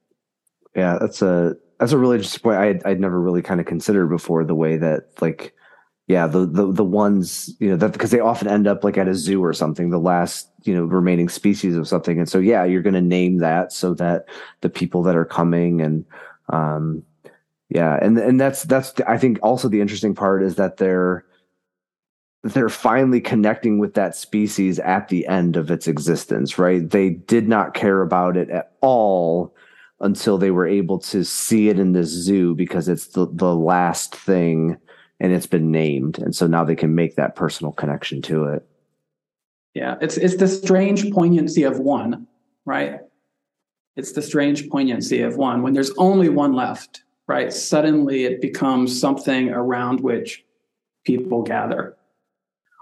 Yeah, 0.76 0.98
that's 1.00 1.22
a 1.22 1.56
that's 1.80 1.92
a 1.92 1.98
really 1.98 2.18
interesting 2.18 2.42
point. 2.42 2.58
I 2.58 2.90
I'd 2.90 3.00
never 3.00 3.20
really 3.20 3.42
kind 3.42 3.60
of 3.60 3.66
considered 3.66 4.08
before 4.08 4.44
the 4.44 4.56
way 4.56 4.78
that 4.78 5.22
like 5.22 5.54
yeah 6.08 6.26
the 6.26 6.46
the 6.46 6.72
the 6.72 6.84
ones 6.84 7.54
you 7.60 7.70
know 7.70 7.76
that 7.76 7.94
because 7.94 8.12
they 8.12 8.20
often 8.20 8.48
end 8.48 8.68
up 8.68 8.84
like 8.84 8.98
at 8.98 9.08
a 9.08 9.14
zoo 9.14 9.44
or 9.44 9.54
something 9.54 9.90
the 9.90 10.00
last 10.00 10.50
you 10.64 10.74
know 10.74 10.84
remaining 10.84 11.30
species 11.30 11.76
of 11.76 11.88
something 11.88 12.18
and 12.18 12.30
so 12.30 12.40
yeah 12.40 12.64
you're 12.64 12.82
going 12.82 12.94
to 12.94 13.02
name 13.02 13.38
that 13.38 13.72
so 13.72 13.94
that 13.94 14.26
the 14.62 14.70
people 14.70 15.04
that 15.04 15.16
are 15.16 15.26
coming 15.26 15.82
and 15.82 16.06
um 16.50 17.04
yeah 17.70 18.00
and 18.02 18.18
and 18.18 18.40
that's 18.40 18.64
that's 18.64 18.94
i 19.06 19.18
think 19.18 19.38
also 19.44 19.68
the 19.68 19.82
interesting 19.82 20.16
part 20.16 20.42
is 20.42 20.56
that 20.56 20.78
they're 20.78 21.26
they're 22.44 22.70
finally 22.70 23.20
connecting 23.20 23.80
with 23.80 23.94
that 23.96 24.16
species 24.16 24.80
at 24.80 25.10
the 25.10 25.28
end 25.28 25.58
of 25.58 25.72
its 25.72 25.88
existence, 25.88 26.58
right? 26.58 26.90
They 26.90 27.10
did 27.10 27.48
not 27.48 27.74
care 27.74 28.02
about 28.02 28.38
it 28.38 28.50
at 28.50 28.74
all 28.82 29.54
until 30.00 30.38
they 30.38 30.52
were 30.52 30.68
able 30.68 31.00
to 31.00 31.24
see 31.24 31.70
it 31.70 31.80
in 31.80 31.94
this 31.94 32.10
zoo 32.10 32.54
because 32.56 32.88
it's 32.88 33.08
the, 33.08 33.28
the 33.32 33.56
last 33.56 34.16
thing 34.16 34.78
and 35.20 35.34
it's 35.34 35.48
been 35.48 35.72
named. 35.72 36.20
And 36.20 36.36
so 36.36 36.46
now 36.46 36.64
they 36.64 36.76
can 36.76 36.94
make 36.94 37.16
that 37.16 37.36
personal 37.36 37.74
connection 37.74 38.22
to 38.24 38.46
it. 38.46 38.68
Yeah, 39.74 39.96
it's 40.02 40.18
it's 40.18 40.38
the 40.38 40.48
strange 40.48 41.12
poignancy 41.12 41.64
of 41.64 41.80
one, 41.80 42.28
right? 42.66 43.02
It's 43.96 44.12
the 44.12 44.22
strange 44.22 44.70
poignancy 44.70 45.22
of 45.22 45.38
one. 45.38 45.62
When 45.62 45.74
there's 45.74 45.92
only 45.98 46.30
one 46.30 46.54
left, 46.54 47.04
right? 47.28 47.52
Suddenly 47.52 48.26
it 48.26 48.42
becomes 48.42 49.00
something 49.00 49.50
around 49.50 50.02
which 50.02 50.46
people 51.04 51.42
gather. 51.42 51.97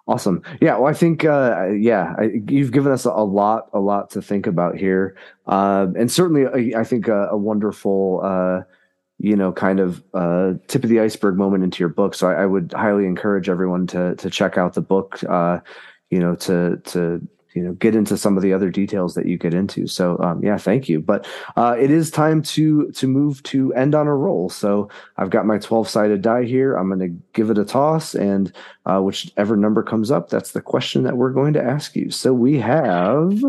Awesome. 0.07 0.43
Yeah. 0.61 0.77
Well, 0.77 0.85
I 0.85 0.93
think, 0.93 1.25
uh, 1.25 1.69
yeah, 1.71 2.13
I, 2.19 2.41
you've 2.47 2.71
given 2.71 2.91
us 2.91 3.05
a, 3.05 3.11
lot, 3.11 3.69
a 3.73 3.79
lot 3.79 4.11
to 4.11 4.21
think 4.21 4.45
about 4.45 4.77
here. 4.77 5.17
Uh, 5.47 5.87
and 5.97 6.11
certainly, 6.11 6.75
I 6.75 6.83
think 6.83 7.07
a, 7.07 7.29
a 7.29 7.37
wonderful, 7.37 8.21
uh, 8.23 8.61
you 9.17 9.35
know, 9.35 9.51
kind 9.51 9.79
of 9.79 10.03
uh, 10.13 10.53
tip 10.67 10.83
of 10.83 10.89
the 10.89 10.99
iceberg 10.99 11.37
moment 11.37 11.63
into 11.63 11.79
your 11.79 11.89
book. 11.89 12.13
So 12.13 12.29
I, 12.29 12.43
I, 12.43 12.45
would 12.45 12.73
highly 12.73 13.05
encourage 13.05 13.49
everyone 13.49 13.87
to 13.87 14.15
to 14.15 14.29
check 14.29 14.57
out 14.57 14.73
the 14.73 14.81
book. 14.81 15.23
Uh, 15.27 15.59
you 16.09 16.19
know, 16.19 16.35
to 16.35 16.77
to 16.85 17.25
you 17.55 17.63
know 17.63 17.71
get 17.73 17.95
into 17.95 18.17
some 18.17 18.35
of 18.35 18.43
the 18.43 18.53
other 18.53 18.69
details 18.69 19.15
that 19.15 19.25
you 19.25 19.37
get 19.37 19.53
into. 19.53 19.87
So 19.87 20.19
um, 20.19 20.43
yeah 20.43 20.57
thank 20.57 20.87
you. 20.87 20.99
But 20.99 21.25
uh, 21.55 21.75
it 21.79 21.89
is 21.89 22.11
time 22.11 22.41
to 22.43 22.91
to 22.91 23.07
move 23.07 23.41
to 23.43 23.73
end 23.73 23.95
on 23.95 24.07
a 24.07 24.15
roll. 24.15 24.49
So 24.49 24.89
i've 25.17 25.29
got 25.29 25.47
my 25.47 25.57
12 25.57 25.89
sided 25.89 26.21
die 26.21 26.43
here. 26.43 26.75
I'm 26.75 26.89
going 26.89 26.99
to 26.99 27.23
give 27.33 27.49
it 27.49 27.57
a 27.57 27.65
toss 27.65 28.13
and 28.13 28.51
uh, 28.85 28.99
whichever 28.99 29.55
number 29.55 29.81
comes 29.81 30.11
up 30.11 30.29
that's 30.29 30.51
the 30.51 30.61
question 30.61 31.03
that 31.03 31.17
we're 31.17 31.31
going 31.31 31.53
to 31.53 31.63
ask 31.63 31.95
you. 31.95 32.11
So 32.11 32.33
we 32.33 32.59
have 32.59 33.41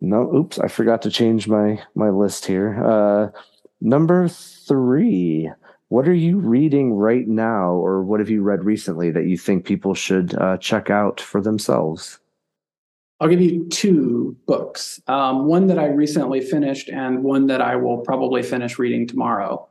no 0.00 0.34
oops 0.34 0.58
i 0.58 0.66
forgot 0.66 1.00
to 1.02 1.10
change 1.10 1.46
my 1.46 1.80
my 1.94 2.08
list 2.08 2.46
here. 2.46 2.82
Uh, 2.82 3.28
number 3.80 4.28
three. 4.28 5.50
What 5.88 6.08
are 6.08 6.14
you 6.14 6.38
reading 6.38 6.94
right 6.94 7.28
now 7.28 7.72
or 7.72 8.02
what 8.02 8.18
have 8.20 8.30
you 8.30 8.40
read 8.40 8.64
recently 8.64 9.10
that 9.10 9.26
you 9.26 9.36
think 9.36 9.66
people 9.66 9.92
should 9.92 10.34
uh, 10.36 10.56
check 10.56 10.88
out 10.88 11.20
for 11.20 11.42
themselves 11.42 12.18
I'll 13.22 13.28
give 13.28 13.40
you 13.40 13.68
two 13.68 14.36
books 14.46 15.00
um, 15.06 15.46
one 15.46 15.68
that 15.68 15.78
I 15.78 15.86
recently 15.86 16.40
finished, 16.40 16.88
and 16.88 17.22
one 17.22 17.46
that 17.46 17.60
I 17.60 17.76
will 17.76 17.98
probably 17.98 18.42
finish 18.42 18.80
reading 18.80 19.06
tomorrow. 19.06 19.68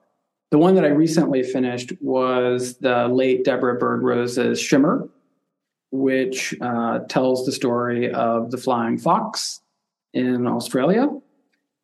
The 0.51 0.57
one 0.57 0.73
that 0.75 0.85
I 0.85 0.87
recently 0.87 1.43
finished 1.43 1.91
was 1.99 2.77
the 2.77 3.09
late 3.09 3.43
Deborah 3.43 3.77
Bird 3.77 4.03
Rose's 4.03 4.57
Shimmer, 4.57 5.09
which 5.91 6.55
uh, 6.61 6.99
tells 7.09 7.45
the 7.45 7.51
story 7.51 8.09
of 8.13 8.51
the 8.51 8.57
flying 8.57 8.97
fox 8.97 9.59
in 10.13 10.47
Australia. 10.47 11.09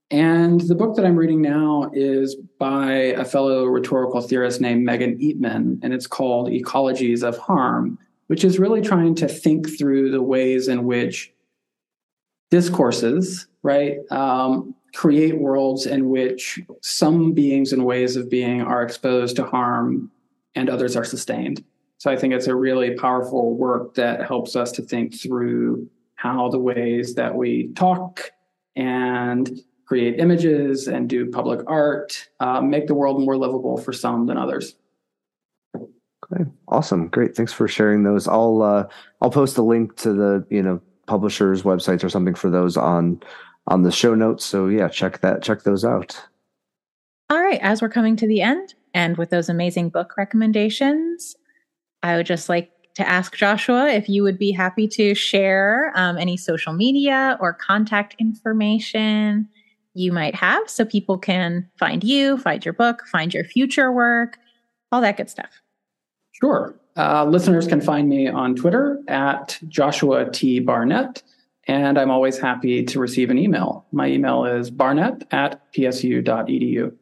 And 0.09 0.61
the 0.61 0.76
book 0.76 0.95
that 0.95 1.05
I'm 1.05 1.18
reading 1.18 1.41
now 1.41 1.91
is 1.93 2.38
by 2.59 2.91
a 2.93 3.26
fellow 3.26 3.65
rhetorical 3.65 4.22
theorist 4.22 4.61
named 4.61 4.86
Megan 4.86 5.18
Eatman, 5.18 5.80
and 5.84 5.93
it's 5.93 6.07
called 6.07 6.47
Ecologies 6.47 7.24
of 7.24 7.38
Harm, 7.38 7.99
which 8.28 8.45
is 8.45 8.57
really 8.57 8.80
trying 8.80 9.15
to 9.15 9.28
think 9.28 9.78
through 9.78 10.11
the 10.11 10.24
ways 10.24 10.70
in 10.70 10.86
which 10.86 11.34
discourses, 12.49 13.47
right, 13.63 13.97
um, 14.11 14.75
create 14.93 15.37
worlds 15.37 15.85
in 15.85 16.09
which 16.09 16.59
some 16.81 17.33
beings 17.33 17.73
and 17.73 17.85
ways 17.85 18.15
of 18.15 18.29
being 18.29 18.61
are 18.61 18.81
exposed 18.81 19.35
to 19.35 19.43
harm 19.43 20.11
and 20.55 20.69
others 20.69 20.95
are 20.95 21.03
sustained. 21.03 21.63
So 21.99 22.11
I 22.11 22.15
think 22.15 22.33
it's 22.33 22.47
a 22.47 22.55
really 22.55 22.95
powerful 22.95 23.55
work 23.55 23.95
that 23.95 24.25
helps 24.25 24.55
us 24.55 24.71
to 24.73 24.81
think 24.81 25.19
through 25.19 25.89
how 26.15 26.49
the 26.49 26.59
ways 26.59 27.15
that 27.15 27.35
we 27.35 27.71
talk 27.73 28.31
and 28.75 29.59
create 29.85 30.19
images 30.19 30.87
and 30.87 31.09
do 31.09 31.29
public 31.29 31.61
art 31.67 32.29
uh, 32.39 32.61
make 32.61 32.87
the 32.87 32.93
world 32.93 33.21
more 33.21 33.37
livable 33.37 33.77
for 33.77 33.93
some 33.93 34.25
than 34.25 34.37
others. 34.37 34.75
Okay, 35.75 36.43
awesome, 36.67 37.07
great. 37.07 37.35
Thanks 37.35 37.53
for 37.53 37.67
sharing 37.67 38.03
those. 38.03 38.27
I'll 38.27 38.61
uh, 38.61 38.87
I'll 39.21 39.29
post 39.29 39.57
a 39.57 39.61
link 39.61 39.95
to 39.97 40.13
the 40.13 40.45
you 40.49 40.61
know 40.61 40.81
publishers' 41.08 41.64
websites 41.64 42.03
or 42.03 42.10
something 42.10 42.36
for 42.36 42.49
those 42.49 42.78
on 42.78 43.22
on 43.68 43.82
the 43.82 43.91
show 43.91 44.16
notes. 44.16 44.45
So 44.45 44.68
yeah, 44.68 44.88
check 44.88 45.20
that 45.22 45.41
check 45.41 45.64
those 45.64 45.84
out. 45.84 46.22
All 47.30 47.41
right, 47.41 47.60
as 47.62 47.82
we're 47.82 47.89
coming 47.89 48.16
to 48.18 48.28
the 48.28 48.41
end 48.41 48.76
and 48.93 49.18
with 49.18 49.30
those 49.30 49.49
amazing 49.49 49.89
book 49.89 50.16
recommendations, 50.18 51.36
I 52.03 52.16
would 52.16 52.26
just 52.26 52.47
like 52.47 52.72
to 52.95 53.08
ask 53.08 53.36
Joshua 53.36 53.89
if 53.89 54.08
you 54.08 54.24
would 54.24 54.39
be 54.39 54.51
happy 54.51 54.88
to 54.88 55.14
share 55.14 55.91
um, 55.95 56.18
any 56.18 56.38
social 56.38 56.74
media 56.74 57.38
or 57.39 57.53
contact 57.53 58.16
information 58.18 59.47
you 59.93 60.12
might 60.12 60.36
have 60.36 60.70
so 60.70 60.86
people 60.86 61.18
can 61.18 61.70
find 61.78 62.03
you, 62.03 62.38
find 62.38 62.64
your 62.64 62.74
book, 62.74 63.05
find 63.08 63.34
your 63.34 63.43
future 63.43 63.91
work, 63.91 64.38
all 64.91 65.01
that 65.01 65.18
good 65.18 65.30
stuff. 65.30 65.62
Sure. 66.39 66.75
Uh, 66.95 67.25
listeners 67.25 67.67
can 67.67 67.79
find 67.79 68.09
me 68.09 68.27
on 68.27 68.55
Twitter 68.55 68.99
at 69.07 69.59
Joshua 69.67 70.29
T. 70.31 70.59
Barnett, 70.59 71.21
and 71.67 71.97
I'm 71.97 72.09
always 72.09 72.39
happy 72.39 72.83
to 72.83 72.99
receive 72.99 73.29
an 73.29 73.38
email. 73.38 73.85
My 73.91 74.07
email 74.07 74.45
is 74.45 74.71
barnett 74.71 75.23
at 75.31 75.61
psu.edu. 75.73 76.93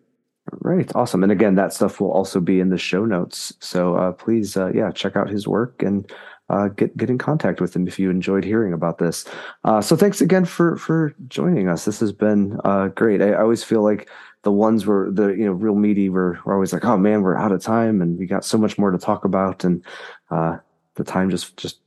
Right, 0.51 0.91
awesome. 0.95 1.23
And 1.23 1.31
again, 1.31 1.55
that 1.55 1.73
stuff 1.73 1.99
will 1.99 2.11
also 2.11 2.39
be 2.39 2.59
in 2.59 2.69
the 2.69 2.77
show 2.77 3.05
notes. 3.05 3.53
So 3.61 3.95
uh, 3.95 4.11
please, 4.11 4.55
uh, 4.55 4.71
yeah, 4.73 4.91
check 4.91 5.15
out 5.15 5.29
his 5.29 5.47
work 5.47 5.81
and 5.81 6.09
uh, 6.49 6.67
get 6.67 6.95
get 6.95 7.09
in 7.09 7.17
contact 7.17 7.59
with 7.59 7.75
him 7.75 7.88
if 7.88 7.97
you 7.97 8.11
enjoyed 8.11 8.43
hearing 8.43 8.73
about 8.73 8.99
this. 8.99 9.25
Uh, 9.63 9.81
so 9.81 9.95
thanks 9.95 10.21
again 10.21 10.45
for 10.45 10.77
for 10.77 11.15
joining 11.27 11.67
us. 11.67 11.86
This 11.86 11.99
has 11.99 12.11
been 12.11 12.59
uh, 12.63 12.89
great. 12.89 13.21
I, 13.21 13.31
I 13.31 13.41
always 13.41 13.63
feel 13.63 13.81
like 13.83 14.09
the 14.45 14.51
ones 14.51 14.85
were 14.85 15.09
the 15.11 15.29
you 15.29 15.43
know 15.43 15.51
real 15.51 15.75
meaty 15.75 16.07
were, 16.07 16.39
were 16.45 16.53
always 16.53 16.71
like, 16.71 16.85
oh 16.85 16.95
man, 16.95 17.23
we're 17.23 17.35
out 17.35 17.51
of 17.51 17.61
time 17.61 17.99
and 17.99 18.17
we 18.17 18.27
got 18.27 18.45
so 18.45 18.59
much 18.59 18.77
more 18.77 18.91
to 18.91 18.97
talk 18.97 19.25
about, 19.25 19.63
and 19.63 19.83
uh, 20.29 20.57
the 20.93 21.03
time 21.03 21.31
just 21.31 21.57
just 21.57 21.79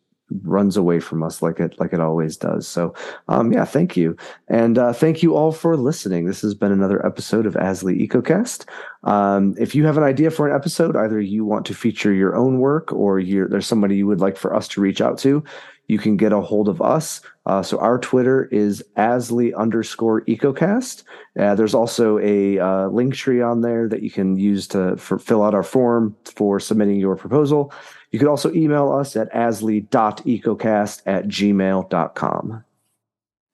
runs 0.43 0.77
away 0.77 1.01
from 1.01 1.23
us 1.23 1.41
like 1.43 1.59
it 1.61 1.79
like 1.81 1.93
it 1.93 2.01
always 2.01 2.37
does. 2.37 2.67
So 2.69 2.95
um, 3.29 3.53
yeah, 3.53 3.65
thank 3.65 3.97
you, 3.97 4.17
and 4.49 4.79
uh, 4.79 4.93
thank 4.93 5.23
you 5.23 5.37
all 5.37 5.53
for 5.53 5.77
listening. 5.77 6.27
This 6.27 6.43
has 6.43 6.55
been 6.55 6.73
another 6.73 7.05
episode 7.05 7.47
of 7.47 7.55
ASLE 7.57 8.09
EcoCast. 8.09 8.67
Um, 9.05 9.55
if 9.59 9.75
you 9.75 9.87
have 9.87 9.97
an 9.97 10.05
idea 10.05 10.31
for 10.31 10.49
an 10.49 10.55
episode, 10.55 10.97
either 10.97 11.21
you 11.21 11.45
want 11.45 11.67
to 11.67 11.75
feature 11.75 12.13
your 12.13 12.37
own 12.37 12.59
work 12.59 12.93
or 12.93 13.23
there's 13.23 13.67
somebody 13.67 13.97
you 13.97 14.07
would 14.07 14.21
like 14.21 14.37
for 14.37 14.55
us 14.55 14.69
to 14.69 14.81
reach 14.81 15.01
out 15.01 15.19
to, 15.19 15.43
you 15.89 15.99
can 15.99 16.17
get 16.17 16.33
a 16.33 16.41
hold 16.41 16.69
of 16.69 16.81
us. 16.81 17.21
Uh, 17.47 17.63
so 17.63 17.79
our 17.79 17.99
Twitter 17.99 18.45
is 18.53 18.85
ASLE 18.97 19.55
underscore 19.57 20.21
EcoCast. 20.23 21.03
Uh, 21.39 21.55
there's 21.55 21.75
also 21.75 22.19
a 22.19 22.59
uh, 22.59 22.89
link 22.89 23.15
tree 23.15 23.41
on 23.41 23.63
there 23.63 23.89
that 23.89 24.03
you 24.03 24.11
can 24.11 24.37
use 24.37 24.69
to 24.69 24.97
for, 24.99 25.19
fill 25.19 25.43
out 25.43 25.55
our 25.55 25.63
form 25.63 26.15
for 26.25 26.61
submitting 26.61 26.97
your 26.97 27.17
proposal. 27.17 27.73
You 28.11 28.19
can 28.19 28.29
also 28.29 28.53
email 28.53 28.93
us 28.93 29.17
at 29.17 29.33
asle.ecocast 29.33 31.03
at 31.07 31.29
gmail.com. 31.29 32.65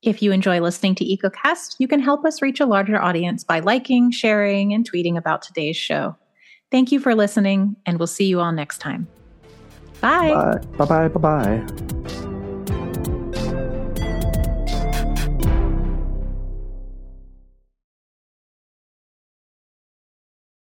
If 0.02 0.22
you 0.22 0.32
enjoy 0.32 0.60
listening 0.60 0.94
to 0.96 1.04
EcoCast, 1.04 1.76
you 1.78 1.88
can 1.88 2.00
help 2.00 2.24
us 2.24 2.42
reach 2.42 2.60
a 2.60 2.66
larger 2.66 3.00
audience 3.00 3.42
by 3.42 3.60
liking, 3.60 4.10
sharing, 4.10 4.74
and 4.74 4.88
tweeting 4.88 5.16
about 5.16 5.42
today's 5.42 5.76
show. 5.76 6.16
Thank 6.70 6.92
you 6.92 7.00
for 7.00 7.14
listening, 7.14 7.76
and 7.86 7.98
we'll 7.98 8.06
see 8.06 8.26
you 8.26 8.40
all 8.40 8.52
next 8.52 8.78
time. 8.78 9.08
Bye. 10.00 10.58
Bye 10.76 10.84
bye 10.84 11.08
bye 11.08 11.62
bye. 11.62 12.23